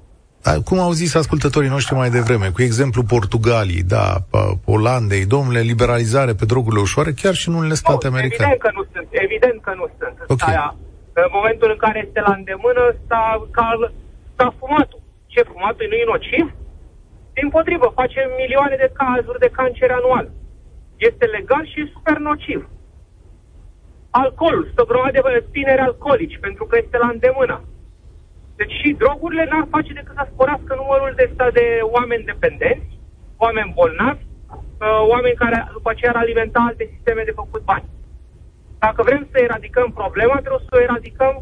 A, 0.43 0.61
Cum 0.65 0.79
au 0.79 0.91
zis 0.93 1.15
ascultătorii 1.15 1.69
noștri 1.69 1.95
mai 1.95 2.11
devreme, 2.11 2.49
cu 2.51 2.63
exemplu 2.63 3.03
Portugaliei, 3.03 3.83
da, 3.83 4.07
a, 4.31 4.59
Olandei, 4.65 5.25
domnule, 5.27 5.61
liberalizare 5.61 6.33
pe 6.35 6.45
drogurile 6.45 6.81
ușoare, 6.81 7.13
chiar 7.13 7.35
și 7.35 7.49
în 7.49 7.55
unele 7.55 7.75
state 7.75 8.09
nu, 8.09 8.15
americane. 8.15 8.51
Evident 8.53 8.61
că 8.63 8.71
nu 8.79 8.85
sunt, 8.93 9.09
evident 9.11 9.59
că 9.67 9.73
nu 9.77 9.87
sunt. 9.99 10.17
Ok. 10.35 10.49
Aia, 10.49 10.77
în 11.13 11.31
momentul 11.39 11.69
în 11.71 11.77
care 11.85 11.99
este 12.07 12.21
la 12.27 12.33
îndemână, 12.39 12.83
sta, 13.05 13.23
ca, 13.51 13.67
ca 14.37 14.55
fumatul. 14.59 15.01
Ce, 15.27 15.41
fumatul 15.53 15.87
nu 15.91 15.97
e 16.03 16.05
nociv? 16.15 16.47
Din 17.39 17.49
potrivă, 17.57 17.93
face 18.01 18.21
milioane 18.43 18.77
de 18.85 18.93
cazuri 19.01 19.43
de 19.45 19.55
cancer 19.59 19.91
anual. 19.91 20.27
Este 20.97 21.25
legal 21.27 21.65
și 21.67 21.81
e 21.81 21.95
super 21.97 22.17
nociv. 22.29 22.61
Alcoolul, 24.11 24.65
sunt 24.65 24.79
o 24.79 24.91
grămadă 24.91 25.21
de 25.37 25.45
tineri 25.51 25.87
alcoolici, 25.89 26.39
pentru 26.47 26.65
că 26.67 26.75
este 26.79 26.97
la 26.99 27.09
îndemână. 27.15 27.57
Deci 28.57 28.75
și 28.81 28.99
drogurile 29.03 29.45
n-ar 29.51 29.67
face 29.71 29.93
decât 29.93 30.15
să 30.17 30.25
sporească 30.33 30.73
numărul 30.75 31.13
de, 31.17 31.31
sta- 31.33 31.57
de 31.61 31.67
oameni 31.97 32.29
dependenți, 32.31 32.93
oameni 33.45 33.75
bolnavi, 33.79 34.25
uh, 34.25 35.01
oameni 35.13 35.41
care 35.43 35.69
după 35.73 35.91
aceea 35.91 36.13
ar 36.13 36.21
alimenta 36.23 36.61
alte 36.69 36.85
sisteme 36.95 37.23
de 37.29 37.39
făcut 37.41 37.63
bani. 37.71 37.89
Dacă 38.79 39.03
vrem 39.03 39.23
să 39.31 39.39
eradicăm 39.39 39.89
problema, 40.01 40.37
trebuie 40.45 40.67
să 40.69 40.77
o 40.77 40.85
eradicăm 40.89 41.35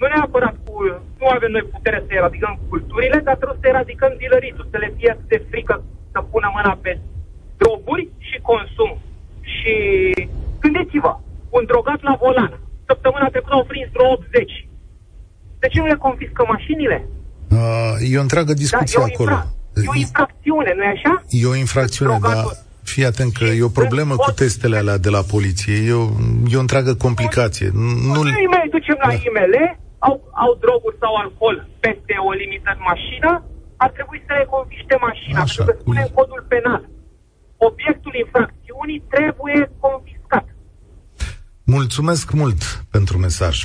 nu 0.00 0.06
neapărat 0.14 0.54
cu... 0.64 0.72
Nu 1.20 1.26
avem 1.36 1.50
noi 1.56 1.64
putere 1.74 1.98
să 2.06 2.12
eradicăm 2.20 2.52
culturile, 2.70 3.18
dar 3.26 3.36
trebuie 3.40 3.62
să 3.62 3.68
eradicăm 3.74 4.10
dealeritul, 4.20 4.66
să 4.72 4.76
le 4.84 4.90
fie 4.96 5.10
atât 5.14 5.28
de 5.34 5.40
frică 5.50 5.74
să 6.12 6.18
pună 6.32 6.48
mâna 6.56 6.72
pe 6.84 6.92
droguri 7.60 8.04
și 8.28 8.36
consum. 8.50 8.92
Și 9.52 9.74
gândiți-vă, 10.62 11.12
un 11.56 11.64
drogat 11.70 12.00
la 12.08 12.14
volan. 12.22 12.52
Săptămâna 12.90 13.28
trecută 13.34 13.54
au 13.54 13.64
prins 13.70 13.88
vreo 13.94 14.08
80. 14.12 14.68
De 15.62 15.66
ce 15.72 15.78
nu 15.80 15.86
le 15.92 16.04
confiscă 16.06 16.40
mașinile? 16.54 16.98
Uh, 17.58 17.94
e 18.12 18.18
o 18.18 18.26
întreagă 18.26 18.52
discuție 18.64 18.98
da, 18.98 19.04
e 19.04 19.06
o, 19.06 19.12
acolo. 19.12 19.30
infra- 19.30 19.48
e 19.84 19.88
o 19.94 19.98
infracțiune, 20.04 20.72
nu-i 20.76 20.92
așa? 20.96 21.12
E 21.42 21.46
o 21.52 21.56
infracțiune, 21.64 22.10
dar 22.10 22.20
Drogatul. 22.20 22.56
fii 22.82 23.04
atent 23.04 23.32
că 23.38 23.44
e 23.44 23.62
o 23.62 23.78
problemă 23.82 24.14
cu 24.16 24.30
testele 24.30 24.76
alea 24.76 24.98
de 24.98 25.10
la 25.16 25.22
poliție. 25.34 25.74
E 25.90 25.92
o, 25.92 26.04
e 26.52 26.56
o 26.56 26.60
întreagă 26.66 26.92
complicație. 26.94 27.68
Nu, 27.72 28.12
Nu 28.14 28.20
îi 28.20 28.50
mai 28.56 28.66
ducem 28.70 28.96
la 29.04 29.12
IML, 29.12 29.54
au, 30.08 30.14
au 30.44 30.50
droguri 30.64 30.96
sau 31.02 31.12
alcool 31.22 31.56
peste 31.84 32.14
o 32.28 32.30
limită 32.42 32.68
în 32.76 32.82
mașină, 32.92 33.30
ar 33.84 33.90
trebui 33.96 34.20
să 34.26 34.32
le 34.38 34.46
confiște 34.54 34.96
mașina, 35.08 35.40
Așa, 35.40 35.54
pentru 35.64 35.74
că 35.74 35.80
spune 35.84 36.00
cu- 36.02 36.06
în 36.08 36.14
codul 36.18 36.42
penal. 36.54 36.82
Obiectul 37.68 38.14
infracțiunii 38.24 39.00
trebuie 39.14 39.60
confiscat. 39.86 40.46
Mulțumesc 41.64 42.30
mult 42.32 42.84
pentru 42.90 43.18
mesaj. 43.18 43.64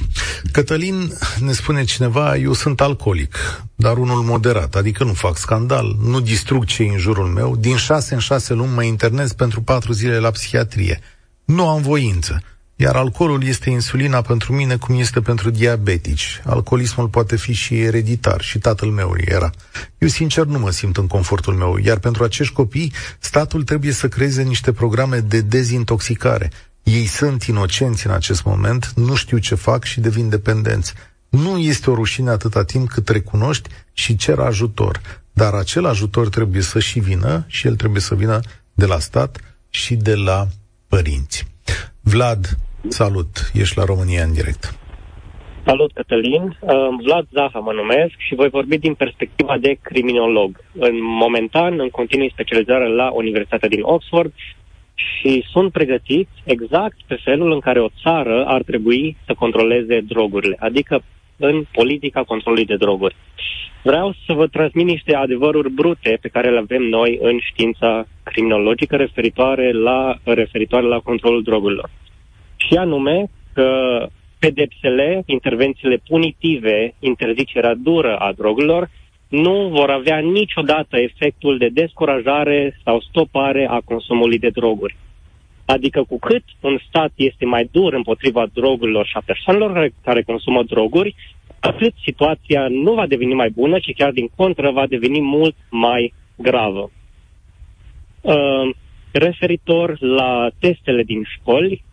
Cătălin, 0.52 0.98
ne 1.40 1.52
spune 1.52 1.84
cineva, 1.84 2.36
eu 2.36 2.54
sunt 2.54 2.82
alcoolic, 2.82 3.36
dar 3.76 3.98
unul 3.98 4.22
moderat, 4.22 4.76
adică 4.76 5.04
nu 5.04 5.14
fac 5.14 5.38
scandal, 5.38 5.96
nu 6.02 6.20
distrug 6.20 6.66
cei 6.66 6.88
în 6.88 6.98
jurul 6.98 7.28
meu, 7.28 7.56
din 7.56 7.76
șase 7.76 8.14
în 8.14 8.20
șase 8.20 8.54
luni 8.54 8.74
mă 8.74 8.84
internez 8.84 9.34
pentru 9.34 9.62
patru 9.62 9.92
zile 9.92 10.18
la 10.20 10.32
psihiatrie. 10.32 11.00
Nu 11.46 11.70
am 11.70 11.82
voință. 11.82 12.40
Iar 12.78 12.96
alcoolul 12.96 13.44
este 13.44 13.70
insulina 13.70 14.22
pentru 14.22 14.54
mine 14.54 14.76
cum 14.78 15.00
este 15.00 15.22
pentru 15.22 15.50
diabetici. 15.50 16.42
Alcoolismul 16.46 17.08
poate 17.08 17.36
fi 17.36 17.54
și 17.54 17.82
ereditar 17.82 18.42
și 18.42 18.58
tatăl 18.60 18.90
meu 18.90 19.16
era. 19.18 19.50
Eu 19.98 20.08
sincer 20.08 20.46
nu 20.46 20.60
mă 20.60 20.72
simt 20.72 20.98
în 20.98 21.08
confortul 21.08 21.54
meu, 21.54 21.78
iar 21.78 21.98
pentru 22.00 22.24
acești 22.24 22.54
copii 22.54 22.94
statul 23.20 23.64
trebuie 23.64 23.92
să 23.92 24.08
creeze 24.08 24.42
niște 24.42 24.72
programe 24.72 25.20
de 25.20 25.42
dezintoxicare. 25.42 26.52
Ei 26.84 27.06
sunt 27.06 27.44
inocenți 27.44 28.08
în 28.08 28.14
acest 28.14 28.44
moment, 28.44 28.92
nu 28.96 29.16
știu 29.16 29.38
ce 29.38 29.56
fac 29.56 29.84
și 29.84 30.00
devin 30.00 30.30
dependenți. 30.30 30.94
Nu 31.30 31.58
este 31.58 31.90
o 31.90 31.94
rușine 31.94 32.30
atâta 32.30 32.64
timp 32.64 32.90
cât 32.90 33.10
recunoști 33.10 33.70
și 33.94 34.16
cer 34.16 34.40
ajutor. 34.40 35.02
Dar 35.34 35.54
acel 35.54 35.86
ajutor 35.86 36.30
trebuie 36.30 36.62
să 36.62 36.80
și 36.80 37.00
vină 37.00 37.44
și 37.48 37.68
el 37.68 37.76
trebuie 37.76 38.02
să 38.02 38.16
vină 38.16 38.40
de 38.74 38.86
la 38.86 39.00
stat 39.00 39.40
și 39.70 39.96
de 39.96 40.16
la 40.16 40.48
părinți. 40.88 41.48
Vlad, 42.02 42.58
salut, 42.88 43.52
ești 43.54 43.78
la 43.78 43.84
România 43.84 44.24
în 44.24 44.34
direct. 44.34 44.80
Salut, 45.66 45.92
Cătălin. 45.94 46.44
Uh, 46.44 46.72
Vlad 47.04 47.26
Zaha 47.32 47.60
mă 47.60 47.72
numesc 47.72 48.14
și 48.18 48.36
voi 48.36 48.50
vorbi 48.50 48.78
din 48.78 48.94
perspectiva 48.94 49.58
de 49.58 49.78
criminolog. 49.82 50.64
În 50.74 50.96
momentan, 51.02 51.80
în 51.80 51.90
continui 51.90 52.32
specializare 52.32 52.88
la 52.88 53.12
Universitatea 53.12 53.70
din 53.70 53.82
Oxford 53.82 54.34
și 54.96 55.46
sunt 55.52 55.72
pregătit 55.72 56.28
exact 56.44 56.98
pe 57.08 57.18
felul 57.24 57.52
în 57.52 57.60
care 57.60 57.82
o 57.82 57.94
țară 58.04 58.46
ar 58.46 58.62
trebui 58.64 59.18
să 59.26 59.34
controleze 59.34 60.00
drogurile, 60.00 60.56
adică 60.60 61.04
în 61.38 61.66
politica 61.72 62.24
controlului 62.24 62.66
de 62.66 62.76
droguri. 62.76 63.16
Vreau 63.84 64.14
să 64.26 64.34
vă 64.34 64.48
transmit 64.48 64.86
niște 64.86 65.16
adevăruri 65.16 65.72
brute 65.72 66.18
pe 66.22 66.28
care 66.28 66.50
le 66.50 66.58
avem 66.58 66.82
noi 66.82 67.20
în 67.22 67.38
știința 67.42 68.08
criminologică 68.24 68.96
referitoare 68.96 69.72
la, 69.72 70.18
referitoare 70.24 70.86
la 70.86 71.00
controlul 71.00 71.44
drogurilor. 71.44 71.90
Și 72.68 72.78
anume 72.78 73.30
că 73.54 73.70
pedepsele, 74.40 75.24
intervențiile 75.26 76.02
punitive, 76.08 76.94
interzicerea 77.00 77.74
dură 77.76 78.16
a 78.16 78.32
drogurilor, 78.32 78.90
nu 79.28 79.68
vor 79.68 79.90
avea 79.90 80.18
niciodată 80.18 80.98
efectul 80.98 81.58
de 81.58 81.68
descurajare 81.68 82.80
sau 82.84 83.02
stopare 83.02 83.68
a 83.70 83.82
consumului 83.86 84.40
de 84.40 84.50
droguri. 84.50 84.96
Adică 85.66 86.04
cu 86.04 86.20
cât 86.20 86.44
un 86.62 86.78
stat 86.88 87.12
este 87.16 87.46
mai 87.46 87.70
dur 87.72 87.94
împotriva 87.94 88.46
drogurilor 88.54 89.06
și 89.06 89.16
a 89.16 89.22
persoanelor 89.26 89.74
care- 89.74 89.94
care 90.04 90.22
consumă 90.22 90.64
droguri, 90.64 91.16
atât 91.60 91.94
situația 92.04 92.68
nu 92.68 92.94
va 92.94 93.08
deveni 93.08 93.34
mai 93.34 93.50
bună, 93.50 93.80
ci 93.80 93.94
chiar 93.98 94.12
din 94.12 94.30
contră 94.36 94.72
va 94.72 94.88
deveni 94.88 95.22
mult 95.22 95.56
mai 95.70 96.14
gravă. 96.36 96.92
Uh, 98.22 98.70
referitor 99.12 99.98
la 100.00 100.50
testele 100.60 101.04
din 101.04 101.24
școli, 101.24 101.84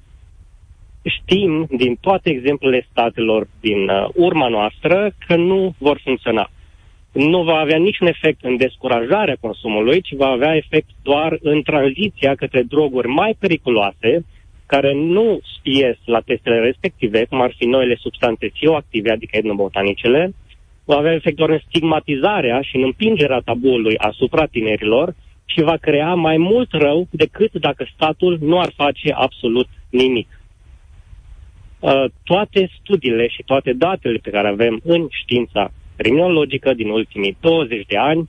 știm 1.05 1.67
din 1.71 1.97
toate 2.01 2.31
exemplele 2.31 2.87
statelor 2.91 3.47
din 3.61 3.89
uh, 3.89 4.09
urma 4.15 4.49
noastră 4.49 5.13
că 5.27 5.37
nu 5.37 5.75
vor 5.79 6.01
funcționa. 6.05 6.51
Nu 7.13 7.43
va 7.43 7.59
avea 7.59 7.77
niciun 7.77 8.07
efect 8.07 8.45
în 8.45 8.57
descurajarea 8.57 9.37
consumului, 9.41 10.01
ci 10.01 10.13
va 10.13 10.27
avea 10.27 10.57
efect 10.57 10.89
doar 11.03 11.39
în 11.43 11.63
tranziția 11.63 12.35
către 12.35 12.63
droguri 12.63 13.09
mai 13.09 13.37
periculoase, 13.39 14.25
care 14.67 14.95
nu 14.95 15.41
ies 15.63 15.97
la 16.05 16.21
testele 16.21 16.59
respective, 16.59 17.25
cum 17.25 17.41
ar 17.41 17.55
fi 17.57 17.65
noile 17.65 17.95
substanțe 17.95 18.47
psihoactive, 18.47 19.11
adică 19.11 19.37
etnobotanicele, 19.37 20.35
va 20.85 20.97
avea 20.97 21.13
efect 21.13 21.37
doar 21.37 21.51
în 21.51 21.61
stigmatizarea 21.69 22.61
și 22.61 22.77
în 22.77 22.83
împingerea 22.83 23.41
tabuului 23.45 23.97
asupra 23.97 24.47
tinerilor 24.47 25.15
și 25.45 25.63
va 25.63 25.77
crea 25.77 26.15
mai 26.15 26.37
mult 26.37 26.73
rău 26.73 27.09
decât 27.11 27.53
dacă 27.53 27.87
statul 27.95 28.39
nu 28.41 28.61
ar 28.61 28.73
face 28.77 29.13
absolut 29.13 29.69
nimic. 29.91 30.29
Uh, 31.83 32.05
toate 32.23 32.71
studiile 32.81 33.29
și 33.29 33.43
toate 33.47 33.73
datele 33.73 34.19
pe 34.19 34.31
care 34.31 34.49
avem 34.49 34.81
în 34.85 35.07
știința 35.11 35.73
criminologică 35.97 36.73
din 36.75 36.89
ultimii 36.89 37.37
20 37.41 37.87
de 37.87 37.97
ani 37.97 38.29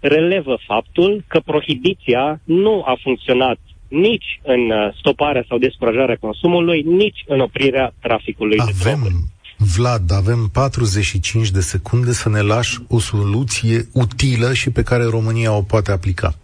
relevă 0.00 0.58
faptul 0.66 1.24
că 1.26 1.40
prohibiția 1.44 2.40
nu 2.44 2.82
a 2.86 2.94
funcționat 3.02 3.58
nici 3.88 4.40
în 4.42 4.70
uh, 4.70 4.94
stoparea 4.98 5.44
sau 5.48 5.58
descurajarea 5.58 6.16
consumului, 6.20 6.82
nici 6.82 7.24
în 7.26 7.40
oprirea 7.40 7.94
traficului 8.00 8.56
de 8.56 8.62
droguri. 8.64 8.88
Avem, 8.88 9.12
Vlad, 9.76 10.12
avem 10.12 10.48
45 10.52 11.50
de 11.50 11.60
secunde 11.60 12.12
să 12.12 12.28
ne 12.28 12.40
lași 12.40 12.78
o 12.88 12.98
soluție 12.98 13.86
utilă 13.92 14.52
și 14.52 14.70
pe 14.70 14.82
care 14.82 15.04
România 15.04 15.56
o 15.56 15.62
poate 15.62 15.92
aplica. 15.92 16.34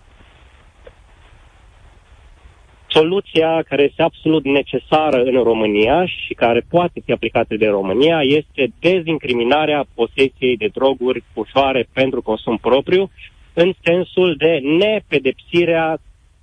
Soluția 2.97 3.63
care 3.69 3.83
este 3.83 4.03
absolut 4.03 4.45
necesară 4.45 5.23
în 5.23 5.43
România 5.43 6.07
și 6.07 6.35
care 6.35 6.67
poate 6.69 7.01
fi 7.05 7.13
aplicată 7.13 7.57
de 7.57 7.67
România 7.67 8.21
este 8.23 8.73
dezincriminarea 8.81 9.87
posesiei 9.95 10.57
de 10.57 10.71
droguri 10.73 11.25
ușoare 11.35 11.89
pentru 11.93 12.23
consum 12.23 12.57
propriu, 12.57 13.11
în 13.53 13.73
sensul 13.83 14.35
de 14.39 14.61
nepedepsirea 14.63 15.99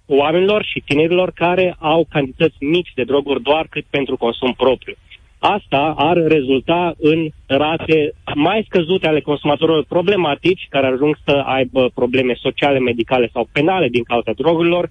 oamenilor 0.06 0.64
și 0.64 0.84
tinerilor 0.86 1.32
care 1.32 1.76
au 1.80 2.06
cantități 2.10 2.56
mici 2.60 2.92
de 2.96 3.04
droguri 3.04 3.42
doar 3.42 3.68
cât 3.70 3.86
pentru 3.90 4.18
consum 4.18 4.54
propriu. 4.54 4.96
Asta 5.40 5.94
ar 5.98 6.18
rezulta 6.18 6.94
în 6.98 7.30
rate 7.46 8.14
mai 8.36 8.66
scăzute 8.70 9.08
ale 9.08 9.22
consumatorilor 9.22 9.86
problematici, 9.88 10.68
care 10.70 10.88
ajung 10.88 11.18
să 11.26 11.32
aibă 11.46 11.92
probleme 11.94 12.34
sociale, 12.42 12.80
medicale 12.80 13.30
sau 13.34 13.50
penale 13.52 13.88
din 13.88 14.04
cauza 14.04 14.32
drogurilor, 14.32 14.90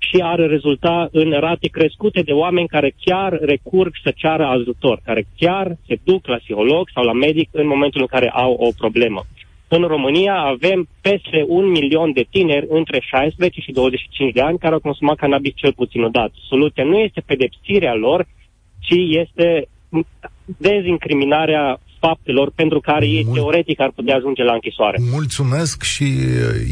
și 0.00 0.20
ar 0.22 0.38
rezulta 0.38 1.08
în 1.12 1.30
rate 1.30 1.68
crescute 1.68 2.22
de 2.22 2.32
oameni 2.32 2.68
care 2.68 2.94
chiar 3.04 3.38
recurg 3.40 3.92
să 4.02 4.12
ceară 4.16 4.44
ajutor, 4.44 5.00
care 5.04 5.26
chiar 5.36 5.76
se 5.86 5.98
duc 6.04 6.26
la 6.26 6.36
psiholog 6.36 6.88
sau 6.94 7.04
la 7.04 7.12
medic 7.12 7.48
în 7.52 7.66
momentul 7.66 8.00
în 8.00 8.06
care 8.06 8.28
au 8.28 8.52
o 8.52 8.68
problemă. 8.78 9.26
în 9.68 9.82
România 9.82 10.34
avem 10.34 10.88
peste 11.00 11.44
un 11.46 11.70
milion 11.70 12.12
de 12.12 12.26
tineri 12.30 12.66
între 12.68 13.00
16 13.00 13.60
și 13.60 13.72
25 13.72 14.32
de 14.32 14.40
ani 14.40 14.58
care 14.58 14.74
au 14.74 14.80
consumat 14.80 15.16
cannabis 15.16 15.52
cel 15.54 15.72
puțin 15.72 16.02
odată. 16.02 16.32
Soluția 16.48 16.84
nu 16.84 16.98
este 16.98 17.22
pedepsirea 17.26 17.94
lor, 17.94 18.26
ci 18.80 18.94
este 19.22 19.68
dezincriminarea 20.58 21.80
faptelor 22.00 22.52
pentru 22.54 22.80
care 22.80 23.06
ei 23.06 23.24
Mul- 23.24 23.34
teoretic 23.34 23.80
ar 23.80 23.92
putea 23.94 24.16
ajunge 24.16 24.42
la 24.42 24.52
închisoare. 24.52 24.98
Mulțumesc 25.10 25.82
și 25.82 26.04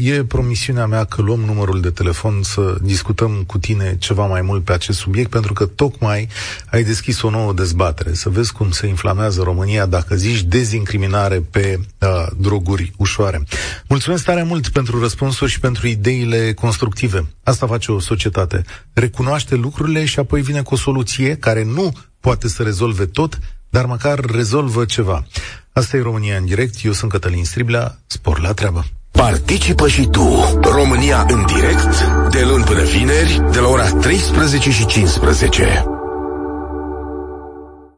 e 0.03 0.23
promisiunea 0.23 0.85
mea 0.85 1.03
că 1.03 1.21
luăm 1.21 1.39
numărul 1.39 1.81
de 1.81 1.89
telefon 1.89 2.39
să 2.41 2.77
discutăm 2.81 3.43
cu 3.47 3.57
tine 3.57 3.97
ceva 3.99 4.25
mai 4.25 4.41
mult 4.41 4.63
pe 4.63 4.73
acest 4.73 4.99
subiect, 4.99 5.29
pentru 5.29 5.53
că 5.53 5.65
tocmai 5.65 6.27
ai 6.71 6.83
deschis 6.83 7.21
o 7.21 7.29
nouă 7.29 7.53
dezbatere, 7.53 8.13
să 8.13 8.29
vezi 8.29 8.53
cum 8.53 8.71
se 8.71 8.87
inflamează 8.87 9.41
România 9.43 9.85
dacă 9.85 10.15
zici 10.15 10.41
dezincriminare 10.41 11.43
pe 11.51 11.79
uh, 12.01 12.07
droguri 12.37 12.91
ușoare. 12.97 13.43
Mulțumesc 13.89 14.25
tare 14.25 14.43
mult 14.43 14.67
pentru 14.67 14.99
răspunsuri 14.99 15.51
și 15.51 15.59
pentru 15.59 15.87
ideile 15.87 16.53
constructive. 16.53 17.25
Asta 17.43 17.67
face 17.67 17.91
o 17.91 17.99
societate. 17.99 18.63
Recunoaște 18.93 19.55
lucrurile 19.55 20.05
și 20.05 20.19
apoi 20.19 20.41
vine 20.41 20.61
cu 20.61 20.73
o 20.73 20.77
soluție 20.77 21.35
care 21.35 21.63
nu 21.63 21.91
poate 22.19 22.47
să 22.47 22.63
rezolve 22.63 23.05
tot, 23.05 23.39
dar 23.69 23.85
măcar 23.85 24.19
rezolvă 24.19 24.85
ceva. 24.85 25.23
Asta 25.71 25.97
e 25.97 26.01
România 26.01 26.37
în 26.37 26.45
direct, 26.45 26.75
eu 26.83 26.91
sunt 26.91 27.11
Cătălin 27.11 27.45
Striblea, 27.45 27.99
spor 28.07 28.41
la 28.41 28.53
treabă. 28.53 28.85
Participă 29.11 29.87
și 29.87 30.05
tu, 30.05 30.59
România 30.61 31.25
în 31.29 31.45
direct, 31.45 32.03
de 32.31 32.43
luni 32.43 32.63
până 32.63 32.83
vineri, 32.83 33.41
de 33.51 33.59
la 33.59 33.67
ora 33.67 33.89
13 33.89 34.71
și 34.71 34.85
15. 34.85 35.98